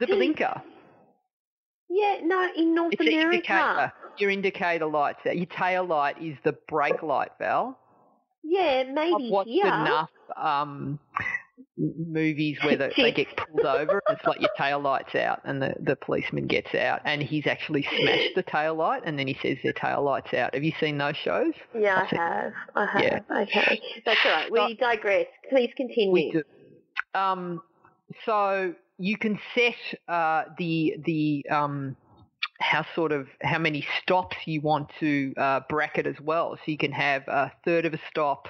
The 0.00 0.06
blinker. 0.06 0.62
Yeah, 1.88 2.18
no, 2.22 2.48
in 2.56 2.74
North 2.74 2.94
It's 2.94 3.00
America. 3.02 3.34
indicator. 3.36 3.92
Your 4.18 4.30
indicator 4.30 4.86
lights. 4.86 5.20
Your 5.24 5.46
tail 5.46 5.84
light 5.84 6.20
is 6.20 6.36
the 6.44 6.52
brake 6.68 7.02
light, 7.02 7.30
Val. 7.38 7.78
Yeah, 8.42 8.84
maybe. 8.92 9.26
I've 9.26 9.30
watched 9.30 9.50
here. 9.50 9.66
enough 9.66 10.10
um, 10.36 10.98
movies 11.76 12.58
where 12.62 12.76
the, 12.76 12.92
they 12.96 13.12
get 13.12 13.28
pulled 13.36 13.64
over 13.66 14.02
and 14.08 14.16
it's 14.16 14.26
like 14.26 14.40
your 14.40 14.50
tail 14.58 14.80
light's 14.80 15.14
out 15.14 15.40
and 15.44 15.60
the, 15.62 15.74
the 15.80 15.96
policeman 15.96 16.46
gets 16.46 16.74
out 16.74 17.00
and 17.04 17.22
he's 17.22 17.46
actually 17.46 17.82
smashed 17.82 18.34
the 18.34 18.42
tail 18.42 18.74
light 18.74 19.02
and 19.04 19.18
then 19.18 19.26
he 19.26 19.36
says 19.42 19.56
their 19.62 19.72
tail 19.72 20.02
light's 20.02 20.32
out. 20.34 20.54
Have 20.54 20.64
you 20.64 20.72
seen 20.80 20.98
those 20.98 21.16
shows? 21.16 21.52
Yeah, 21.74 22.02
I 22.04 22.10
seen- 22.10 22.18
have. 22.18 22.52
I 22.74 22.86
have. 22.86 23.02
Yeah. 23.02 23.42
Okay, 23.42 23.80
that's 24.04 24.20
all 24.24 24.32
right. 24.32 24.50
We 24.52 24.76
digress. 24.76 25.26
Please 25.50 25.70
continue. 25.76 26.12
We 26.12 26.32
do. 26.32 26.42
Um, 27.18 27.62
so 28.26 28.74
you 28.98 29.16
can 29.16 29.38
set 29.54 29.74
uh, 30.08 30.44
the 30.58 30.96
the 31.04 31.46
um, 31.50 31.96
how 32.60 32.84
sort 32.94 33.12
of 33.12 33.28
how 33.42 33.58
many 33.58 33.86
stops 34.02 34.36
you 34.46 34.60
want 34.60 34.90
to 35.00 35.32
uh, 35.36 35.60
bracket 35.68 36.06
as 36.06 36.20
well. 36.20 36.56
So 36.56 36.62
you 36.70 36.78
can 36.78 36.92
have 36.92 37.22
a 37.28 37.52
third 37.64 37.84
of 37.86 37.94
a 37.94 38.00
stop 38.10 38.48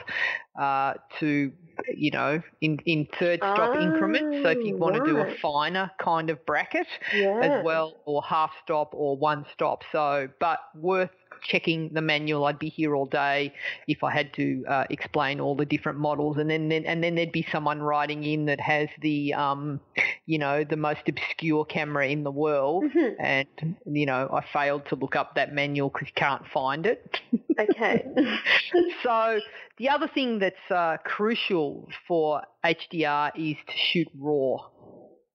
uh, 0.58 0.94
to 1.20 1.52
you 1.94 2.10
know 2.10 2.42
in 2.60 2.78
in 2.86 3.06
third 3.18 3.40
stop 3.50 3.74
increments. 3.74 4.36
So 4.42 4.50
if 4.50 4.58
you 4.64 4.74
Oh, 4.74 4.80
want 4.80 4.94
to 4.94 5.00
do 5.00 5.20
a 5.20 5.26
finer 5.40 5.90
kind 6.02 6.30
of 6.30 6.44
bracket 6.46 6.86
yeah. 7.12 7.40
as 7.40 7.52
well, 7.60 8.00
or 8.06 8.22
half 8.22 8.50
stop 8.62 8.90
or 8.92 9.16
one 9.16 9.44
stop. 9.52 9.82
So, 9.92 10.28
but 10.40 10.60
worth 10.74 11.10
checking 11.42 11.90
the 11.92 12.02
manual. 12.02 12.44
I'd 12.44 12.58
be 12.58 12.68
here 12.68 12.94
all 12.94 13.06
day 13.06 13.52
if 13.88 14.02
I 14.02 14.10
had 14.12 14.32
to 14.34 14.64
uh, 14.68 14.84
explain 14.90 15.40
all 15.40 15.56
the 15.56 15.64
different 15.64 15.98
models, 15.98 16.36
and 16.38 16.50
then, 16.50 16.68
then 16.68 16.84
and 16.84 17.02
then 17.02 17.14
there'd 17.14 17.32
be 17.32 17.46
someone 17.50 17.80
writing 17.82 18.24
in 18.24 18.46
that 18.46 18.60
has 18.60 18.88
the 19.00 19.34
um, 19.34 19.80
you 20.26 20.38
know, 20.38 20.64
the 20.64 20.76
most 20.76 21.00
obscure 21.08 21.64
camera 21.64 22.08
in 22.08 22.22
the 22.24 22.30
world. 22.30 22.84
Mhm. 22.84 23.14
And 23.18 23.76
you 23.86 24.06
know, 24.06 24.28
I 24.32 24.44
failed 24.52 24.86
to 24.86 24.96
look 24.96 25.16
up 25.16 25.34
that 25.36 25.52
manual 25.52 25.88
because 25.90 26.08
you 26.08 26.14
can't 26.14 26.46
find 26.52 26.86
it. 26.86 27.18
Okay. 27.58 28.04
so 29.02 29.40
the 29.78 29.88
other 29.88 30.08
thing 30.08 30.38
that's 30.38 30.70
uh, 30.70 30.96
crucial 31.04 31.88
for 32.06 32.42
HDR 32.64 33.32
is 33.36 33.56
to 33.66 33.76
shoot 33.76 34.08
raw. 34.18 34.58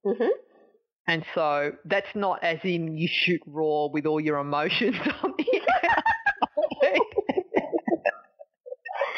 hmm 0.03 0.27
And 1.07 1.25
so 1.33 1.71
that's 1.85 2.13
not 2.15 2.43
as 2.43 2.59
in 2.63 2.97
you 2.97 3.07
shoot 3.09 3.41
raw 3.47 3.87
with 3.87 4.05
all 4.05 4.19
your 4.19 4.39
emotions 4.39 4.97
on 5.23 5.33
the 5.37 5.45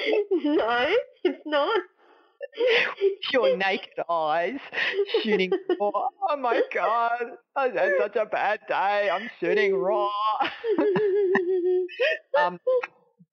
no, 0.43 0.95
it's 1.23 1.41
not. 1.45 1.82
your 3.34 3.58
naked 3.58 3.99
eyes 4.10 4.60
shooting 5.21 5.52
raw. 5.80 5.91
Oh 6.30 6.38
my 6.38 6.62
god, 6.73 7.25
I've 7.56 7.73
had 7.73 7.92
such 8.00 8.15
a 8.15 8.25
bad 8.25 8.60
day. 8.67 9.10
I'm 9.12 9.29
shooting 9.40 9.75
raw. 9.75 10.10
um, 12.40 12.60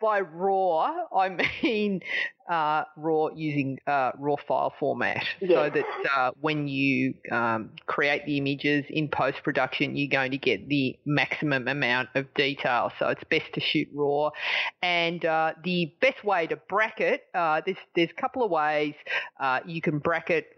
by 0.01 0.21
raw, 0.21 1.07
I 1.15 1.29
mean 1.63 2.01
uh, 2.49 2.85
raw 2.97 3.29
using 3.35 3.79
uh, 3.87 4.13
raw 4.19 4.37
file 4.47 4.73
format, 4.79 5.25
so 5.41 5.71
that 5.71 5.85
uh, 6.17 6.31
when 6.41 6.69
you 6.69 7.15
um, 7.33 7.71
create 7.87 8.25
the 8.27 8.39
images 8.39 8.85
in 8.89 9.09
post 9.09 9.39
production, 9.43 9.97
you're 9.97 10.09
going 10.09 10.31
to 10.31 10.39
get 10.39 10.69
the 10.69 10.97
maximum 11.05 11.69
amount 11.69 12.11
of 12.15 12.33
detail. 12.35 12.93
So 12.99 13.09
it's 13.09 13.25
best 13.25 13.53
to 13.55 13.61
shoot 13.61 13.89
raw. 13.93 14.31
And 14.83 15.25
uh, 15.25 15.55
the 15.65 15.95
best 16.01 16.25
way 16.25 16.47
to 16.47 16.57
bracket, 16.57 17.23
uh, 17.35 17.63
there's 17.65 17.79
there's 17.95 18.11
a 18.11 18.21
couple 18.21 18.45
of 18.45 18.51
ways 18.51 18.95
uh, 19.41 19.61
you 19.67 19.81
can 19.81 19.99
bracket 19.99 20.56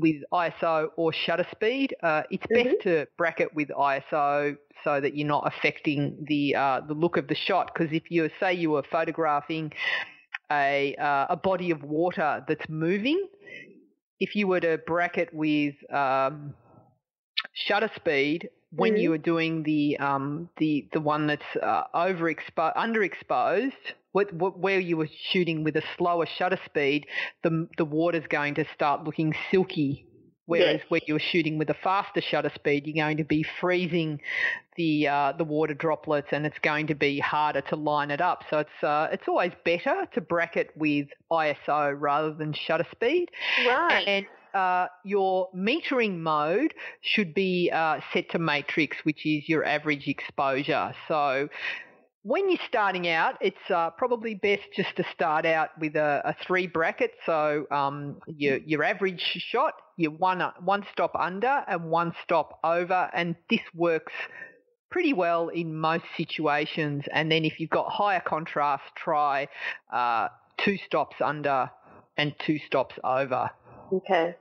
with 0.00 0.16
ISO 0.32 0.88
or 0.96 1.12
shutter 1.12 1.46
speed. 1.52 1.94
Uh, 2.02 2.22
it's 2.30 2.46
best 2.52 2.74
to 2.82 3.06
bracket 3.16 3.54
with 3.54 3.68
ISO 3.68 4.56
so 4.84 5.00
that 5.00 5.14
you're 5.16 5.26
not 5.28 5.46
affecting 5.46 6.24
the 6.28 6.54
uh, 6.54 6.80
the 6.86 6.94
look 6.94 7.16
of 7.16 7.28
the 7.28 7.34
shot. 7.34 7.70
Because 7.72 7.92
if 7.92 8.10
you 8.10 8.28
say 8.40 8.54
you 8.54 8.70
were 8.70 8.82
photographing 8.90 9.72
a 10.50 10.94
uh, 10.96 11.26
a 11.30 11.36
body 11.36 11.70
of 11.70 11.82
water 11.82 12.44
that's 12.48 12.68
moving, 12.68 13.26
if 14.18 14.34
you 14.34 14.46
were 14.46 14.60
to 14.60 14.78
bracket 14.86 15.32
with 15.32 15.74
um, 15.92 16.54
shutter 17.52 17.90
speed 17.96 18.48
when 18.76 18.96
Mhm. 18.96 19.00
you 19.00 19.10
were 19.10 19.18
doing 19.18 19.62
the 19.62 19.96
um, 19.98 20.48
the 20.58 20.88
the 20.92 21.00
one 21.00 21.26
that's 21.26 21.56
uh, 21.62 21.84
overexposed, 21.94 22.76
underexposed, 22.76 23.72
what, 24.12 24.32
what, 24.32 24.58
where 24.58 24.80
you 24.80 24.96
were 24.96 25.08
shooting 25.30 25.64
with 25.64 25.76
a 25.76 25.82
slower 25.96 26.26
shutter 26.26 26.58
speed, 26.64 27.06
the 27.42 27.68
the 27.78 27.84
water's 27.84 28.26
going 28.28 28.54
to 28.56 28.64
start 28.74 29.04
looking 29.04 29.34
silky. 29.50 30.06
Whereas 30.46 30.80
Yes. 30.80 30.84
when 30.88 31.00
you're 31.06 31.20
shooting 31.20 31.58
with 31.58 31.70
a 31.70 31.74
faster 31.74 32.20
shutter 32.20 32.50
speed, 32.52 32.84
you're 32.84 33.04
going 33.04 33.18
to 33.18 33.24
be 33.24 33.44
freezing 33.60 34.20
the 34.76 35.06
uh, 35.06 35.32
the 35.38 35.44
water 35.44 35.74
droplets, 35.74 36.28
and 36.32 36.44
it's 36.44 36.58
going 36.58 36.88
to 36.88 36.96
be 36.96 37.20
harder 37.20 37.60
to 37.60 37.76
line 37.76 38.10
it 38.10 38.20
up. 38.20 38.42
So 38.50 38.58
it's 38.58 38.82
uh, 38.82 39.08
it's 39.12 39.28
always 39.28 39.52
better 39.64 40.06
to 40.14 40.20
bracket 40.20 40.70
with 40.74 41.06
ISO 41.30 41.94
rather 41.96 42.32
than 42.34 42.52
shutter 42.52 42.86
speed. 42.90 43.28
Right. 43.64 44.04
And 44.08 44.26
uh, 44.52 44.88
your 45.04 45.50
metering 45.54 46.18
mode 46.18 46.74
should 47.00 47.32
be 47.32 47.70
uh, 47.72 48.00
set 48.12 48.30
to 48.30 48.40
matrix, 48.40 48.96
which 49.04 49.24
is 49.24 49.48
your 49.48 49.64
average 49.64 50.08
exposure. 50.08 50.92
So 51.06 51.48
when 52.22 52.50
you're 52.50 52.58
starting 52.68 53.08
out, 53.08 53.36
it's 53.40 53.70
uh, 53.70 53.90
probably 53.90 54.34
best 54.34 54.62
just 54.76 54.94
to 54.96 55.04
start 55.14 55.46
out 55.46 55.70
with 55.78 55.96
a, 55.96 56.22
a 56.24 56.36
three 56.46 56.66
bracket. 56.66 57.12
So 57.24 57.66
um, 57.70 58.16
your 58.26 58.58
your 58.58 58.84
average 58.84 59.22
shot, 59.50 59.74
your 59.96 60.10
one 60.12 60.42
one 60.62 60.84
stop 60.92 61.12
under 61.18 61.64
and 61.66 61.84
one 61.84 62.12
stop 62.22 62.58
over, 62.62 63.10
and 63.14 63.36
this 63.48 63.60
works 63.74 64.12
pretty 64.90 65.12
well 65.12 65.48
in 65.48 65.74
most 65.74 66.04
situations. 66.16 67.04
And 67.12 67.30
then 67.30 67.44
if 67.44 67.58
you've 67.58 67.70
got 67.70 67.88
higher 67.88 68.20
contrast, 68.20 68.82
try 68.96 69.48
uh, 69.92 70.28
two 70.58 70.76
stops 70.86 71.16
under 71.24 71.70
and 72.16 72.34
two 72.44 72.58
stops 72.66 72.96
over. 73.02 73.50
okay. 73.92 74.36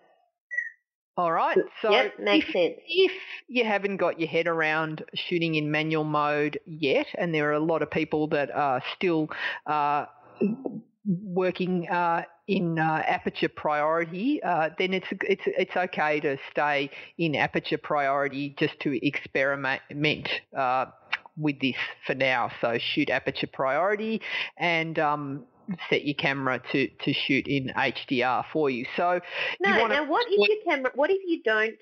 All 1.20 1.34
right. 1.34 1.58
So 1.82 1.92
yep, 1.92 2.18
makes 2.18 2.46
if, 2.48 2.54
sense. 2.54 2.76
if 2.88 3.12
you 3.50 3.66
haven't 3.66 3.98
got 3.98 4.22
your 4.22 4.30
head 4.30 4.48
around 4.48 5.04
shooting 5.14 5.56
in 5.56 5.70
manual 5.70 6.06
mode 6.06 6.62
yet, 6.66 7.08
and 7.18 7.36
there 7.36 7.50
are 7.50 7.56
a 7.56 7.60
lot 7.60 7.82
of 7.82 7.92
people 7.92 8.28
that 8.28 8.50
are 8.56 8.82
still 8.96 9.28
uh, 9.66 10.06
working 11.06 11.90
uh, 11.90 12.24
in 12.48 12.80
uh, 12.80 13.04
aperture 13.06 13.50
priority, 13.50 14.42
uh, 14.42 14.70
then 14.80 14.94
it's 14.94 15.08
it's 15.24 15.42
it's 15.46 15.76
okay 15.76 16.22
to 16.22 16.38
stay 16.52 16.90
in 17.18 17.36
aperture 17.36 17.78
priority 17.78 18.56
just 18.58 18.80
to 18.80 19.06
experiment 19.06 20.30
uh, 20.58 20.86
with 21.36 21.60
this 21.60 21.76
for 22.08 22.16
now. 22.16 22.50
So 22.62 22.78
shoot 22.94 23.10
aperture 23.10 23.50
priority 23.52 24.22
and. 24.56 24.98
Um, 24.98 25.44
set 25.90 26.06
your 26.06 26.16
camera 26.16 26.62
to, 26.72 26.88
to 26.88 27.14
shoot 27.14 27.48
in 27.48 27.72
HDR 27.76 28.46
for 28.52 28.70
you. 28.70 28.86
So 28.96 29.20
No, 29.62 29.70
you 29.70 29.88
now 29.88 30.06
what 30.06 30.28
if 30.30 30.50
your 30.50 30.58
camera? 30.66 30.92
What 30.96 31.10
if 31.10 31.20
you 31.26 31.42
don't? 31.44 31.76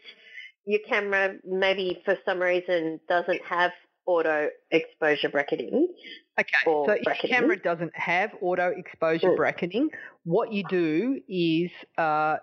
Your 0.65 0.81
camera 0.87 1.35
maybe 1.45 2.01
for 2.03 2.17
some 2.25 2.41
reason 2.41 2.99
doesn't 3.07 3.41
have 3.45 3.71
auto 4.05 4.49
exposure 4.71 5.29
bracketing. 5.29 5.87
Okay, 6.39 6.49
so 6.65 6.91
if 6.91 7.03
bracketing. 7.03 7.29
your 7.29 7.39
camera 7.39 7.61
doesn't 7.61 7.95
have 7.95 8.31
auto 8.41 8.69
exposure 8.75 9.29
Mm. 9.29 9.35
bracketing, 9.37 9.89
what 10.23 10.51
you 10.51 10.63
do 10.69 11.19
is, 11.27 11.71
uh, 11.97 12.37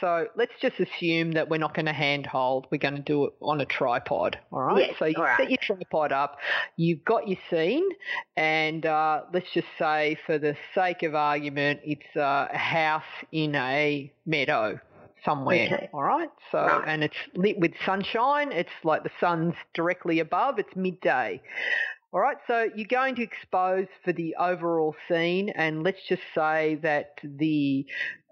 so 0.00 0.26
let's 0.36 0.52
just 0.60 0.76
assume 0.80 1.32
that 1.32 1.48
we're 1.48 1.58
not 1.58 1.74
going 1.74 1.86
to 1.86 1.92
handhold, 1.92 2.66
we're 2.70 2.78
going 2.78 2.96
to 2.96 3.02
do 3.02 3.26
it 3.26 3.32
on 3.40 3.60
a 3.60 3.66
tripod, 3.66 4.38
all 4.52 4.62
right? 4.62 4.88
Yes, 4.88 4.96
so 4.98 5.04
you 5.06 5.14
right. 5.18 5.36
set 5.38 5.50
your 5.50 5.58
tripod 5.60 6.12
up, 6.12 6.38
you've 6.76 7.04
got 7.04 7.28
your 7.28 7.38
scene, 7.50 7.88
and 8.36 8.84
uh, 8.86 9.22
let's 9.32 9.46
just 9.52 9.68
say, 9.78 10.16
for 10.26 10.38
the 10.38 10.56
sake 10.74 11.02
of 11.02 11.14
argument, 11.14 11.80
it's 11.84 12.16
uh, 12.16 12.48
a 12.52 12.58
house 12.58 13.02
in 13.32 13.54
a 13.54 14.12
meadow 14.26 14.78
somewhere, 15.24 15.66
Okay. 15.66 15.88
all 15.92 16.02
right? 16.02 16.30
So, 16.52 16.58
Right. 16.58 16.84
and 16.86 17.02
it's 17.04 17.16
lit 17.34 17.58
with 17.58 17.72
sunshine, 17.84 18.52
it's 18.52 18.70
like 18.84 19.02
the 19.02 19.10
sun's 19.20 19.54
directly 19.74 20.20
above, 20.20 20.58
it's 20.58 20.74
midday. 20.76 21.40
All 22.12 22.20
right, 22.20 22.36
so 22.46 22.68
you're 22.74 22.86
going 22.88 23.16
to 23.16 23.22
expose 23.22 23.86
for 24.04 24.12
the 24.12 24.36
overall 24.38 24.94
scene, 25.08 25.50
and 25.50 25.82
let's 25.82 25.98
just 26.08 26.22
say 26.34 26.76
that 26.82 27.14
the 27.22 27.84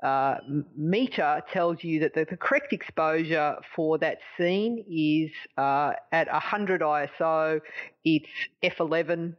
uh, 0.02 0.36
meter 0.76 1.42
tells 1.52 1.82
you 1.82 2.00
that 2.00 2.14
the, 2.14 2.24
the 2.30 2.36
correct 2.36 2.72
exposure 2.72 3.56
for 3.74 3.98
that 3.98 4.18
scene 4.38 4.84
is 4.88 5.30
uh, 5.58 5.92
at 6.12 6.28
100 6.32 6.80
ISO, 6.82 7.60
it's 8.04 8.28
f11 8.62 9.34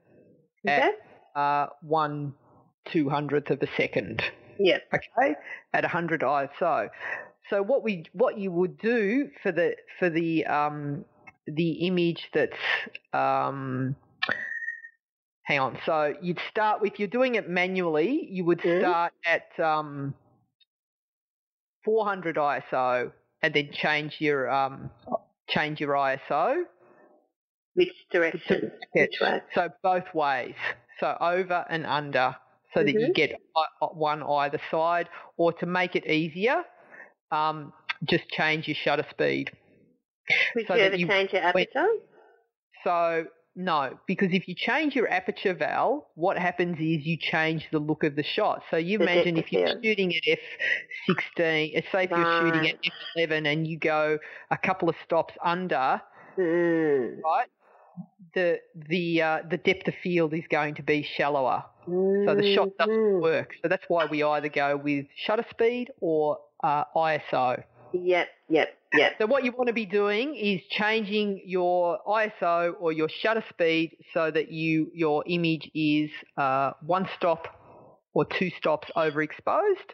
Okay. 0.67 0.89
at 1.35 1.39
uh, 1.39 1.67
1 1.81 2.33
200th 2.93 3.49
of 3.49 3.61
a 3.63 3.67
second 3.77 4.21
Yep. 4.59 4.83
okay, 4.93 5.35
at 5.73 5.83
100 5.83 6.21
ISO. 6.21 6.89
So 7.49 7.61
what 7.63 7.83
we 7.83 8.05
what 8.13 8.37
you 8.37 8.51
would 8.51 8.77
do 8.79 9.29
for 9.43 9.51
the 9.51 9.75
for 9.99 10.09
the 10.09 10.45
um, 10.45 11.05
the 11.47 11.71
image 11.87 12.29
that's 12.33 12.57
um, 13.13 13.95
hang 15.43 15.59
on. 15.59 15.77
So 15.85 16.13
you'd 16.21 16.39
start 16.49 16.81
if 16.85 16.99
you're 16.99 17.07
doing 17.07 17.35
it 17.35 17.49
manually, 17.49 18.27
you 18.29 18.45
would 18.45 18.61
start 18.61 19.13
at 19.25 19.57
um, 19.63 20.13
400 21.83 22.35
ISO 22.35 23.11
and 23.41 23.53
then 23.53 23.69
change 23.71 24.15
your 24.19 24.49
um, 24.49 24.89
change 25.49 25.79
your 25.79 25.93
ISO. 25.93 26.63
Which 27.75 27.93
direction? 28.11 28.71
Which 28.93 29.17
way? 29.21 29.41
So 29.53 29.69
both 29.83 30.05
ways. 30.13 30.55
So 30.99 31.17
over 31.19 31.65
and 31.69 31.85
under, 31.85 32.35
so 32.73 32.83
that 32.83 32.91
you 32.91 33.07
Mhm. 33.09 33.15
get 33.15 33.35
one 33.81 34.23
either 34.23 34.59
side, 34.71 35.09
or 35.35 35.51
to 35.53 35.65
make 35.65 35.95
it 35.97 36.05
easier, 36.07 36.63
um, 37.31 37.73
just 38.05 38.27
change 38.29 38.67
your 38.67 38.75
shutter 38.75 39.05
speed. 39.09 39.51
Would 40.55 40.67
so 40.67 40.75
you 40.75 40.81
ever 40.83 40.95
you- 40.95 41.07
change 41.07 41.33
your 41.33 41.41
aperture? 41.43 41.85
So 42.85 43.27
no, 43.55 43.97
because 44.07 44.29
if 44.31 44.47
you 44.47 44.55
change 44.55 44.95
your 44.95 45.07
aperture 45.09 45.53
val, 45.53 46.09
what 46.15 46.37
happens 46.37 46.75
is 46.79 47.05
you 47.05 47.17
change 47.19 47.67
the 47.71 47.79
look 47.79 48.03
of 48.03 48.15
the 48.15 48.23
shot. 48.23 48.63
So 48.69 48.77
you 48.77 48.97
The 48.99 49.07
imagine 49.07 49.37
if 49.37 49.51
you're 49.51 49.61
shooting 49.83 50.13
at 50.15 50.39
f16, 51.09 51.83
say 51.91 52.03
if 52.03 52.15
you're 52.15 52.25
shooting 52.37 52.67
at 52.67 52.75
f11 53.17 53.45
and 53.51 53.67
you 53.67 53.77
go 53.79 54.17
a 54.51 54.57
couple 54.57 54.89
of 54.89 54.95
stops 55.05 55.33
under, 55.43 56.01
Mm. 56.37 57.23
right? 57.23 57.47
The 58.33 58.59
the 58.75 59.21
uh, 59.21 59.39
the 59.49 59.57
depth 59.57 59.87
of 59.87 59.95
field 60.03 60.33
is 60.33 60.43
going 60.49 60.75
to 60.75 60.83
be 60.83 61.03
shallower. 61.03 61.63
So 62.25 62.35
the 62.35 62.43
shot 62.43 62.69
doesn't 62.79 62.93
Mhm. 62.97 63.21
work. 63.21 63.51
So 63.61 63.69
that's 63.69 63.85
why 63.87 64.05
we 64.05 64.23
either 64.23 64.49
go 64.49 64.77
with 64.77 65.05
shutter 65.15 65.45
speed 65.49 65.91
or 66.01 66.37
uh, 66.63 66.85
ISO. 66.95 67.63
Yep, 68.03 68.27
yep, 68.49 68.77
yep. 68.93 69.13
So 69.19 69.25
what 69.25 69.43
you 69.43 69.51
want 69.51 69.67
to 69.67 69.73
be 69.73 69.85
doing 69.85 70.35
is 70.35 70.61
changing 70.69 71.41
your 71.45 71.99
ISO 72.07 72.73
or 72.79 72.91
your 72.91 73.09
shutter 73.09 73.43
speed 73.49 73.97
so 74.13 74.31
that 74.31 74.51
you 74.51 74.91
your 74.93 75.23
image 75.27 75.69
is 75.73 76.09
uh, 76.37 76.71
one 76.85 77.07
stop 77.17 77.47
or 78.13 78.25
two 78.25 78.49
stops 78.57 78.87
overexposed 78.95 79.91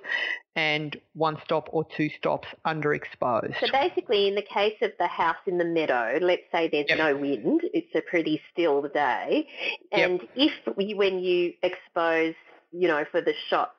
and 0.55 0.95
one 1.13 1.37
stop 1.43 1.67
or 1.71 1.85
two 1.97 2.09
stops 2.17 2.47
underexposed. 2.65 3.59
So 3.59 3.67
basically, 3.71 4.27
in 4.27 4.35
the 4.35 4.43
case 4.43 4.75
of 4.81 4.91
the 4.99 5.07
house 5.07 5.37
in 5.47 5.57
the 5.57 5.65
meadow, 5.65 6.19
let's 6.21 6.43
say 6.51 6.69
there's 6.69 6.89
Yep. 6.89 6.97
no 6.97 7.15
wind, 7.17 7.61
it's 7.73 7.93
a 7.95 8.01
pretty 8.01 8.41
still 8.51 8.83
day, 8.93 9.47
and 9.91 10.21
if 10.35 10.51
we, 10.75 10.93
when 10.93 11.19
you 11.19 11.53
expose, 11.63 12.35
you 12.71 12.87
know, 12.87 13.05
for 13.11 13.21
the 13.21 13.33
shot, 13.49 13.73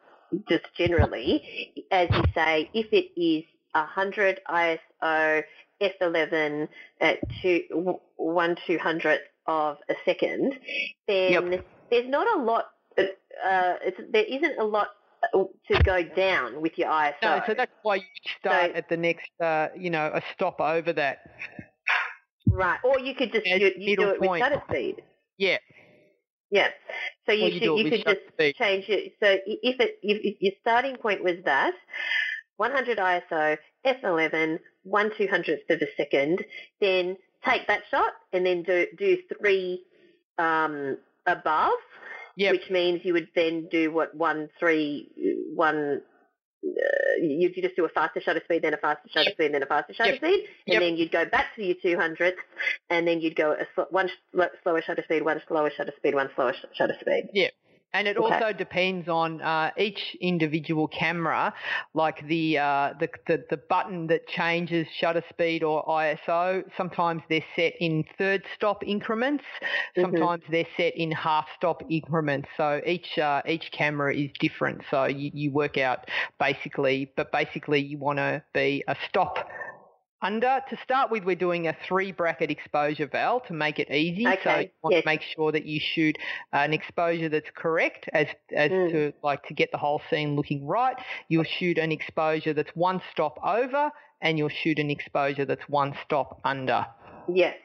just 0.49 0.65
generally, 0.77 1.85
as 1.91 2.09
you 2.11 2.23
say, 2.35 2.71
if 2.75 2.87
it 2.93 3.21
is 3.21 3.45
100 3.75 4.41
ISO 4.49 5.43
f11 5.81 6.69
at 7.01 7.19
two, 7.41 7.99
one 8.17 8.57
two 8.67 8.79
hundredth 8.79 9.25
of 9.47 9.79
a 9.89 9.95
second, 10.05 10.55
then 11.09 11.63
there's 11.91 12.09
not 12.09 12.39
a 12.39 12.43
lot. 12.43 12.67
Uh, 12.99 13.75
it's, 13.83 13.99
there 14.13 14.25
isn't 14.25 14.59
a 14.59 14.65
lot 14.65 14.89
to 15.33 15.83
go 15.85 16.03
down 16.03 16.61
with 16.61 16.77
your 16.77 16.89
ISO. 16.89 17.15
No, 17.23 17.43
so 17.47 17.55
that's 17.55 17.73
why 17.83 17.97
you 17.97 18.03
start 18.39 18.73
so, 18.73 18.77
at 18.77 18.89
the 18.89 18.97
next, 18.97 19.31
uh, 19.41 19.69
you 19.77 19.91
know, 19.91 20.11
a 20.13 20.23
stop 20.35 20.61
over 20.61 20.93
that. 20.93 21.19
Right, 22.49 22.79
or 22.85 22.99
you 22.99 23.15
could 23.15 23.33
just 23.33 23.47
you, 23.47 23.73
you 23.77 23.97
do 23.97 24.09
it 24.11 24.21
point. 24.21 24.31
with 24.31 24.41
shutter 24.41 24.63
speed. 24.69 25.03
Yeah. 25.39 25.59
Yeah. 26.51 26.69
So 27.27 27.33
you, 27.33 27.51
should, 27.53 27.63
you 27.63 27.91
could 27.91 28.05
just 28.05 28.29
speed. 28.33 28.55
change 28.57 28.85
it. 28.89 29.15
So 29.21 29.39
if, 29.47 29.81
it, 29.81 29.99
if 30.03 30.37
your 30.41 30.53
starting 30.61 30.97
point 30.97 31.25
was 31.25 31.37
that, 31.47 31.73
100 32.63 32.99
ISO, 32.99 33.59
f11, 33.85 34.61
1 34.85 35.11
200th 35.11 35.69
of 35.69 35.83
a 35.83 35.87
second, 35.97 36.45
then 36.81 37.17
take 37.45 37.67
that 37.67 37.83
shot 37.91 38.13
and 38.33 38.47
then 38.47 38.63
do, 38.63 38.87
do 38.97 39.19
three 39.37 39.83
um, 40.39 40.97
above, 41.27 41.73
yep. 42.37 42.53
which 42.53 42.71
means 42.71 43.01
you 43.03 43.15
would 43.15 43.27
then 43.35 43.67
do 43.69 43.91
what, 43.93 44.15
one, 44.15 44.49
three, 44.61 45.11
one, 45.57 46.03
uh, 46.65 47.21
you 47.21 47.53
just 47.53 47.75
do 47.75 47.85
a 47.85 47.89
faster 47.89 48.21
shutter 48.21 48.41
speed, 48.45 48.63
then 48.63 48.75
a 48.75 48.77
faster 48.77 49.09
shutter 49.13 49.31
yep. 49.31 49.35
speed, 49.35 49.55
then 49.55 49.65
a 49.65 49.67
faster 49.67 49.93
shutter 49.93 50.11
yep. 50.11 50.19
speed, 50.19 50.47
and 50.69 50.75
yep. 50.75 50.83
then 50.83 50.97
you'd 50.97 51.11
go 51.11 51.25
back 51.25 51.57
to 51.57 51.65
your 51.65 51.75
200th, 51.85 52.35
and 52.91 53.09
then 53.09 53.21
you'd 53.21 53.35
go 53.35 53.55
a 53.55 53.67
sl- 53.75 53.91
one 53.91 54.09
slower 54.63 54.83
shutter 54.87 55.03
speed, 55.03 55.25
one 55.25 55.43
slower 55.49 55.73
shutter 55.77 55.93
speed, 55.97 56.15
one 56.15 56.31
slower 56.37 56.53
sh- 56.53 56.77
shutter 56.77 56.95
speed. 57.01 57.29
Yeah. 57.33 57.49
And 57.95 58.09
it 58.09 58.17
okay. 58.17 58.35
also 58.35 58.53
depends 58.53 59.09
on 59.09 59.41
uh, 59.43 59.71
each 59.77 60.17
individual 60.21 60.89
camera, 60.89 61.53
like 61.95 62.27
the, 62.27 62.59
uh, 62.59 62.95
the, 62.99 63.09
the 63.27 63.45
the 63.51 63.57
button 63.57 64.07
that 64.07 64.27
changes 64.27 64.87
shutter 64.99 65.23
speed 65.29 65.63
or 65.63 65.85
ISO. 65.85 66.65
Sometimes 66.77 67.23
they're 67.29 67.45
set 67.55 67.75
in 67.81 68.05
third 68.17 68.43
stop 68.55 68.83
increments. 68.87 69.45
Mm-hmm. 69.97 70.01
Sometimes 70.01 70.43
they're 70.51 70.67
set 70.77 70.97
in 70.97 71.11
half 71.13 71.47
stop 71.57 71.83
increments. 71.91 72.49
So 72.57 72.81
each 72.87 73.19
uh, 73.19 73.43
each 73.47 73.71
camera 73.73 74.15
is 74.15 74.31
different. 74.41 74.83
So 74.91 75.05
you, 75.05 75.31
you 75.35 75.51
work 75.51 75.77
out 75.77 76.09
basically, 76.39 77.13
but 77.17 77.31
basically 77.31 77.81
you 77.81 77.99
want 77.99 78.19
to 78.19 78.43
be 78.55 78.85
a 78.89 78.97
stop 79.09 79.49
under. 80.23 80.63
To 80.71 80.77
start 80.83 81.11
with, 81.11 81.25
we're 81.25 81.37
doing 81.37 81.69
a 81.69 81.77
three 81.87 82.13
bracket 82.13 82.51
exposure 82.51 83.07
val 83.07 83.41
to 83.41 83.53
make 83.53 83.79
it 83.79 83.91
easy. 83.91 84.27
Okay. 84.27 84.41
So 84.45 84.59
you 84.61 84.71
want 84.83 84.95
yes. 84.95 85.03
to 85.03 85.07
make 85.07 85.23
sure 85.37 85.53
that 85.53 85.67
you 85.67 85.81
shoot 85.81 86.17
an 86.53 86.73
exposure 86.73 87.29
that's 87.29 87.51
correct 87.55 88.09
as 88.13 88.29
as 88.55 88.71
mm. 88.71 88.91
to 88.91 89.13
like 89.23 89.43
to 89.49 89.55
get 89.55 89.71
the 89.73 89.79
whole 89.79 90.01
scene 90.09 90.37
looking 90.37 90.67
right. 90.67 90.97
You'll 91.29 91.45
shoot 91.45 91.79
an 91.79 91.93
exposure 91.93 92.55
that's 92.55 92.75
one 92.75 93.03
stop 93.13 93.39
over 93.45 93.91
and 94.21 94.39
you'll 94.39 94.49
shoot 94.49 94.79
an 94.79 94.91
exposure 94.91 95.45
that's 95.45 95.69
one 95.69 95.95
stop 96.05 96.41
under. 96.45 96.87
Yes. 97.29 97.57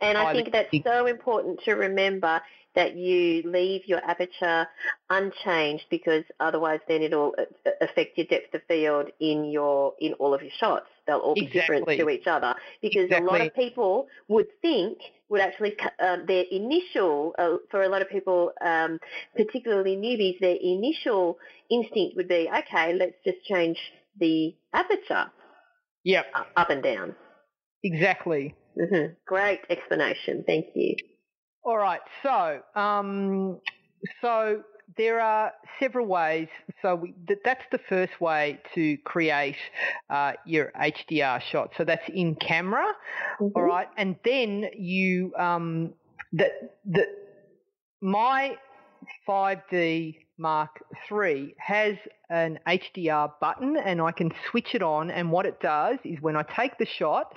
And 0.00 0.18
I 0.18 0.32
think 0.32 0.52
that's 0.52 0.68
so 0.84 1.06
important 1.06 1.60
to 1.64 1.72
remember 1.72 2.40
that 2.74 2.94
you 2.96 3.42
leave 3.44 3.82
your 3.86 4.00
aperture 4.04 4.68
unchanged 5.08 5.86
because 5.90 6.24
otherwise 6.38 6.80
then 6.86 7.02
it'll 7.02 7.34
uh, 7.38 7.70
affect 7.80 8.18
your 8.18 8.26
depth 8.26 8.54
of 8.54 8.60
field 8.68 9.08
in 9.18 9.46
your 9.46 9.94
in 9.98 10.12
all 10.14 10.34
of 10.34 10.42
your 10.42 10.50
shots. 10.58 10.86
They'll 11.06 11.18
all 11.18 11.34
be 11.34 11.46
exactly. 11.46 11.60
different 11.80 12.00
to 12.00 12.08
each 12.10 12.26
other 12.26 12.54
because 12.82 13.04
exactly. 13.04 13.26
a 13.26 13.30
lot 13.30 13.46
of 13.46 13.54
people 13.54 14.06
would 14.28 14.46
think 14.60 14.98
would 15.28 15.40
actually 15.40 15.76
um, 16.00 16.24
their 16.26 16.44
initial 16.50 17.34
uh, 17.38 17.56
for 17.70 17.82
a 17.82 17.88
lot 17.88 18.02
of 18.02 18.08
people, 18.08 18.52
um, 18.64 18.98
particularly 19.36 19.96
newbies, 19.96 20.38
their 20.40 20.56
initial 20.60 21.38
instinct 21.70 22.16
would 22.16 22.28
be 22.28 22.48
okay, 22.48 22.94
let's 22.94 23.16
just 23.24 23.44
change 23.44 23.78
the 24.18 24.54
aperture. 24.72 25.30
Yep. 26.04 26.26
Up 26.56 26.70
and 26.70 26.82
down. 26.82 27.16
Exactly. 27.82 28.54
Mm-hmm. 28.80 29.14
Great 29.26 29.60
explanation. 29.68 30.44
Thank 30.46 30.66
you. 30.74 30.94
All 31.64 31.76
right. 31.76 32.00
So, 32.22 32.60
um, 32.80 33.60
so 34.20 34.62
there 34.96 35.20
are 35.20 35.52
several 35.80 36.06
ways. 36.06 36.48
So 36.82 36.94
we, 36.94 37.14
th- 37.26 37.40
that's 37.44 37.64
the 37.72 37.80
first 37.88 38.20
way 38.20 38.60
to 38.74 38.96
create 38.98 39.56
uh, 40.08 40.32
your 40.44 40.72
HDR 40.80 41.40
shot. 41.42 41.72
So 41.76 41.84
that's 41.84 42.08
in 42.08 42.36
camera. 42.36 42.92
Mm-hmm. 43.40 43.56
All 43.56 43.62
right, 43.62 43.88
and 43.96 44.16
then 44.24 44.66
you 44.76 45.32
um, 45.36 45.92
the 46.32 46.50
the 46.84 47.06
my 48.00 48.56
5D 49.28 50.16
Mark 50.38 50.82
III 51.10 51.54
has 51.58 51.96
an 52.28 52.58
HDR 52.66 53.32
button 53.40 53.76
and 53.76 54.00
I 54.00 54.12
can 54.12 54.32
switch 54.50 54.74
it 54.74 54.82
on 54.82 55.10
and 55.10 55.30
what 55.30 55.46
it 55.46 55.60
does 55.60 55.98
is 56.04 56.20
when 56.20 56.36
I 56.36 56.42
take 56.42 56.76
the 56.78 56.86
shot, 56.86 57.34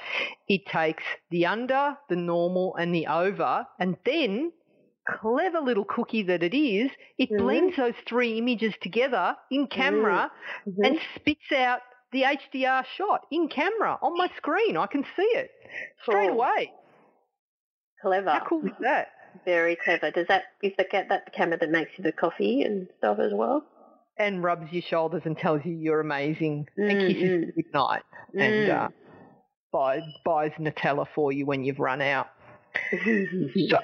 it 0.47 0.65
takes 0.65 1.03
the 1.29 1.45
under, 1.45 1.95
the 2.09 2.15
normal 2.15 2.75
and 2.75 2.93
the 2.93 3.07
over 3.07 3.65
and 3.79 3.95
then 4.05 4.51
clever 5.21 5.59
little 5.59 5.85
cookie 5.85 6.23
that 6.23 6.43
it 6.43 6.55
is, 6.55 6.91
it 7.17 7.29
mm-hmm. 7.29 7.43
blends 7.43 7.77
those 7.77 7.93
three 8.07 8.37
images 8.37 8.73
together 8.81 9.35
in 9.51 9.67
camera 9.67 10.31
mm-hmm. 10.67 10.83
and 10.83 10.99
spits 11.15 11.51
out 11.55 11.79
the 12.11 12.23
HDR 12.23 12.83
shot 12.97 13.21
in 13.31 13.47
camera 13.49 13.97
on 14.01 14.17
my 14.17 14.29
screen. 14.37 14.77
I 14.77 14.87
can 14.87 15.03
see 15.15 15.21
it 15.21 15.51
straight 16.03 16.29
away. 16.29 16.71
Clever. 18.01 18.31
How 18.31 18.45
cool 18.47 18.65
is 18.65 18.71
that? 18.81 19.07
Very 19.45 19.75
clever. 19.75 20.11
Does 20.11 20.27
that 20.27 20.43
is 20.63 20.73
the 20.77 20.85
that 20.91 21.25
the 21.25 21.31
camera 21.31 21.57
that 21.57 21.69
makes 21.69 21.91
you 21.97 22.03
the 22.03 22.11
coffee 22.11 22.63
and 22.63 22.87
stuff 22.97 23.19
as 23.19 23.31
well? 23.33 23.63
And 24.17 24.43
rubs 24.43 24.71
your 24.71 24.81
shoulders 24.81 25.21
and 25.25 25.37
tells 25.37 25.61
you 25.63 25.73
you're 25.73 26.01
amazing 26.01 26.67
mm, 26.77 26.89
and 26.89 26.99
kisses 27.07 27.23
mm. 27.23 27.45
you 27.55 27.63
goodnight 27.63 28.01
mm. 28.35 28.41
and 28.41 28.71
uh, 28.71 28.87
buys 29.71 30.01
buys 30.25 30.51
Nutella 30.59 31.05
for 31.13 31.31
you 31.31 31.45
when 31.45 31.63
you've 31.63 31.79
run 31.79 32.01
out. 32.01 32.27
so, 32.91 33.79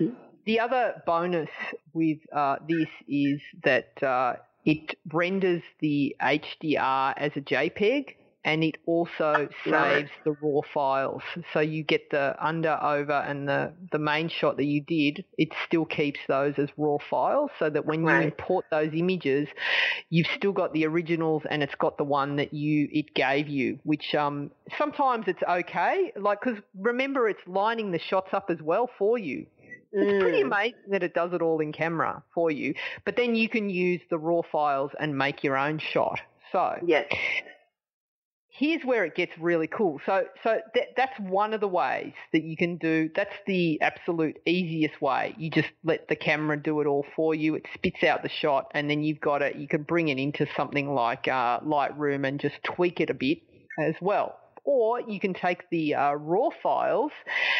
the 0.46 0.60
other 0.60 1.02
bonus 1.06 1.50
with 1.94 2.20
uh, 2.34 2.58
this 2.68 2.88
is 3.08 3.42
that 3.64 4.02
uh, 4.04 4.36
it 4.66 4.98
renders 5.12 5.64
the 5.80 6.16
HDR 6.22 7.14
as 7.18 7.32
a 7.36 7.42
JPEG 7.42 8.16
and 8.46 8.64
it 8.64 8.78
also 8.86 9.50
saves 9.64 10.12
the 10.24 10.36
raw 10.40 10.62
files. 10.72 11.24
So 11.52 11.62
you 11.62 11.82
get 11.82 12.12
the 12.12 12.36
under, 12.40 12.80
over, 12.82 13.12
and 13.12 13.50
the, 13.50 13.74
the 13.92 13.98
main 13.98 14.30
shot 14.30 14.58
that 14.58 14.66
you 14.66 14.82
did, 14.82 15.26
it 15.40 15.50
still 15.66 15.84
keeps 15.84 16.20
those 16.28 16.54
as 16.58 16.70
raw 16.78 16.98
files 17.10 17.50
so 17.58 17.72
that 17.72 17.88
when 17.88 18.04
right. 18.04 18.20
you 18.20 18.26
import 18.26 18.66
those 18.70 18.92
images, 18.94 19.48
you've 20.12 20.28
still 20.36 20.52
got 20.52 20.74
the 20.74 20.86
originals 20.86 21.42
and 21.50 21.64
it's 21.64 21.74
got 21.74 21.98
the 21.98 22.04
one 22.04 22.36
that 22.36 22.54
you 22.54 22.88
it 22.92 23.16
gave 23.16 23.48
you, 23.48 23.80
which 23.84 24.14
um, 24.14 24.52
sometimes 24.78 25.26
it's 25.28 25.42
okay. 25.50 26.14
Like, 26.16 26.42
because 26.42 26.62
remember, 26.80 27.28
it's 27.28 27.42
lining 27.48 27.92
the 27.92 28.00
shots 28.00 28.32
up 28.32 28.52
as 28.52 28.62
well 28.62 28.88
for 29.00 29.18
you. 29.18 29.48
It's 29.92 30.22
pretty 30.22 30.44
mm. 30.44 30.48
amazing 30.48 30.90
that 30.90 31.04
it 31.04 31.14
does 31.14 31.34
it 31.34 31.42
all 31.42 31.60
in 31.60 31.72
camera 31.72 32.24
for 32.34 32.52
you. 32.52 32.74
But 33.06 33.16
then 33.16 33.36
you 33.36 33.50
can 33.50 33.70
use 33.70 34.02
the 34.10 34.18
raw 34.18 34.42
files 34.52 34.92
and 35.00 35.18
make 35.18 35.44
your 35.44 35.58
own 35.58 35.80
shot. 35.80 36.20
So 36.52 36.76
yes 36.86 37.08
here's 38.58 38.84
where 38.84 39.04
it 39.06 39.16
gets 39.16 39.34
really 39.38 39.68
cool. 39.68 40.00
So, 40.06 40.26
so 40.44 40.60
that's 40.96 41.20
one 41.20 41.54
of 41.54 41.62
the 41.62 41.68
ways 41.68 42.14
that 42.32 42.44
you 42.44 42.56
can 42.56 42.78
do. 42.78 43.10
That's 43.14 43.34
the 43.46 43.80
absolute 43.82 44.38
easiest 44.46 45.02
way. 45.02 45.36
You 45.38 45.50
just 45.50 45.70
let 45.84 46.08
the 46.08 46.16
camera 46.16 46.62
do 46.62 46.80
it 46.82 46.88
all 46.88 47.06
for 47.16 47.36
you. 47.36 47.56
It 47.56 47.66
spits 47.74 48.04
out 48.04 48.24
the 48.24 48.30
shot, 48.30 48.72
and 48.74 48.90
then 48.90 49.04
you've 49.04 49.20
got 49.20 49.42
it. 49.42 49.58
You 49.58 49.68
can 49.68 49.84
bring 49.84 50.08
it 50.08 50.18
into 50.18 50.48
something 50.56 50.94
like 50.94 51.28
uh, 51.28 51.60
Lightroom 51.62 52.28
and 52.28 52.40
just 52.40 52.56
tweak 52.64 53.00
it 53.00 53.10
a 53.10 53.14
bit 53.14 53.40
as 53.80 53.96
well 54.02 54.38
or 54.66 55.00
you 55.02 55.20
can 55.20 55.34
take 55.34 55.70
the 55.70 55.96
uh, 55.96 56.14
raw 56.14 56.50
files 56.62 57.12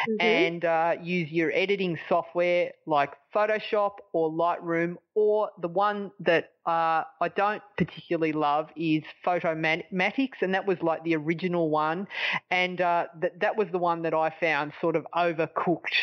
mm-hmm. 0.10 0.22
and 0.22 0.66
uh, 0.66 0.96
use 1.02 1.32
your 1.32 1.52
editing 1.54 1.98
software 2.10 2.72
like 2.86 3.14
Photoshop 3.34 3.92
or 4.12 4.32
Lightroom, 4.32 4.98
or 5.14 5.50
the 5.62 5.68
one 5.68 6.12
that 6.20 6.52
uh, 6.66 7.04
I 7.22 7.30
don't 7.36 7.62
particularly 7.78 8.34
love 8.34 8.70
is 8.76 9.04
Photomatix, 9.26 10.30
and 10.42 10.54
that 10.54 10.66
was 10.66 10.78
like 10.82 11.04
the 11.04 11.16
original 11.16 11.70
one, 11.70 12.08
and 12.50 12.82
uh, 12.82 13.08
that 13.22 13.40
that 13.40 13.56
was 13.56 13.68
the 13.72 13.78
one 13.78 14.02
that 14.02 14.14
I 14.14 14.34
found 14.40 14.74
sort 14.82 14.96
of 14.96 15.06
overcooked 15.16 15.94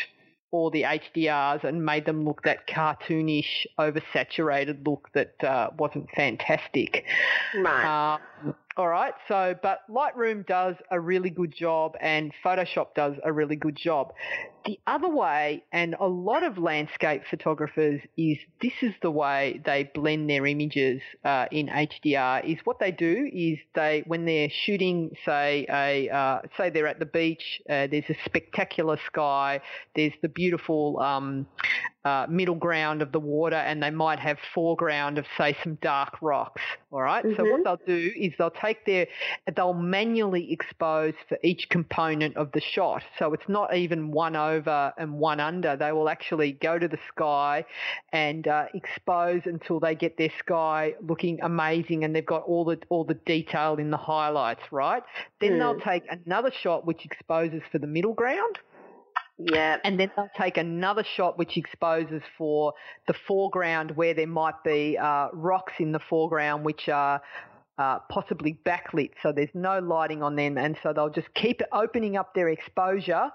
all 0.53 0.69
the 0.69 0.83
HDRs 0.83 1.63
and 1.63 1.83
made 1.83 2.05
them 2.05 2.23
look 2.23 2.43
that 2.43 2.67
cartoonish, 2.67 3.65
oversaturated 3.79 4.85
look 4.85 5.09
that 5.13 5.33
uh, 5.43 5.71
wasn't 5.77 6.07
fantastic. 6.15 7.03
Right. 7.57 8.19
Um, 8.45 8.55
all 8.75 8.87
right. 8.87 9.13
So, 9.27 9.55
but 9.61 9.81
Lightroom 9.87 10.47
does 10.47 10.75
a 10.89 10.99
really 10.99 11.29
good 11.29 11.53
job 11.53 11.95
and 12.01 12.31
Photoshop 12.43 12.95
does 12.95 13.13
a 13.23 13.31
really 13.31 13.55
good 13.55 13.75
job. 13.75 14.13
The 14.65 14.79
other 14.87 15.09
way, 15.09 15.63
and 15.71 15.95
a 15.99 16.07
lot 16.07 16.43
of 16.43 16.57
landscape 16.57 17.23
photographers 17.29 18.01
is 18.17 18.37
this 18.61 18.73
is 18.81 18.93
the 19.01 19.11
way 19.11 19.61
they 19.63 19.91
blend 19.93 20.27
their 20.29 20.47
images 20.47 21.01
uh, 21.23 21.45
in 21.51 21.67
HDR. 21.67 22.45
Is 22.45 22.59
what 22.63 22.79
they 22.79 22.91
do 22.91 23.29
is 23.31 23.59
they 23.75 24.03
when 24.07 24.25
they're 24.25 24.49
shooting, 24.49 25.11
say 25.23 25.67
a 25.69 26.09
uh, 26.09 26.41
say 26.57 26.71
they're 26.71 26.87
at 26.87 26.99
the 26.99 27.05
beach, 27.05 27.61
uh, 27.69 27.87
there's 27.87 28.09
a 28.09 28.15
spectacular 28.25 28.97
sky, 29.05 29.61
there's 29.95 30.13
the 30.21 30.29
beautiful 30.29 30.99
um, 30.99 31.45
uh, 32.05 32.25
middle 32.29 32.55
ground 32.55 33.01
of 33.01 33.11
the 33.11 33.19
water 33.19 33.55
and 33.55 33.81
they 33.81 33.89
might 33.89 34.19
have 34.19 34.37
foreground 34.53 35.17
of 35.17 35.25
say 35.37 35.55
some 35.63 35.75
dark 35.81 36.21
rocks 36.21 36.61
all 36.91 37.01
right? 37.01 37.23
Mm-hmm. 37.25 37.35
so 37.37 37.49
what 37.51 37.63
they'll 37.63 37.87
do 37.87 38.11
is 38.17 38.33
they'll 38.37 38.51
take 38.51 38.85
their 38.85 39.07
they'll 39.55 39.73
manually 39.73 40.51
expose 40.51 41.13
for 41.29 41.37
each 41.43 41.67
component 41.69 42.35
of 42.37 42.51
the 42.51 42.61
shot 42.61 43.03
so 43.17 43.33
it's 43.33 43.47
not 43.47 43.73
even 43.75 44.11
one 44.11 44.35
over 44.35 44.93
and 44.97 45.13
one 45.13 45.39
under 45.39 45.75
they 45.75 45.91
will 45.91 46.09
actually 46.09 46.51
go 46.53 46.77
to 46.77 46.87
the 46.87 46.99
sky 47.07 47.63
and 48.11 48.47
uh, 48.47 48.65
expose 48.73 49.41
until 49.45 49.79
they 49.79 49.95
get 49.95 50.17
their 50.17 50.31
sky 50.39 50.93
looking 51.07 51.39
amazing 51.41 52.03
and 52.03 52.15
they've 52.15 52.25
got 52.25 52.43
all 52.43 52.65
the 52.65 52.77
all 52.89 53.03
the 53.03 53.13
detail 53.25 53.75
in 53.75 53.89
the 53.91 53.97
highlights 53.97 54.61
right 54.71 55.03
then 55.39 55.53
Mm. 55.53 55.59
they'll 55.59 55.79
take 55.81 56.03
another 56.25 56.51
shot 56.61 56.85
which 56.85 57.05
exposes 57.05 57.61
for 57.71 57.77
the 57.79 57.87
middle 57.87 58.13
ground 58.13 58.57
Yeah. 59.37 59.77
and 59.83 59.99
then 59.99 60.11
they'll 60.15 60.29
take 60.37 60.57
another 60.57 61.03
shot 61.03 61.37
which 61.37 61.57
exposes 61.57 62.21
for 62.37 62.73
the 63.07 63.13
foreground 63.27 63.91
where 63.91 64.13
there 64.13 64.27
might 64.27 64.63
be 64.63 64.97
uh, 64.97 65.29
rocks 65.33 65.73
in 65.79 65.91
the 65.91 65.99
foreground 65.99 66.63
which 66.65 66.87
are 66.87 67.21
uh, 67.77 67.99
possibly 68.09 68.59
backlit, 68.65 69.11
so 69.21 69.31
there's 69.31 69.49
no 69.53 69.79
lighting 69.79 70.21
on 70.21 70.35
them, 70.35 70.57
and 70.57 70.77
so 70.83 70.93
they'll 70.93 71.09
just 71.09 71.33
keep 71.33 71.61
opening 71.71 72.15
up 72.15 72.33
their 72.35 72.49
exposure 72.49 73.31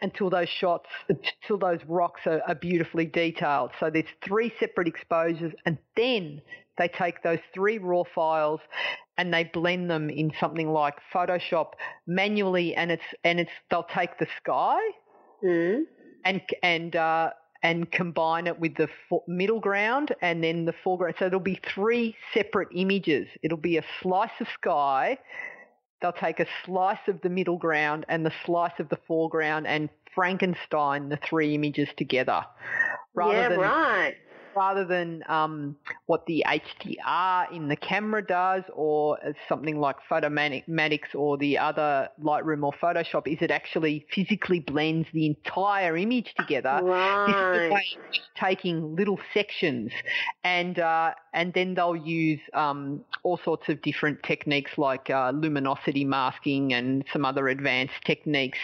until 0.00 0.30
those 0.30 0.48
shots, 0.48 0.88
until 1.08 1.58
those 1.58 1.80
rocks 1.86 2.22
are, 2.26 2.40
are 2.48 2.54
beautifully 2.54 3.04
detailed. 3.04 3.70
So 3.78 3.90
there's 3.90 4.06
three 4.24 4.52
separate 4.58 4.88
exposures, 4.88 5.52
and 5.66 5.76
then 5.96 6.40
they 6.78 6.88
take 6.88 7.22
those 7.22 7.40
three 7.52 7.78
raw 7.78 8.04
files 8.14 8.60
and 9.18 9.34
they 9.34 9.44
blend 9.44 9.90
them 9.90 10.08
in 10.08 10.30
something 10.38 10.70
like 10.70 10.94
Photoshop 11.12 11.72
manually, 12.06 12.74
and 12.74 12.90
it's 12.90 13.02
and 13.24 13.40
it's 13.40 13.50
they'll 13.68 13.82
take 13.82 14.16
the 14.18 14.28
sky 14.40 14.78
Mm. 15.44 15.84
and 16.24 16.40
and 16.62 16.96
uh, 16.96 17.30
and 17.62 17.90
combine 17.90 18.46
it 18.46 18.58
with 18.58 18.76
the 18.76 18.88
fo- 19.08 19.24
middle 19.26 19.60
ground 19.60 20.14
and 20.22 20.42
then 20.42 20.64
the 20.64 20.74
foreground. 20.84 21.16
So 21.18 21.26
it'll 21.26 21.40
be 21.40 21.60
three 21.74 22.16
separate 22.32 22.68
images. 22.74 23.28
It'll 23.42 23.58
be 23.58 23.76
a 23.76 23.84
slice 24.02 24.30
of 24.40 24.46
sky. 24.54 25.18
They'll 26.00 26.12
take 26.12 26.38
a 26.40 26.46
slice 26.64 27.08
of 27.08 27.20
the 27.22 27.28
middle 27.28 27.56
ground 27.56 28.06
and 28.08 28.24
the 28.24 28.32
slice 28.44 28.78
of 28.78 28.88
the 28.88 28.98
foreground 29.08 29.66
and 29.66 29.88
Frankenstein 30.14 31.08
the 31.08 31.18
three 31.28 31.54
images 31.54 31.88
together. 31.96 32.44
Rather 33.14 33.34
yeah, 33.34 33.48
than 33.48 33.60
right. 33.60 34.14
Rather 34.54 34.84
than 34.84 35.22
um, 35.28 35.76
what 36.06 36.26
the 36.26 36.44
HDR 36.46 37.52
in 37.52 37.68
the 37.68 37.76
camera 37.76 38.24
does, 38.24 38.64
or 38.72 39.18
something 39.48 39.78
like 39.78 39.96
Photomatix 40.10 41.14
or 41.14 41.36
the 41.38 41.58
other 41.58 42.08
Lightroom 42.22 42.64
or 42.64 42.72
Photoshop, 42.72 43.26
is 43.26 43.38
it 43.40 43.50
actually 43.50 44.06
physically 44.12 44.60
blends 44.60 45.08
the 45.12 45.26
entire 45.26 45.96
image 45.96 46.34
together. 46.36 46.80
This 47.26 47.70
is 48.14 48.20
taking 48.38 48.96
little 48.96 49.18
sections, 49.34 49.92
and 50.44 50.78
uh, 50.78 51.12
and 51.32 51.52
then 51.54 51.74
they'll 51.74 51.96
use 51.96 52.40
um, 52.54 53.04
all 53.22 53.38
sorts 53.44 53.68
of 53.68 53.82
different 53.82 54.22
techniques 54.22 54.72
like 54.76 55.10
uh, 55.10 55.30
luminosity 55.30 56.04
masking 56.04 56.72
and 56.72 57.04
some 57.12 57.24
other 57.24 57.48
advanced 57.48 57.94
techniques, 58.04 58.58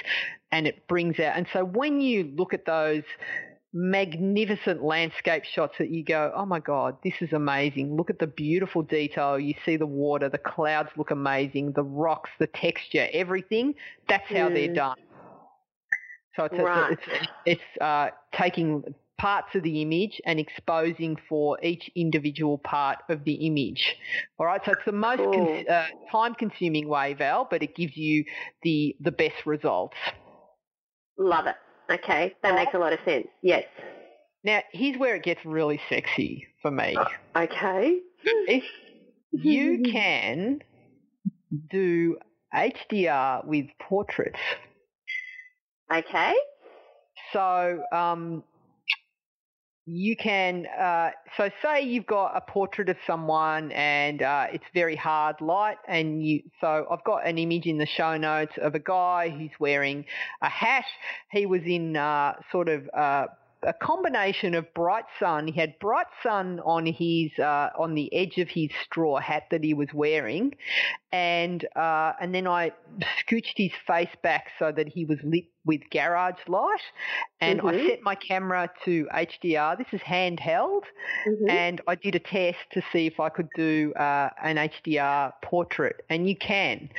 and 0.53 0.67
it 0.67 0.87
brings 0.89 1.19
out. 1.19 1.37
And 1.37 1.47
so 1.53 1.65
when 1.65 2.01
you 2.01 2.33
look 2.37 2.55
at 2.55 2.67
those 2.67 3.03
magnificent 3.75 4.83
landscape 4.85 5.43
shots 5.45 5.75
that 5.79 5.91
you 5.91 6.05
go, 6.05 6.33
oh 6.35 6.47
my 6.47 6.61
God, 6.61 6.97
this 7.03 7.15
is 7.21 7.33
amazing. 7.33 7.97
Look 7.97 8.09
at 8.09 8.21
the 8.21 8.27
beautiful 8.29 8.83
detail. 8.83 9.39
You 9.39 9.55
see 9.67 9.77
the 9.77 9.85
water, 9.87 10.29
the 10.29 10.39
clouds 10.39 10.91
look 10.97 11.11
amazing, 11.11 11.73
the 11.73 11.83
rocks, 11.83 12.31
the 12.39 12.47
texture, 12.47 13.09
everything. 13.13 13.75
That's 14.09 14.29
how 14.29 14.49
they're 14.49 14.69
Mm. 14.69 14.75
done. 14.75 14.97
So 16.37 16.45
it's, 16.45 16.59
Right. 16.59 16.93
it's, 16.93 17.29
it's 17.45 17.81
uh, 17.81 18.11
taking 18.33 18.85
parts 19.19 19.55
of 19.55 19.63
the 19.63 19.83
image 19.83 20.21
and 20.25 20.39
exposing 20.39 21.17
for 21.29 21.59
each 21.63 21.91
individual 21.95 22.59
part 22.59 22.99
of 23.09 23.25
the 23.25 23.35
image. 23.47 23.97
All 24.39 24.47
right, 24.47 24.61
so 24.65 24.73
it's 24.73 24.85
the 24.85 24.93
most 24.93 25.19
Cool. 25.19 25.33
cons- 25.33 25.69
uh, 25.69 25.87
time-consuming 26.11 26.89
way, 26.89 27.15
Val, 27.15 27.47
but 27.51 27.63
it 27.63 27.75
gives 27.75 27.97
you 27.97 28.25
the 28.63 28.97
the 29.01 29.13
best 29.13 29.47
results. 29.47 29.97
Love 31.17 31.47
it. 31.47 31.55
Okay, 31.91 32.35
that 32.43 32.55
makes 32.55 32.73
a 32.75 32.79
lot 32.79 32.93
of 32.93 32.99
sense. 33.05 33.27
Yes. 33.43 33.65
Now, 34.43 34.61
here's 34.73 34.99
where 34.99 35.17
it 35.17 35.23
gets 35.23 35.45
really 35.45 35.81
sexy 35.89 36.47
for 36.63 36.71
me. 36.71 36.97
Okay. 37.37 38.01
If 38.25 38.65
you 39.33 39.83
can 39.91 40.61
do 41.71 42.17
HDR 42.55 43.47
with 43.47 43.67
portraits, 43.81 44.39
Okay. 45.93 46.35
so 47.33 47.83
um, 47.93 48.43
you 49.87 50.17
can, 50.17 50.67
uh, 50.67 51.11
so 51.37 51.51
say 51.61 51.83
you've 51.83 52.07
got 52.07 52.35
a 52.35 52.41
portrait 52.41 52.89
of 52.89 52.97
someone 53.07 53.71
and 53.73 54.23
uh, 54.23 54.47
it's 54.51 54.65
very 54.73 54.97
hard 54.97 55.41
light, 55.43 55.77
and 55.87 56.25
you, 56.25 56.43
so 56.61 56.87
I've 56.91 57.05
got 57.05 57.27
an 57.27 57.37
image 57.37 57.67
in 57.67 57.77
the 57.77 57.87
show 57.87 58.17
notes 58.17 58.55
of 58.57 58.75
a 58.75 58.79
guy 58.79 59.29
who's 59.29 59.51
wearing 59.61 60.07
a 60.41 60.49
hat. 60.49 60.87
He 61.31 61.45
was 61.45 61.63
in 61.67 61.97
uh, 61.97 62.35
sort 62.51 62.69
of 62.69 62.89
uh, 62.95 63.27
a 63.67 63.73
combination 63.73 64.55
of 64.55 64.73
bright 64.75 65.05
sun. 65.19 65.47
He 65.49 65.59
had 65.59 65.79
bright 65.79 66.07
sun 66.23 66.61
on 66.65 66.87
his 66.87 67.31
uh, 67.39 67.71
on 67.79 67.95
the 67.95 68.13
edge 68.15 68.39
of 68.39 68.49
his 68.49 68.71
straw 68.85 69.19
hat 69.19 69.45
that 69.51 69.65
he 69.65 69.75
was 69.75 69.89
wearing, 69.93 70.55
and 71.13 71.65
uh, 71.77 72.13
and 72.21 72.35
then 72.35 72.47
I 72.47 72.73
scooched 73.21 73.55
his 73.57 73.73
face 73.87 74.15
back 74.23 74.49
so 74.59 74.73
that 74.73 74.89
he 74.89 75.05
was 75.05 75.19
lit 75.23 75.45
with 75.65 75.81
garage 75.91 76.41
light, 76.47 76.81
and 77.41 77.61
I 77.61 77.73
Mhm. 77.73 77.87
set 77.87 78.03
my 78.03 78.15
camera 78.15 78.71
to 78.85 79.09
HDR. 79.13 79.77
This 79.77 79.93
is 79.93 80.01
handheld, 80.01 80.85
Mhm. 81.27 81.51
and 81.51 81.81
I 81.87 81.95
did 81.95 82.15
a 82.15 82.19
test 82.19 82.59
to 82.73 82.83
see 82.93 83.07
if 83.07 83.19
I 83.19 83.29
could 83.31 83.49
do 83.55 83.93
uh, 83.95 84.31
an 84.43 84.57
HDR 84.59 85.33
portrait, 85.43 86.05
and 86.11 86.29
you 86.29 86.37
can. 86.37 86.91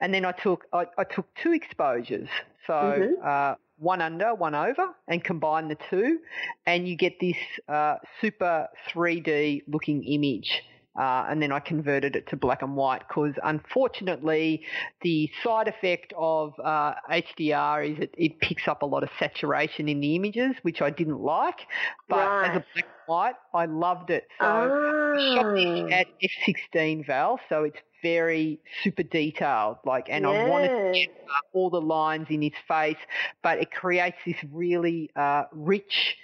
And 0.00 0.12
then 0.14 0.24
I 0.24 0.32
took 0.32 0.66
I, 0.72 0.86
I 0.98 1.04
took 1.04 1.26
two 1.34 1.52
exposures, 1.52 2.28
so 2.66 2.72
Mhm. 2.72 3.24
uh, 3.24 3.54
one 3.80 4.02
under, 4.02 4.34
one 4.34 4.54
over, 4.54 4.94
and 5.08 5.24
combine 5.24 5.68
the 5.68 5.76
two, 5.88 6.18
and 6.66 6.86
you 6.86 6.96
get 6.96 7.18
this 7.18 7.36
uh, 7.68 7.96
super 8.20 8.68
3D 8.90 9.62
looking 9.66 10.04
image. 10.04 10.62
Uh, 10.98 11.26
and 11.28 11.40
then 11.40 11.52
I 11.52 11.60
converted 11.60 12.16
it 12.16 12.28
to 12.28 12.36
black 12.36 12.62
and 12.62 12.74
white 12.76 13.06
because 13.06 13.34
unfortunately 13.44 14.64
the 15.02 15.30
side 15.42 15.68
effect 15.68 16.12
of 16.16 16.52
uh, 16.62 16.94
HDR 17.10 17.92
is 17.92 17.98
it, 18.00 18.14
it 18.18 18.40
picks 18.40 18.66
up 18.68 18.82
a 18.82 18.86
lot 18.86 19.02
of 19.02 19.10
saturation 19.18 19.88
in 19.88 20.00
the 20.00 20.16
images, 20.16 20.56
which 20.62 20.82
I 20.82 20.90
didn't 20.90 21.20
like. 21.20 21.60
But 22.08 22.28
as 22.42 22.56
a 22.56 22.64
black 22.74 22.74
and 22.74 22.84
white, 23.06 23.34
I 23.54 23.66
loved 23.66 24.10
it. 24.10 24.26
So 24.40 24.46
I 24.46 25.36
shot 25.36 25.46
this 25.54 25.92
Ah. 25.92 25.96
at 26.00 26.06
f16 26.22 27.06
Val, 27.06 27.40
so 27.48 27.64
it's 27.64 27.78
very 28.02 28.58
super 28.82 29.02
detailed. 29.02 29.76
Like, 29.84 30.08
and 30.08 30.26
I 30.26 30.30
wanted 30.48 30.68
to 30.68 30.74
Yeah. 30.74 30.92
get 30.92 31.08
uh, 31.28 31.56
all 31.56 31.70
the 31.70 31.80
lines 31.80 32.26
in 32.30 32.42
his 32.42 32.52
face, 32.66 32.96
but 33.42 33.58
it 33.58 33.70
creates 33.70 34.16
this 34.26 34.36
really 34.50 35.10
uh, 35.14 35.44
rich. 35.52 36.16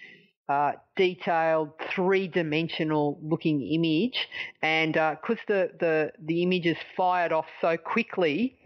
Uh, 0.49 0.73
detailed 0.95 1.71
three-dimensional 1.93 3.19
looking 3.21 3.61
image, 3.63 4.29
and 4.63 4.93
because 4.93 5.39
the, 5.49 5.73
the 5.81 6.13
the 6.25 6.45
image 6.45 6.67
is 6.67 6.77
fired 6.97 7.33
off 7.33 7.47
so 7.61 7.77
quickly, 7.77 8.57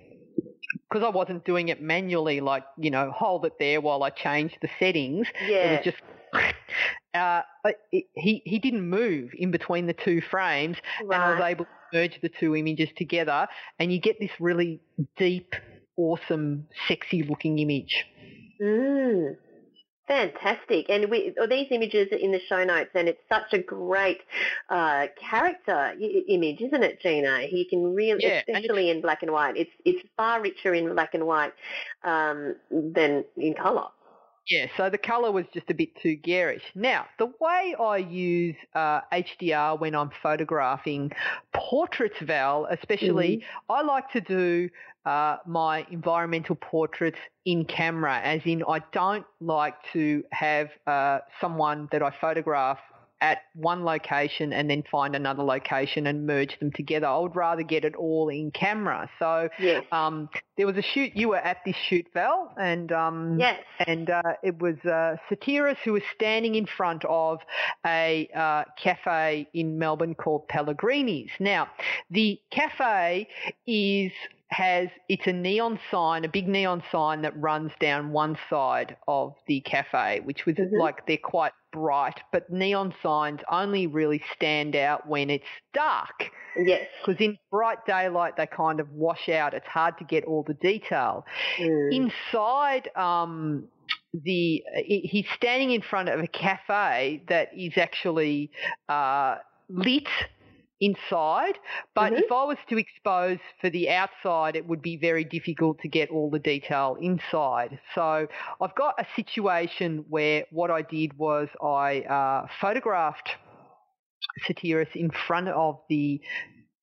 because 0.88 1.02
I 1.02 1.08
wasn't 1.08 1.44
doing 1.46 1.68
it 1.68 1.80
manually, 1.80 2.40
like 2.40 2.64
you 2.78 2.90
know, 2.90 3.10
hold 3.10 3.46
it 3.46 3.54
there 3.58 3.80
while 3.80 4.02
I 4.02 4.10
changed 4.10 4.58
the 4.60 4.68
settings. 4.78 5.26
yeah. 5.46 5.56
It 5.56 5.70
was 5.70 5.84
just. 5.84 6.02
Uh, 7.12 7.42
it, 7.90 8.04
he 8.14 8.40
he 8.44 8.60
didn't 8.60 8.88
move 8.88 9.30
in 9.36 9.50
between 9.50 9.88
the 9.88 9.92
two 9.92 10.20
frames, 10.20 10.76
and 11.00 11.12
I 11.12 11.34
was 11.34 11.42
able 11.42 11.64
to 11.64 11.70
merge 11.92 12.20
the 12.22 12.28
two 12.28 12.54
images 12.54 12.88
together, 12.96 13.48
and 13.80 13.92
you 13.92 14.00
get 14.00 14.20
this 14.20 14.30
really 14.38 14.78
deep, 15.16 15.56
awesome, 15.96 16.68
sexy-looking 16.86 17.58
image. 17.58 18.06
Mm. 18.62 19.34
Fantastic. 20.11 20.86
And 20.88 21.08
we, 21.08 21.32
all 21.40 21.46
these 21.46 21.68
images 21.70 22.08
are 22.11 22.16
in 22.16 22.32
the 22.32 22.40
show 22.48 22.64
notes, 22.64 22.90
and 22.96 23.06
it's 23.06 23.20
such 23.28 23.52
a 23.52 23.58
great 23.58 24.18
uh, 24.68 25.06
character 25.16 25.94
image, 26.28 26.61
isn't 26.61 26.82
it, 26.82 27.00
Gina? 27.00 27.46
You 27.48 27.64
can 27.64 27.94
really, 27.94 28.24
Yeah, 28.24 28.42
especially 28.48 28.90
in 28.90 29.02
black 29.02 29.22
and 29.22 29.30
white, 29.30 29.56
it's 29.56 29.70
it's 29.84 30.00
far 30.16 30.42
richer 30.42 30.74
in 30.74 30.92
black 30.94 31.14
and 31.14 31.28
white 31.28 31.52
um, 32.02 32.56
than 32.72 33.24
in 33.36 33.54
colour. 33.54 33.86
Yeah, 34.51 34.66
so 34.76 34.90
the 34.90 34.98
colour 34.98 35.30
was 35.30 35.46
just 35.55 35.70
a 35.70 35.74
bit 35.74 35.94
too 36.03 36.16
garish. 36.16 36.64
Now, 36.74 37.07
the 37.18 37.26
way 37.40 37.76
I 37.80 37.98
use 37.98 38.57
uh, 38.74 39.03
HDR 39.12 39.76
when 39.76 39.94
I'm 39.94 40.11
photographing 40.22 41.12
portraits, 41.55 42.18
Val, 42.20 42.66
especially, 42.66 43.40
I 43.68 43.82
like 43.82 44.11
to 44.12 44.20
do 44.20 44.68
uh, 45.07 45.36
my 45.46 45.86
environmental 45.90 46.57
portraits 46.57 47.18
in 47.44 47.64
camera, 47.64 48.18
as 48.18 48.42
in 48.44 48.64
I 48.68 48.80
don't 48.92 49.24
like 49.40 49.76
to 49.92 50.24
have 50.32 50.70
uh, 50.86 51.20
someone 51.40 51.88
that 51.92 52.03
I 52.03 52.11
photograph 52.20 52.80
at 53.20 53.38
one 53.54 53.84
location 53.84 54.52
and 54.52 54.70
then 54.70 54.82
find 54.90 55.14
another 55.14 55.42
location 55.42 56.06
and 56.06 56.26
merge 56.26 56.58
them 56.58 56.72
together. 56.72 57.06
I 57.06 57.18
would 57.18 57.36
rather 57.36 57.62
get 57.62 57.84
it 57.84 57.94
all 57.96 58.28
in 58.28 58.50
camera. 58.50 59.10
So 59.18 59.48
Yes. 59.58 59.84
um, 59.92 60.28
there 60.56 60.66
was 60.66 60.76
a 60.76 60.82
shoot. 60.82 61.12
You 61.14 61.28
were 61.30 61.36
at 61.38 61.58
this 61.64 61.76
shoot, 61.76 62.06
Val, 62.14 62.52
and 62.58 62.90
um, 62.92 63.38
Yes. 63.38 63.62
and 63.86 64.08
uh, 64.10 64.22
it 64.42 64.58
was 64.58 64.76
uh, 64.84 65.16
Satiris 65.30 65.76
who 65.84 65.92
was 65.92 66.02
standing 66.14 66.54
in 66.54 66.66
front 66.66 67.04
of 67.04 67.40
a 67.86 68.28
uh, 68.34 68.64
cafe 68.82 69.48
in 69.52 69.78
Melbourne 69.78 70.14
called 70.14 70.48
Pellegrini's. 70.48 71.30
Now, 71.38 71.68
the 72.10 72.40
cafe 72.50 73.28
is 73.66 74.12
has 74.48 74.88
it's 75.08 75.28
a 75.28 75.32
neon 75.32 75.78
sign, 75.92 76.24
a 76.24 76.28
big 76.28 76.48
neon 76.48 76.82
sign 76.90 77.22
that 77.22 77.38
runs 77.40 77.70
down 77.80 78.10
one 78.10 78.36
side 78.48 78.96
of 79.06 79.34
the 79.46 79.60
cafe, 79.60 80.20
which 80.24 80.44
was 80.44 80.56
Mhm. 80.56 80.76
like 80.78 81.06
they're 81.06 81.16
quite 81.18 81.52
bright, 81.72 82.20
but 82.32 82.50
neon 82.50 82.94
signs 83.02 83.40
only 83.50 83.86
really 83.86 84.22
stand 84.34 84.76
out 84.76 85.06
when 85.08 85.30
it's 85.30 85.44
dark 85.72 86.30
Yes. 86.56 86.86
because 87.04 87.20
in 87.20 87.38
bright 87.50 87.84
daylight 87.86 88.36
they 88.36 88.46
kind 88.46 88.80
of 88.80 88.90
wash 88.92 89.28
out. 89.28 89.54
It's 89.54 89.66
hard 89.66 89.98
to 89.98 90.04
get 90.04 90.24
all 90.24 90.42
the 90.42 90.54
detail. 90.54 91.24
Mm. 91.58 92.10
Inside, 92.32 92.90
um, 92.96 93.68
the 94.12 94.62
he's 94.84 95.26
standing 95.36 95.70
in 95.70 95.82
front 95.82 96.08
of 96.08 96.20
a 96.20 96.26
cafe 96.26 97.22
that 97.28 97.50
is 97.56 97.74
actually 97.76 98.50
uh, 98.88 99.36
lit 99.68 100.08
inside. 100.80 101.58
But 101.94 102.12
Mhm. 102.12 102.18
if 102.18 102.30
I 102.32 102.44
was 102.44 102.58
to 102.68 102.78
expose 102.78 103.38
for 103.60 103.70
the 103.70 103.90
outside, 103.90 104.56
it 104.56 104.66
would 104.66 104.82
be 104.82 104.96
very 104.96 105.24
difficult 105.24 105.80
to 105.80 105.88
get 105.88 106.10
all 106.10 106.30
the 106.30 106.38
detail 106.38 106.96
inside. 107.00 107.78
So 107.94 108.26
I've 108.60 108.74
got 108.74 108.94
a 108.98 109.06
situation 109.16 110.04
where 110.08 110.44
what 110.50 110.70
I 110.70 110.82
did 110.82 111.16
was 111.18 111.48
I 111.62 112.00
uh, 112.02 112.46
photographed 112.60 113.30
Satiris 114.46 114.94
in 114.94 115.10
front 115.10 115.48
of 115.48 115.80
the 115.88 116.20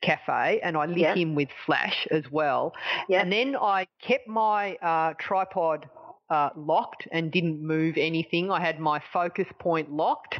cafe 0.02 0.60
and 0.64 0.78
I 0.78 0.86
lit 0.86 0.98
Yeah. 0.98 1.16
him 1.16 1.36
with 1.36 1.50
flash 1.66 2.08
as 2.12 2.30
well. 2.32 2.74
Yeah. 3.10 3.22
And 3.22 3.32
then 3.32 3.56
I 3.56 3.88
kept 4.02 4.28
my 4.28 4.76
uh, 4.78 5.14
tripod 5.20 5.90
uh, 6.30 6.50
locked 6.58 7.08
and 7.12 7.32
didn't 7.32 7.62
move 7.66 7.96
anything. 7.98 8.52
I 8.52 8.60
had 8.60 8.80
my 8.80 9.02
focus 9.14 9.48
point 9.60 9.92
locked 9.92 10.40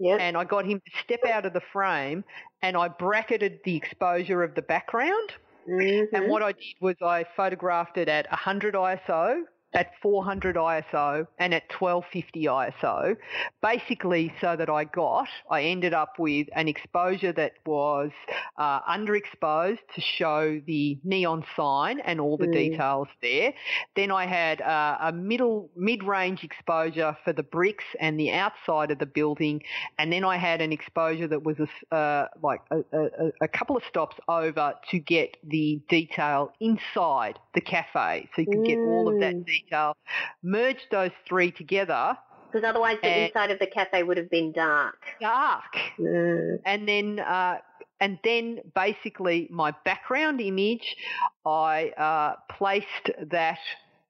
Yep. 0.00 0.20
and 0.20 0.36
I 0.36 0.44
got 0.44 0.64
him 0.66 0.80
to 0.80 0.90
step 1.04 1.20
out 1.26 1.46
of 1.46 1.52
the 1.52 1.60
frame 1.72 2.24
and 2.62 2.76
I 2.76 2.88
bracketed 2.88 3.60
the 3.64 3.76
exposure 3.76 4.42
of 4.42 4.54
the 4.54 4.62
background. 4.62 5.34
Mhm. 5.66 6.08
And 6.12 6.28
what 6.28 6.42
I 6.42 6.52
did 6.52 6.76
was 6.80 6.96
I 7.02 7.24
photographed 7.36 7.98
it 7.98 8.08
at 8.08 8.26
100 8.30 8.74
ISO, 8.74 9.44
at 9.74 9.92
400 10.02 10.56
ISO, 10.56 11.26
and 11.38 11.52
at 11.54 11.64
1250 11.72 12.44
ISO, 12.46 13.16
basically 13.62 14.32
so 14.40 14.56
that 14.56 14.70
I 14.70 14.84
got, 14.84 15.28
I 15.50 15.62
ended 15.62 15.92
up 15.94 16.18
with 16.18 16.48
an 16.54 16.68
exposure 16.68 17.32
that 17.32 17.52
was 17.66 18.10
uh, 18.56 18.80
underexposed 18.82 19.78
to 19.94 20.00
show 20.00 20.60
the 20.66 20.98
neon 21.04 21.44
sign 21.56 22.00
and 22.00 22.20
all 22.20 22.36
the 22.36 22.46
Mm. 22.46 22.52
details 22.52 23.08
there. 23.20 23.52
Then 23.94 24.10
I 24.10 24.26
had 24.26 24.60
uh, 24.62 24.96
a 25.00 25.12
middle 25.12 25.70
mid-range 25.76 26.44
exposure 26.44 27.16
for 27.24 27.32
the 27.32 27.42
bricks 27.42 27.84
and 28.00 28.18
the 28.18 28.32
outside 28.32 28.90
of 28.90 28.98
the 28.98 29.06
building, 29.06 29.62
and 29.98 30.12
then 30.12 30.24
I 30.24 30.36
had 30.36 30.60
an 30.60 30.72
exposure 30.72 31.28
that 31.28 31.42
was 31.42 31.56
a 31.60 31.94
uh, 31.94 32.28
like 32.42 32.60
a, 32.70 32.78
a, 32.92 33.32
a 33.42 33.48
couple 33.48 33.76
of 33.76 33.82
stops 33.88 34.16
over 34.28 34.74
to 34.90 34.98
get 34.98 35.36
the 35.44 35.80
detail 35.88 36.52
inside 36.60 37.38
the 37.54 37.60
cafe, 37.60 38.28
so 38.34 38.42
you 38.42 38.48
could 38.48 38.64
get 38.64 38.78
all 38.78 39.08
of 39.08 39.18
that 39.20 39.34
Mm. 39.34 39.44
Detail. 39.62 39.96
Merged 40.42 40.86
those 40.90 41.10
three 41.28 41.50
together, 41.50 42.16
Because 42.50 42.66
otherwise 42.68 42.98
the 43.02 43.26
inside 43.26 43.50
of 43.50 43.58
the 43.58 43.66
cafe 43.66 44.02
would 44.02 44.16
have 44.16 44.30
been 44.30 44.52
dark. 44.52 44.98
dark, 45.20 45.72
Mm. 45.98 46.60
and 46.64 46.88
then 46.88 47.18
uh, 47.20 47.58
and 48.00 48.18
then 48.22 48.60
basically 48.74 49.48
my 49.50 49.72
background 49.84 50.40
image, 50.40 50.96
I 51.44 51.88
uh, 51.96 52.36
placed 52.56 53.10
that 53.30 53.58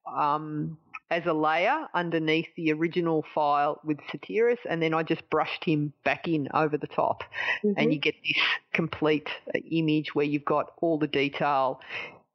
um, 0.07 0.77
as 1.11 1.25
a 1.25 1.33
layer 1.33 1.87
underneath 1.95 2.49
the 2.55 2.71
original 2.73 3.25
file 3.35 3.81
with 3.83 3.99
Satiris, 4.13 4.59
and 4.69 4.83
then 4.83 4.93
I 4.93 5.03
just 5.03 5.29
brushed 5.31 5.65
him 5.65 5.93
back 6.05 6.29
in 6.29 6.49
over 6.53 6.77
the 6.77 6.87
top, 6.87 7.25
Mhm. 7.65 7.75
and 7.79 7.93
you 7.93 7.99
get 7.99 8.15
this 8.23 8.43
complete 8.75 9.29
uh, 9.55 9.59
image 9.71 10.15
where 10.15 10.27
you've 10.27 10.45
got 10.45 10.73
all 10.83 10.99
the 10.99 11.09
detail. 11.09 11.81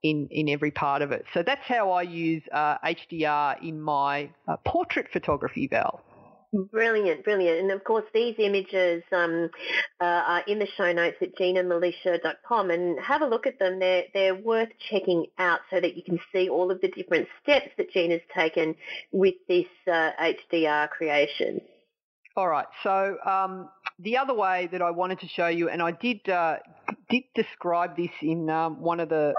In, 0.04 0.28
in 0.32 0.50
every 0.50 0.72
part 0.72 1.02
of 1.02 1.14
it. 1.14 1.24
So 1.34 1.44
that's 1.44 1.66
how 1.66 1.92
I 1.92 2.02
use 2.02 2.44
uh, 2.52 2.78
HDR 2.80 3.64
in 3.64 3.82
my 3.82 4.30
uh, 4.50 4.58
portrait 4.66 5.08
photography, 5.14 5.68
Val. 5.68 6.04
Brilliant, 6.54 7.24
brilliant. 7.24 7.62
And 7.62 7.72
of 7.72 7.84
course, 7.84 8.06
these 8.14 8.36
images 8.38 9.02
um, 9.12 9.50
uh, 10.00 10.04
are 10.04 10.44
in 10.46 10.60
the 10.60 10.68
show 10.78 10.92
notes 10.92 11.18
at 11.22 11.36
ginamilicia.com 11.36 12.70
and 12.70 13.00
have 13.00 13.24
a 13.24 13.26
look 13.26 13.48
at 13.48 13.58
them. 13.58 13.80
They're, 13.80 14.04
they're 14.14 14.36
worth 14.36 14.70
checking 14.92 15.26
out 15.40 15.62
so 15.72 15.82
that 15.82 15.98
you 15.98 16.04
can 16.04 16.20
see 16.32 16.50
all 16.50 16.70
of 16.70 16.80
the 16.82 16.90
different 16.90 17.28
steps 17.42 17.70
that 17.78 17.92
Gina's 17.92 18.22
taken 18.36 18.76
with 19.12 19.34
this 19.48 19.66
uh, 19.92 20.12
HDR 20.22 20.90
creation. 20.90 21.60
All 22.36 22.48
right. 22.48 22.68
So 22.84 23.18
um, 23.26 23.70
the 24.00 24.18
other 24.18 24.36
way 24.36 24.70
that 24.72 24.82
I 24.82 24.92
wanted 24.92 25.22
to 25.22 25.28
show 25.28 25.48
you, 25.48 25.70
and 25.70 25.82
I 25.82 25.92
did 25.92 26.28
uh, 26.30 26.58
did 27.10 27.24
describe 27.34 27.96
this 27.96 28.12
in 28.22 28.50
um, 28.50 28.80
one 28.80 29.00
of 29.00 29.10
the. 29.10 29.34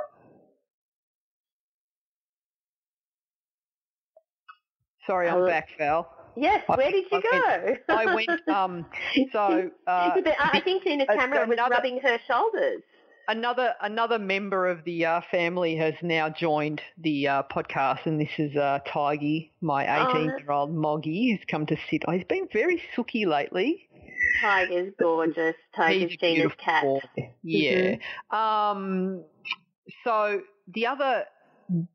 Sorry, 5.06 5.28
I'm 5.28 5.38
Oh. 5.42 5.46
back, 5.46 5.68
Val. 5.78 6.10
Yes, 6.36 6.64
I- 6.68 6.76
where 6.76 6.90
did 6.90 7.04
you 7.12 7.22
I 7.30 7.76
go? 7.88 7.94
I 7.94 8.14
went. 8.14 8.48
Um, 8.48 8.86
so 9.32 9.70
uh, 9.86 9.90
I 10.38 10.60
think 10.64 10.82
Tina 10.82 11.06
Cameron 11.06 11.30
camera 11.30 11.46
was 11.46 11.58
rubbing 11.70 12.00
her 12.00 12.18
shoulders. 12.26 12.82
another 13.28 13.74
another 13.80 14.18
member 14.18 14.66
of 14.66 14.82
the 14.84 15.04
uh, 15.06 15.20
family 15.30 15.76
has 15.76 15.94
now 16.02 16.28
joined 16.28 16.80
the 16.98 17.28
uh, 17.28 17.42
podcast, 17.44 18.06
and 18.06 18.20
this 18.20 18.30
is 18.38 18.56
uh, 18.56 18.80
Tiggy, 18.86 19.52
my 19.60 19.86
Oh, 20.06 20.10
18 20.10 20.24
year 20.24 20.50
old 20.50 20.74
Moggy, 20.74 21.30
who's 21.32 21.44
come 21.48 21.66
to 21.66 21.76
sit. 21.88 22.02
He's 22.10 22.24
been 22.24 22.48
very 22.52 22.82
sooky 22.96 23.26
lately. 23.26 23.88
Tiger's 24.40 24.92
gorgeous. 24.98 25.54
Tiger's 25.76 26.00
Tina's 26.00 26.14
a 26.14 26.16
Gina's 26.16 26.34
beautiful 26.56 26.64
cat. 26.64 26.82
boy. 26.82 27.30
Yeah. 27.44 27.96
Um, 28.32 29.22
so 30.02 30.40
the 30.74 30.86
other 30.86 31.24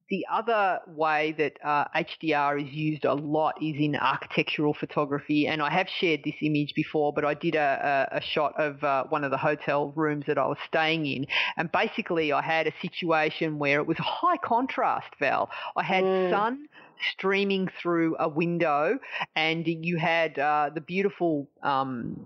the 0.10 0.26
other 0.32 0.80
way 0.88 1.34
that 1.38 1.54
uh, 1.64 1.86
HDR 1.96 2.62
is 2.62 2.74
used 2.74 3.06
a 3.06 3.14
lot 3.14 3.56
is 3.62 3.76
in 3.78 3.96
architectural 3.96 4.74
photography, 4.74 5.48
and 5.48 5.62
I 5.62 5.70
have 5.70 5.88
shared 5.88 6.22
this 6.26 6.36
image 6.42 6.74
before, 6.76 7.14
but 7.14 7.24
I 7.24 7.36
did 7.36 7.56
a, 7.56 8.08
a, 8.12 8.18
a 8.18 8.22
shot 8.22 8.60
of 8.60 8.84
uh, 8.84 9.04
one 9.10 9.24
of 9.24 9.32
the 9.32 9.38
hotel 9.38 9.94
rooms 9.96 10.26
that 10.28 10.38
I 10.38 10.48
was 10.48 10.58
staying 10.68 11.06
in, 11.06 11.28
and 11.58 11.72
basically 11.72 12.32
I 12.32 12.42
had 12.42 12.68
a 12.68 12.74
situation 12.82 13.60
where 13.60 13.80
it 13.80 13.88
was 13.88 13.98
high 14.00 14.38
contrast, 14.38 15.14
Val. 15.20 15.50
I 15.76 15.84
had 15.84 16.06
Mm. 16.06 16.30
sun 16.30 16.68
streaming 17.14 17.70
through 17.82 18.16
a 18.20 18.28
window, 18.28 18.98
and 19.36 19.66
you 19.68 19.98
had 19.98 20.38
uh, 20.40 20.70
the 20.74 20.82
beautiful 20.82 21.48
um, 21.64 22.26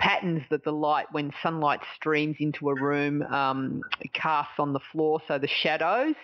patterns 0.00 0.42
that 0.50 0.64
the 0.64 0.72
light, 0.72 1.06
when 1.12 1.30
sunlight 1.42 1.80
streams 1.94 2.36
into 2.40 2.70
a 2.70 2.74
room, 2.74 3.22
um, 3.22 3.82
casts 4.14 4.54
on 4.58 4.72
the 4.72 4.80
floor, 4.90 5.20
so 5.28 5.38
the 5.38 5.46
shadows. 5.46 6.14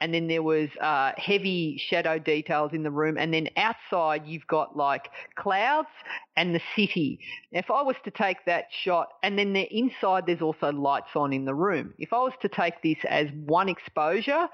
And 0.00 0.14
then 0.14 0.28
there 0.28 0.42
was 0.42 0.70
uh, 0.80 1.12
heavy 1.16 1.76
shadow 1.90 2.18
details 2.18 2.72
in 2.72 2.84
the 2.84 2.90
room. 2.90 3.18
And 3.18 3.34
then 3.34 3.48
outside, 3.56 4.22
you've 4.26 4.46
got 4.46 4.76
like 4.76 5.08
clouds 5.34 5.88
and 6.36 6.54
the 6.54 6.60
city. 6.76 7.18
If 7.50 7.70
I 7.70 7.82
was 7.82 7.96
to 8.04 8.10
take 8.10 8.38
that 8.46 8.66
shot, 8.84 9.08
and 9.22 9.38
then 9.38 9.52
the 9.52 9.66
inside, 9.76 10.24
there's 10.26 10.40
also 10.40 10.72
lights 10.72 11.16
on 11.16 11.32
in 11.32 11.44
the 11.44 11.54
room. 11.54 11.92
If 11.98 12.12
I 12.12 12.18
was 12.18 12.32
to 12.42 12.48
take 12.48 12.82
this 12.82 12.98
as 13.08 13.28
one 13.44 13.68
exposure, 13.68 14.48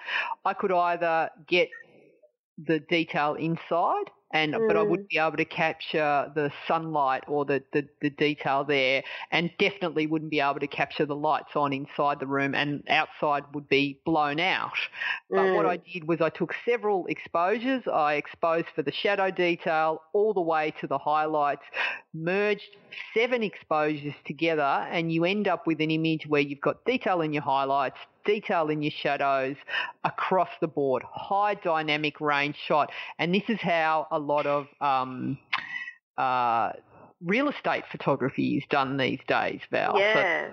I 0.45 0.55
could 0.55 0.73
either 0.73 1.31
get 1.47 1.69
the 2.67 2.81
detail 2.81 3.35
inside 3.35 4.11
and 4.33 4.53
but 4.67 4.77
I 4.77 4.83
Mm. 4.83 4.89
wouldn't 4.91 5.09
be 5.09 5.19
able 5.19 5.37
to 5.37 5.45
capture 5.45 6.31
the 6.35 6.53
sunlight 6.69 7.25
or 7.27 7.45
the, 7.45 7.63
the, 7.73 7.89
the 8.01 8.11
detail 8.11 8.65
there 8.65 9.03
and 9.31 9.51
definitely 9.59 10.07
wouldn't 10.07 10.31
be 10.31 10.41
able 10.41 10.61
to 10.61 10.67
capture 10.67 11.07
the 11.07 11.17
lights 11.17 11.57
on 11.57 11.73
inside 11.73 12.21
the 12.21 12.27
room 12.27 12.55
and 12.55 12.83
outside 12.89 13.45
would 13.55 13.69
be 13.69 14.01
blown 14.05 14.39
out. 14.41 14.73
But 15.35 15.55
what 15.55 15.67
Mm. 15.67 15.71
I 15.71 15.77
did 15.79 16.07
was 16.07 16.21
I 16.21 16.29
took 16.29 16.55
several 16.65 17.07
exposures. 17.07 17.83
I 17.87 18.15
exposed 18.15 18.67
for 18.75 18.83
the 18.83 18.93
shadow 18.93 19.31
detail 19.31 20.03
all 20.13 20.33
the 20.35 20.41
way 20.41 20.73
to 20.81 20.87
the 20.87 20.99
highlights, 20.99 21.63
merged 22.15 22.63
seven 23.15 23.43
exposures 23.43 24.15
together 24.27 24.63
and 24.63 25.13
you 25.13 25.25
end 25.25 25.49
up 25.49 25.67
with 25.67 25.81
an 25.81 25.91
image 25.91 26.27
where 26.27 26.41
you've 26.41 26.61
got 26.61 26.85
detail 26.85 27.21
in 27.21 27.33
your 27.33 27.43
highlights, 27.43 27.99
detail 28.25 28.69
in 28.69 28.83
your 28.83 28.93
shadows 29.03 29.57
across 30.05 30.49
the 30.61 30.69
board, 30.69 31.03
high 31.11 31.55
dynamic 31.55 32.21
range 32.21 32.57
shot. 32.67 32.91
And 33.19 33.35
this 33.35 33.45
is 33.49 33.61
how 33.61 34.07
a 34.11 34.19
lot 34.19 34.47
of 34.47 34.67
um, 34.81 35.39
uh, 36.17 36.73
real 37.25 37.49
estate 37.49 37.85
photography 37.91 38.57
is 38.59 38.65
done 38.71 38.97
these 38.97 39.21
days, 39.27 39.61
Val. 39.71 39.95
So 40.13 40.25
Yeah. 40.25 40.51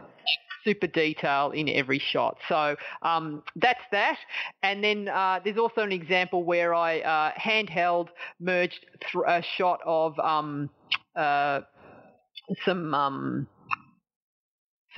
super 0.64 0.88
detail 0.88 1.52
in 1.52 1.70
every 1.70 2.00
shot. 2.00 2.38
So 2.50 2.76
um, 3.02 3.44
that's 3.56 3.84
that. 3.92 4.18
And 4.64 4.84
then 4.84 5.08
uh, 5.08 5.40
there's 5.44 5.58
also 5.58 5.82
an 5.82 5.92
example 5.94 6.44
where 6.44 6.74
I 6.74 7.00
uh, 7.00 7.32
handheld 7.40 8.10
merged 8.40 8.86
th- 9.12 9.24
a 9.28 9.42
shot 9.42 9.80
of 9.86 10.20
um, 10.20 10.70
uh, 11.16 11.62
some 12.66 12.94
um, 12.94 13.48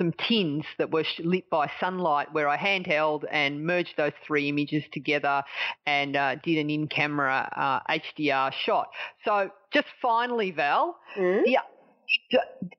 some 0.00 0.12
tins 0.26 0.64
that 0.78 0.90
were 0.90 1.04
lit 1.18 1.50
by 1.50 1.70
sunlight 1.78 2.32
where 2.32 2.48
I 2.48 2.56
handheld 2.56 3.24
and 3.30 3.66
merged 3.66 3.92
those 3.98 4.14
three 4.26 4.48
images 4.48 4.82
together 4.92 5.42
and 5.84 6.16
uh, 6.16 6.36
did 6.36 6.56
an 6.56 6.70
in-camera 6.70 7.52
uh, 7.54 7.92
HDR 8.16 8.50
shot. 8.64 8.88
So 9.26 9.50
just 9.74 9.88
finally, 10.00 10.52
Val, 10.52 10.96
Mm. 11.18 11.44
the 11.44 11.58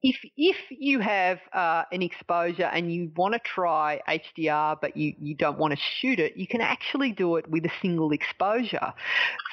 if 0.02 0.16
if 0.38 0.58
you 0.70 1.00
have 1.00 1.40
uh, 1.54 1.84
an 1.92 2.02
exposure 2.02 2.66
and 2.66 2.94
you 2.94 3.12
want 3.16 3.34
to 3.34 3.40
try 3.40 4.02
HDR 4.08 4.78
but 4.82 4.98
you, 4.98 5.14
you 5.20 5.36
don't 5.36 5.58
want 5.58 5.74
to 5.74 5.80
shoot 6.00 6.20
it, 6.20 6.38
you 6.38 6.48
can 6.48 6.62
actually 6.62 7.12
do 7.12 7.36
it 7.38 7.50
with 7.50 7.66
a 7.66 7.72
single 7.82 8.12
exposure. 8.12 8.94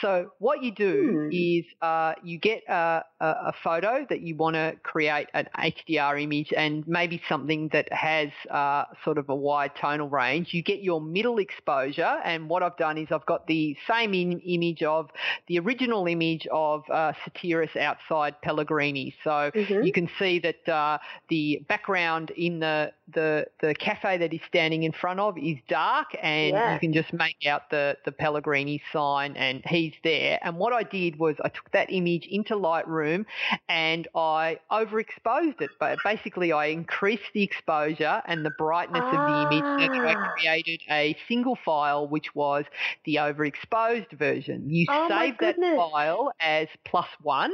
So 0.00 0.32
what 0.38 0.62
you 0.62 0.72
do 0.72 0.98
Hmm. 1.08 1.28
is 1.32 1.64
uh, 1.82 2.14
you 2.22 2.38
get 2.38 2.62
a, 2.68 3.02
a, 3.20 3.52
photo 3.62 4.06
that 4.08 4.20
you 4.20 4.36
want 4.36 4.54
to 4.54 4.76
create 4.82 5.28
an 5.34 5.48
HDR 5.56 6.22
image 6.22 6.52
and 6.56 6.86
maybe 6.86 7.20
something 7.28 7.68
that 7.72 7.92
has 7.92 8.30
uh, 8.50 8.84
sort 9.04 9.18
of 9.18 9.28
a 9.28 9.34
wide 9.34 9.72
tonal 9.80 10.08
range. 10.08 10.52
You 10.52 10.62
get 10.62 10.82
your 10.82 11.00
middle 11.00 11.38
exposure 11.38 12.20
and 12.24 12.48
what 12.48 12.62
I've 12.62 12.76
done 12.76 12.98
is 12.98 13.08
I've 13.10 13.26
got 13.26 13.46
the 13.46 13.76
same 13.88 14.14
in, 14.14 14.40
image 14.40 14.82
of 14.82 15.10
the 15.46 15.58
original 15.58 16.06
image 16.06 16.46
of 16.52 16.84
uh, 16.90 17.12
Satiris 17.24 17.76
outside 17.76 18.40
Pellegrini. 18.42 19.14
So 19.24 19.50
Mhm. 19.68 19.86
you 19.86 19.92
can 19.92 20.08
see 20.18 20.38
that 20.40 20.68
uh, 20.68 20.98
the 21.28 21.62
background 21.68 22.30
in 22.30 22.60
the, 22.60 22.92
the 23.12 23.46
the 23.60 23.74
cafe 23.74 24.18
that 24.18 24.32
he's 24.32 24.42
standing 24.46 24.82
in 24.82 24.92
front 24.92 25.20
of 25.20 25.36
is 25.38 25.58
dark, 25.68 26.08
and 26.22 26.52
Yeah. 26.54 26.74
you 26.74 26.80
can 26.80 26.92
just 26.92 27.12
make 27.12 27.46
out 27.46 27.70
the 27.70 27.96
the 28.04 28.12
Pellegrini 28.12 28.82
sign, 28.92 29.36
and 29.36 29.62
he's 29.66 29.94
there. 30.04 30.38
And 30.42 30.56
what 30.56 30.72
I 30.72 30.82
did 30.82 31.18
was 31.18 31.36
I 31.44 31.48
took 31.48 31.70
that 31.72 31.90
image 31.90 32.26
into 32.26 32.54
Lightroom, 32.54 33.24
and 33.68 34.06
I 34.14 34.58
overexposed 34.70 35.60
it. 35.60 35.70
But 35.78 35.98
basically, 36.04 36.52
I 36.52 36.66
increased 36.66 37.30
the 37.34 37.42
exposure 37.42 38.22
and 38.26 38.44
the 38.44 38.50
brightness 38.50 39.04
of 39.04 39.10
the 39.26 39.42
image, 39.42 39.64
and 39.64 40.06
I 40.06 40.14
Ah. 40.14 40.32
created 40.34 40.80
a 40.90 41.16
single 41.28 41.56
file, 41.64 42.06
which 42.08 42.34
was 42.34 42.64
the 43.04 43.16
overexposed 43.16 44.12
version. 44.12 44.68
You 44.70 44.86
Oh 44.90 45.08
save 45.08 45.38
that 45.38 45.56
file 45.56 46.32
as 46.40 46.68
plus 46.84 47.08
one. 47.22 47.52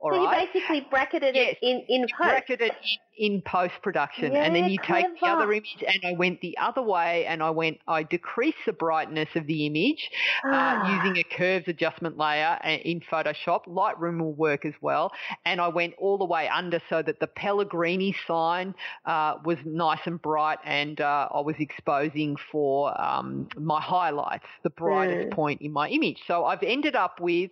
All 0.00 0.12
so 0.12 0.24
right. 0.24 0.46
you 0.46 0.52
basically 0.52 0.80
bracketed 0.90 1.36
it 1.36 1.53
in, 1.62 1.84
in 1.88 2.02
post. 2.02 2.14
bracketed 2.18 2.72
in, 3.16 3.34
in 3.34 3.42
post 3.42 3.74
production, 3.82 4.34
and 4.36 4.54
then 4.54 4.64
Yeah, 4.64 4.70
you 4.70 4.78
take 4.78 5.06
the 5.20 5.26
other 5.26 5.52
image, 5.52 5.84
and 5.86 6.00
I 6.04 6.12
went 6.12 6.40
the 6.40 6.56
other 6.58 6.82
way, 6.82 7.26
and 7.26 7.42
I 7.42 7.50
went 7.50 7.78
I 7.86 8.02
decreased 8.02 8.58
the 8.66 8.72
brightness 8.72 9.28
of 9.36 9.46
the 9.46 9.66
image 9.66 10.10
uh, 10.44 10.48
Ah. 10.52 10.96
using 11.04 11.16
a 11.18 11.22
curves 11.24 11.68
adjustment 11.68 12.16
layer 12.18 12.58
uh, 12.64 12.68
in 12.68 13.00
Photoshop. 13.00 13.66
Lightroom 13.66 14.20
will 14.20 14.32
work 14.34 14.64
as 14.64 14.74
well, 14.80 15.12
and 15.44 15.60
I 15.60 15.68
went 15.68 15.94
all 15.98 16.18
the 16.18 16.24
way 16.24 16.48
under 16.48 16.80
so 16.90 17.02
that 17.02 17.20
the 17.20 17.26
Pellegrini 17.28 18.14
sign 18.26 18.74
uh, 19.06 19.36
was 19.44 19.58
nice 19.64 20.00
and 20.06 20.20
bright, 20.20 20.58
and 20.64 21.00
uh, 21.00 21.28
I 21.32 21.40
was 21.40 21.56
exposing 21.58 22.36
for 22.50 23.00
um, 23.00 23.48
my 23.56 23.80
highlights, 23.80 24.46
the 24.62 24.70
brightest 24.70 25.28
Mm. 25.28 25.30
point 25.32 25.60
in 25.62 25.70
my 25.72 25.88
image. 25.88 26.22
So 26.26 26.44
I've 26.44 26.62
ended 26.62 26.96
up 26.96 27.20
with 27.20 27.50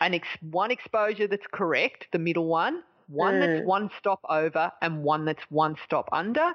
an 0.00 0.14
ex- 0.14 0.26
one 0.50 0.70
exposure 0.70 1.26
that's 1.26 1.46
correct, 1.52 2.08
the 2.12 2.18
middle 2.18 2.46
one, 2.46 2.82
one 3.08 3.38
that's 3.40 3.60
Mm. 3.60 3.64
one 3.64 3.90
stop 3.98 4.20
over 4.28 4.70
and 4.82 5.02
one 5.02 5.24
that's 5.24 5.42
one 5.50 5.76
stop 5.84 6.08
under. 6.12 6.52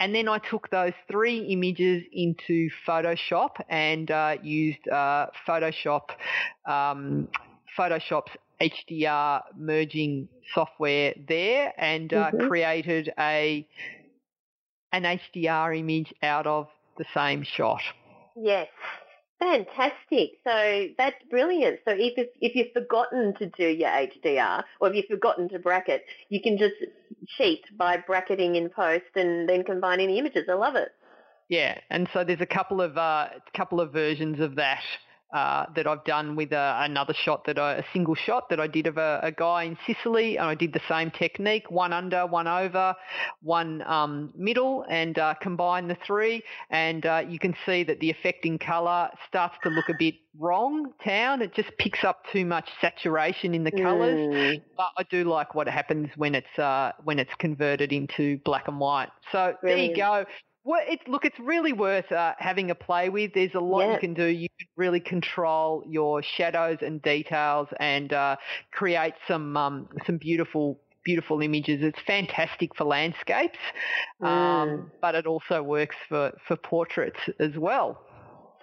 And 0.00 0.14
then 0.14 0.28
I 0.28 0.38
took 0.38 0.70
those 0.70 0.92
three 1.10 1.38
images 1.46 2.04
into 2.12 2.70
Photoshop 2.86 3.56
and 3.68 4.10
uh, 4.10 4.36
used 4.42 4.86
uh, 4.88 5.26
Photoshop, 5.46 6.10
um, 6.66 7.28
Photoshop's 7.78 8.32
HDR 8.60 9.42
merging 9.56 10.28
software 10.54 11.14
there 11.28 11.72
and 11.78 12.12
uh, 12.12 12.32
Mhm. 12.32 12.38
created 12.38 13.12
a 13.18 13.66
an 14.92 15.04
HDR 15.04 15.72
image 15.74 16.14
out 16.22 16.46
of 16.46 16.68
the 16.98 17.04
same 17.14 17.42
shot. 17.42 17.80
Yes. 18.36 18.68
Fantastic. 19.38 20.38
So 20.44 20.86
that's 20.96 21.22
brilliant. 21.28 21.80
So 21.84 21.94
if 21.94 22.28
if 22.40 22.54
you've 22.54 22.72
forgotten 22.72 23.34
to 23.38 23.46
do 23.46 23.66
your 23.66 23.90
HDR 23.90 24.62
or 24.80 24.88
if 24.88 24.94
you've 24.94 25.06
forgotten 25.06 25.48
to 25.50 25.58
bracket, 25.58 26.04
you 26.30 26.40
can 26.40 26.56
just 26.56 26.74
cheat 27.36 27.62
by 27.76 27.98
bracketing 27.98 28.56
in 28.56 28.70
post 28.70 29.04
and 29.14 29.48
then 29.48 29.62
combining 29.62 30.08
the 30.08 30.18
images. 30.18 30.48
I 30.48 30.54
love 30.54 30.74
it. 30.74 30.92
Yeah, 31.48 31.78
and 31.90 32.08
so 32.12 32.24
there's 32.24 32.40
a 32.40 32.46
couple 32.46 32.80
of 32.80 32.96
uh, 32.96 33.28
couple 33.54 33.80
of 33.80 33.92
versions 33.92 34.40
of 34.40 34.56
that 34.56 34.82
uh, 35.32 35.66
that 35.74 35.86
I've 35.86 36.04
done 36.04 36.36
with 36.36 36.52
uh, 36.52 36.76
another 36.80 37.14
shot 37.14 37.44
that 37.46 37.58
I, 37.58 37.74
a 37.74 37.84
single 37.92 38.14
shot 38.14 38.48
that 38.50 38.60
I 38.60 38.66
did 38.66 38.86
of 38.86 38.96
a, 38.96 39.20
a 39.22 39.32
guy 39.32 39.64
in 39.64 39.76
Sicily, 39.86 40.36
and 40.36 40.46
I 40.46 40.54
did 40.54 40.72
the 40.72 40.80
same 40.88 41.10
technique: 41.10 41.70
one 41.70 41.92
under, 41.92 42.26
one 42.26 42.46
over, 42.46 42.94
one 43.42 43.82
um, 43.82 44.32
middle, 44.36 44.84
and 44.88 45.18
uh, 45.18 45.34
combine 45.40 45.88
the 45.88 45.96
three. 46.06 46.42
And 46.70 47.04
uh, 47.04 47.24
you 47.28 47.38
can 47.38 47.54
see 47.64 47.82
that 47.84 48.00
the 48.00 48.10
affecting 48.10 48.58
colour 48.58 49.10
starts 49.28 49.56
to 49.64 49.70
look 49.70 49.88
a 49.88 49.94
bit 49.98 50.14
wrong. 50.38 50.92
Town, 51.04 51.42
it 51.42 51.54
just 51.54 51.70
picks 51.78 52.04
up 52.04 52.22
too 52.32 52.44
much 52.44 52.68
saturation 52.80 53.54
in 53.54 53.64
the 53.64 53.70
colours 53.70 54.16
Mm. 54.16 54.62
but 54.76 54.88
I 54.96 55.02
do 55.04 55.24
like 55.24 55.54
what 55.54 55.68
happens 55.68 56.08
when 56.16 56.34
it's 56.34 56.58
uh, 56.58 56.92
when 57.04 57.18
it's 57.18 57.34
converted 57.38 57.92
into 57.92 58.38
black 58.44 58.68
and 58.68 58.78
white. 58.78 59.08
So 59.32 59.54
there 59.62 59.76
you 59.78 59.96
go. 59.96 60.24
Well, 60.66 60.80
it's 60.84 61.06
look, 61.06 61.24
it's 61.24 61.38
really 61.38 61.72
worth 61.72 62.10
uh, 62.10 62.34
having 62.38 62.70
a 62.72 62.74
play 62.74 63.08
with. 63.08 63.34
There's 63.34 63.54
a 63.54 63.60
lot 63.60 63.86
Yeah. 63.86 63.92
you 63.94 63.98
can 64.00 64.14
do. 64.14 64.24
You 64.26 64.48
can 64.58 64.66
really 64.76 65.00
control 65.00 65.84
your 65.86 66.22
shadows 66.24 66.78
and 66.82 67.00
details, 67.02 67.68
and 67.78 68.12
uh, 68.12 68.36
create 68.72 69.14
some 69.28 69.56
um, 69.56 69.88
some 70.06 70.18
beautiful 70.18 70.80
beautiful 71.04 71.40
images. 71.40 71.82
It's 71.82 72.00
fantastic 72.04 72.74
for 72.76 72.84
landscapes, 72.84 73.58
Mm. 74.20 74.26
um, 74.28 74.90
but 75.00 75.14
it 75.14 75.26
also 75.26 75.62
works 75.62 75.96
for 76.08 76.32
for 76.48 76.56
portraits 76.56 77.20
as 77.38 77.56
well. 77.56 78.05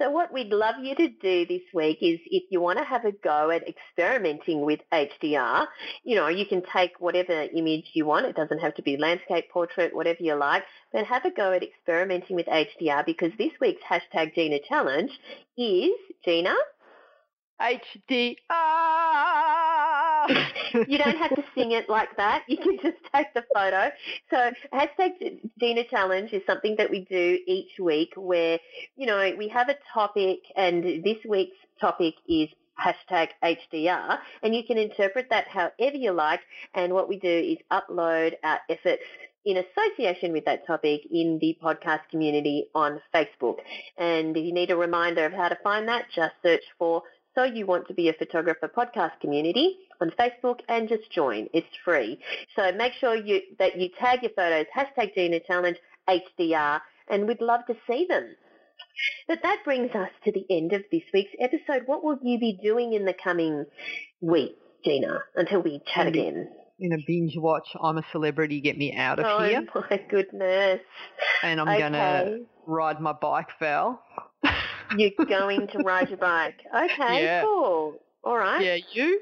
So 0.04 0.10
what 0.10 0.34
we'd 0.34 0.50
love 0.50 0.76
you 0.84 0.96
to 0.96 1.08
do 1.08 1.46
this 1.46 1.62
week 1.74 2.00
is 2.02 2.20
if 2.26 2.44
you 2.50 2.60
want 2.60 2.78
to 2.78 2.84
have 2.84 3.06
a 3.06 3.14
go 3.14 3.50
at 3.52 3.64
experimenting 3.66 4.66
with 4.66 4.82
HDR, 4.92 5.66
you 6.04 6.18
know, 6.18 6.28
you 6.28 6.46
can 6.46 6.62
take 6.74 7.00
whatever 7.00 7.48
image 7.56 7.86
you 7.94 8.06
want. 8.06 8.26
It 8.26 8.36
doesn't 8.36 8.60
have 8.60 8.76
to 8.76 8.82
be 8.82 8.98
landscape, 8.98 9.50
portrait, 9.50 9.96
whatever 9.96 10.18
you 10.20 10.36
like, 10.36 10.64
but 10.92 11.06
have 11.06 11.24
a 11.24 11.32
go 11.32 11.54
at 11.54 11.64
experimenting 11.64 12.36
with 12.36 12.48
HDR 12.48 13.06
because 13.06 13.32
this 13.38 13.54
week's 13.62 13.82
hashtag 13.90 14.36
Gina 14.36 14.60
Challenge 14.68 15.12
is, 15.58 15.92
Gina, 16.26 16.54
HDR. 17.62 18.36
you 20.88 20.98
don't 20.98 21.18
have 21.18 21.36
to 21.36 21.44
sing 21.56 21.72
it 21.72 21.90
like 21.90 22.16
that. 22.18 22.44
You 22.48 22.58
can 22.58 22.78
just 22.82 22.98
take 23.14 23.34
the 23.34 23.44
photo. 23.54 23.90
So 24.30 24.52
hashtag 24.74 25.40
Gina 25.60 25.84
Challenge 25.90 26.32
is 26.34 26.42
something 26.48 26.76
that 26.78 26.90
we 26.90 27.06
do 27.10 27.40
each 27.48 27.80
week 27.80 28.14
where, 28.16 28.60
you 28.96 29.06
know, 29.06 29.32
we 29.38 29.48
have 29.50 29.70
a 29.70 29.76
topic 29.94 30.40
and 30.56 31.04
this 31.04 31.18
week's 31.28 31.58
topic 31.80 32.16
is 32.28 32.50
hashtag 32.80 33.30
HDR 33.44 34.18
and 34.42 34.56
you 34.56 34.64
can 34.66 34.78
interpret 34.78 35.28
that 35.30 35.48
however 35.48 35.96
you 35.96 36.12
like 36.12 36.42
and 36.74 36.94
what 36.94 37.08
we 37.08 37.20
do 37.20 37.30
is 37.30 37.58
upload 37.72 38.34
our 38.44 38.60
efforts 38.70 39.04
in 39.46 39.58
association 39.58 40.32
with 40.32 40.46
that 40.46 40.66
topic 40.66 41.02
in 41.12 41.38
the 41.40 41.58
podcast 41.62 42.00
community 42.10 42.66
on 42.74 43.02
Facebook. 43.14 43.58
And 43.98 44.36
if 44.38 44.46
you 44.46 44.54
need 44.54 44.72
a 44.72 44.78
reminder 44.78 45.26
of 45.26 45.34
how 45.34 45.50
to 45.50 45.58
find 45.64 45.88
that, 45.88 46.06
just 46.16 46.34
search 46.42 46.64
for 46.80 47.04
So 47.36 47.44
You 47.44 47.66
Want 47.66 47.88
to 47.88 47.94
Be 47.94 48.10
a 48.10 48.14
Photographer 48.14 48.72
podcast 48.76 49.20
community 49.20 49.78
on 50.02 50.12
Facebook 50.20 50.60
and 50.70 50.88
just 50.90 51.12
join. 51.12 51.48
It's 51.54 51.68
free. 51.86 52.20
So 52.56 52.72
make 52.74 52.94
sure 52.94 53.16
you 53.16 53.42
that 53.60 53.80
you 53.80 53.90
tag 54.00 54.22
your 54.24 54.32
photos, 54.36 54.66
hashtag 54.76 55.14
Gina 55.16 55.40
Challenge 55.42 55.78
HDR, 56.10 56.80
and 57.10 57.28
we'd 57.28 57.42
love 57.42 57.62
to 57.68 57.76
see 57.88 58.06
them. 58.10 58.36
But 59.28 59.40
that 59.44 59.60
brings 59.64 59.92
us 59.96 60.10
to 60.26 60.32
the 60.32 60.46
end 60.50 60.74
of 60.74 60.84
this 60.92 61.04
week's 61.14 61.32
episode. 61.40 61.84
What 61.88 62.04
will 62.04 62.18
you 62.22 62.40
be 62.40 62.60
doing 62.62 62.94
in 62.94 63.06
the 63.06 63.14
coming 63.14 63.66
week, 64.22 64.56
Gina, 64.84 65.20
until 65.36 65.62
we 65.62 65.82
chat 65.94 66.06
Maybe- 66.08 66.20
again? 66.22 66.50
in 66.80 66.92
a 66.92 66.98
binge 67.08 67.38
watch, 67.38 67.68
I'm 67.82 67.98
a 68.00 68.04
celebrity, 68.12 68.60
get 68.60 68.78
me 68.78 68.94
out 68.94 69.20
of 69.20 69.26
oh 69.26 69.44
here, 69.48 69.64
Oh 69.76 69.84
my 69.90 69.98
goodness. 70.10 70.82
and 71.44 71.62
I'm 71.62 71.70
okay. 71.70 71.80
gonna 71.80 72.38
ride 72.66 73.00
my 73.00 73.14
bike, 73.14 73.48
Val. 73.60 74.04
You're 74.98 75.12
going 75.28 75.68
to 75.68 75.78
ride 75.84 76.10
your 76.10 76.18
bike. 76.18 76.56
Okay, 76.76 77.24
Yeah. 77.24 77.44
cool. 77.44 78.00
All 78.24 78.38
right. 78.38 78.64
yeah, 78.64 78.78
you? 78.94 79.20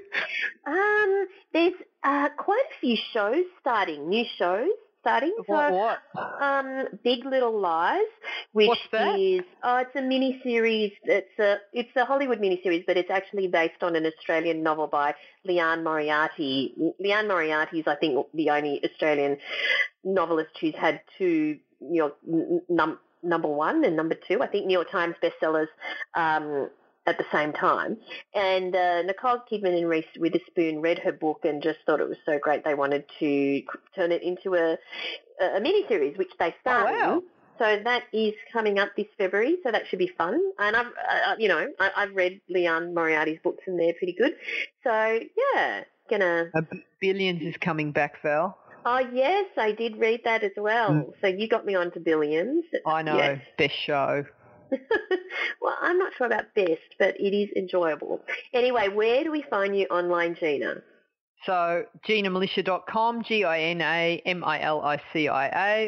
Um, 0.65 1.27
there's 1.53 1.73
uh, 2.03 2.29
quite 2.37 2.63
a 2.77 2.79
few 2.79 2.97
shows 3.13 3.43
starting, 3.59 4.09
new 4.09 4.25
shows 4.37 4.69
starting. 5.01 5.33
What? 5.47 5.69
So, 5.71 5.75
What? 5.75 5.99
um, 6.41 6.87
Big 7.03 7.25
Little 7.25 7.59
Lies, 7.59 8.01
which 8.53 8.67
What's 8.67 8.81
that? 8.91 9.17
is 9.19 9.41
oh, 9.63 9.77
it's 9.77 9.95
a 9.95 10.01
mini 10.01 10.39
series. 10.43 10.91
It's 11.03 11.39
a 11.39 11.57
it's 11.73 11.89
a 11.95 12.05
Hollywood 12.05 12.39
mini 12.39 12.59
series, 12.61 12.83
but 12.85 12.95
it's 12.97 13.09
actually 13.09 13.47
based 13.47 13.81
on 13.81 13.95
an 13.95 14.05
Australian 14.05 14.61
novel 14.61 14.85
by 14.87 15.15
Liane 15.45 15.83
Moriarty. 15.83 16.75
Liane 16.99 17.27
Moriarty 17.27 17.79
is, 17.79 17.87
I 17.87 17.95
think, 17.95 18.27
the 18.35 18.51
only 18.51 18.81
Australian 18.85 19.37
novelist 20.03 20.51
who's 20.59 20.75
had 20.75 21.01
two 21.17 21.57
York 21.79 22.15
n- 22.27 22.61
num, 22.69 22.99
number 23.23 23.47
one 23.47 23.83
and 23.83 23.95
number 23.95 24.15
two. 24.27 24.43
I 24.43 24.47
think 24.47 24.67
New 24.67 24.73
York 24.73 24.91
Times 24.91 25.15
bestsellers. 25.23 25.67
Um, 26.13 26.69
at 27.07 27.17
the 27.17 27.25
same 27.31 27.53
time. 27.53 27.97
And 28.33 28.75
uh, 28.75 29.01
Nicole 29.03 29.39
Kidman 29.51 29.77
and 29.77 29.89
Reese 29.89 30.05
Witherspoon 30.17 30.81
read 30.81 30.99
her 30.99 31.11
book 31.11 31.41
and 31.43 31.61
just 31.61 31.79
thought 31.85 31.99
it 31.99 32.07
was 32.07 32.17
so 32.25 32.39
great 32.39 32.63
they 32.63 32.75
wanted 32.75 33.05
to 33.19 33.63
turn 33.95 34.11
it 34.11 34.21
into 34.23 34.55
a, 34.55 34.77
a 35.43 35.59
mini 35.59 35.85
series, 35.87 36.17
which 36.17 36.31
they 36.39 36.53
started. 36.61 36.99
Oh, 37.03 37.15
wow. 37.15 37.23
So 37.59 37.79
that 37.83 38.03
is 38.11 38.33
coming 38.51 38.79
up 38.79 38.89
this 38.97 39.05
February, 39.17 39.57
so 39.63 39.71
that 39.71 39.83
should 39.87 39.99
be 39.99 40.11
fun. 40.17 40.41
And 40.57 40.75
I've, 40.75 40.87
uh, 40.87 41.35
you 41.37 41.47
know, 41.47 41.67
I, 41.79 41.91
I've 41.95 42.15
read 42.15 42.41
Liane 42.49 42.93
Moriarty's 42.95 43.39
books 43.43 43.63
and 43.67 43.79
they're 43.79 43.93
pretty 43.93 44.13
good. 44.13 44.33
So 44.83 45.19
yeah, 45.53 45.83
gonna. 46.09 46.51
Billions 46.99 47.41
is 47.43 47.55
coming 47.57 47.91
back, 47.91 48.21
Val. 48.23 48.57
Oh 48.83 48.99
yes, 49.13 49.45
I 49.57 49.73
did 49.73 49.97
read 49.97 50.21
that 50.23 50.43
as 50.43 50.53
well. 50.57 50.91
Mm. 50.91 51.11
So 51.21 51.27
you 51.27 51.47
got 51.47 51.65
me 51.65 51.75
onto 51.75 51.99
Billions. 51.99 52.63
I 52.85 53.03
know, 53.03 53.15
Yes. 53.15 53.41
best 53.57 53.75
show. 53.85 54.25
well, 55.61 55.75
I'm 55.81 55.97
not 55.97 56.13
sure 56.17 56.27
about 56.27 56.53
best, 56.55 56.95
but 56.97 57.19
it 57.19 57.35
is 57.35 57.49
enjoyable. 57.55 58.21
Anyway, 58.53 58.87
where 58.89 59.23
do 59.23 59.31
we 59.31 59.43
find 59.49 59.77
you 59.77 59.85
online, 59.87 60.35
Gina? 60.39 60.81
So 61.45 61.85
GinaMilicia.com, 62.07 63.23
G-I-N-A-M-I-L-I-C-I-A. 63.23 64.31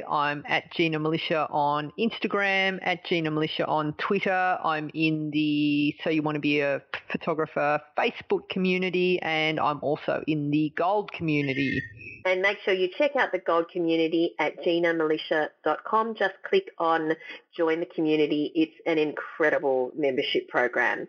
I'm 0.10 0.44
at 0.48 0.74
Gina 0.74 1.00
Milicia 1.00 1.48
on 1.54 1.92
Instagram, 2.00 2.80
at 2.82 3.06
Gina 3.06 3.30
Milicia 3.30 3.68
on 3.68 3.94
Twitter. 4.00 4.58
I'm 4.64 4.90
in 4.96 5.30
the 5.30 5.96
So 6.04 6.10
You 6.10 6.24
Want 6.24 6.38
to 6.38 6.40
Be 6.40 6.62
a 6.62 6.82
Photographer 7.12 7.80
Facebook 7.96 8.50
community, 8.50 9.20
and 9.22 9.60
I'm 9.60 9.78
also 9.84 10.24
in 10.26 10.50
the 10.50 10.74
Gold 10.76 11.12
community. 11.12 11.84
And 12.26 12.42
make 12.42 12.58
sure 12.66 12.74
you 12.74 12.90
check 12.98 13.16
out 13.16 13.32
the 13.32 13.38
Gold 13.38 13.70
community 13.70 14.34
at 14.40 14.58
ginamilicia.com. 14.64 16.16
Just 16.16 16.34
click 16.50 16.72
on 16.80 17.16
join 17.56 17.80
the 17.80 17.86
community. 17.86 18.52
It's 18.56 18.76
an 18.86 18.98
incredible 18.98 19.92
membership 19.96 20.48
program. 20.50 21.08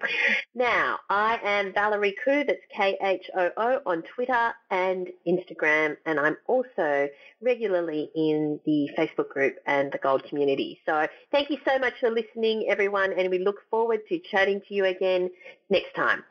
Now, 0.55 0.99
I 1.09 1.39
am 1.43 1.73
Valerie 1.73 2.15
Khoo, 2.27 2.47
that's 2.47 2.61
K-H-O-O 2.77 3.81
on 3.87 4.03
Twitter 4.15 4.53
and 4.71 5.09
Instagram, 5.27 5.97
and 6.07 6.21
I'm 6.21 6.37
also 6.47 7.09
regularly 7.41 8.11
in 8.15 8.61
the 8.65 8.91
Facebook 8.99 9.29
group 9.29 9.57
and 9.67 9.93
the 9.93 9.99
Gold 9.99 10.25
community. 10.25 10.81
So 10.87 11.07
thank 11.31 11.51
you 11.51 11.59
so 11.67 11.79
much 11.79 11.95
for 12.01 12.11
listening, 12.11 12.67
everyone, 12.69 13.13
and 13.13 13.31
we 13.31 13.39
look 13.39 13.57
forward 13.71 14.01
to 14.09 14.19
chatting 14.19 14.61
to 14.69 14.75
you 14.75 14.85
again 14.85 15.31
next 15.71 15.95
time. 15.95 16.25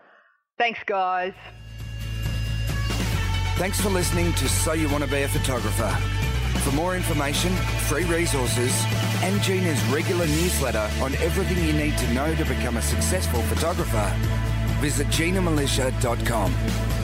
Thanks, 0.57 0.79
guys. 0.85 1.33
Thanks 3.55 3.79
for 3.79 3.89
listening 3.89 4.33
to 4.33 4.49
So 4.49 4.73
You 4.73 4.89
Want 4.89 5.03
to 5.03 5.09
Be 5.09 5.21
a 5.21 5.27
Photographer. 5.27 6.32
For 6.61 6.71
more 6.71 6.95
information, 6.95 7.51
free 7.87 8.05
resources, 8.05 8.73
and 9.23 9.41
Gina's 9.41 9.83
regular 9.85 10.27
newsletter 10.27 10.89
on 11.01 11.13
everything 11.15 11.63
you 11.65 11.73
need 11.73 11.97
to 11.97 12.13
know 12.13 12.33
to 12.35 12.45
become 12.45 12.77
a 12.77 12.81
successful 12.81 13.41
photographer, 13.43 14.13
visit 14.79 15.07
ginamilicia.com. 15.07 17.02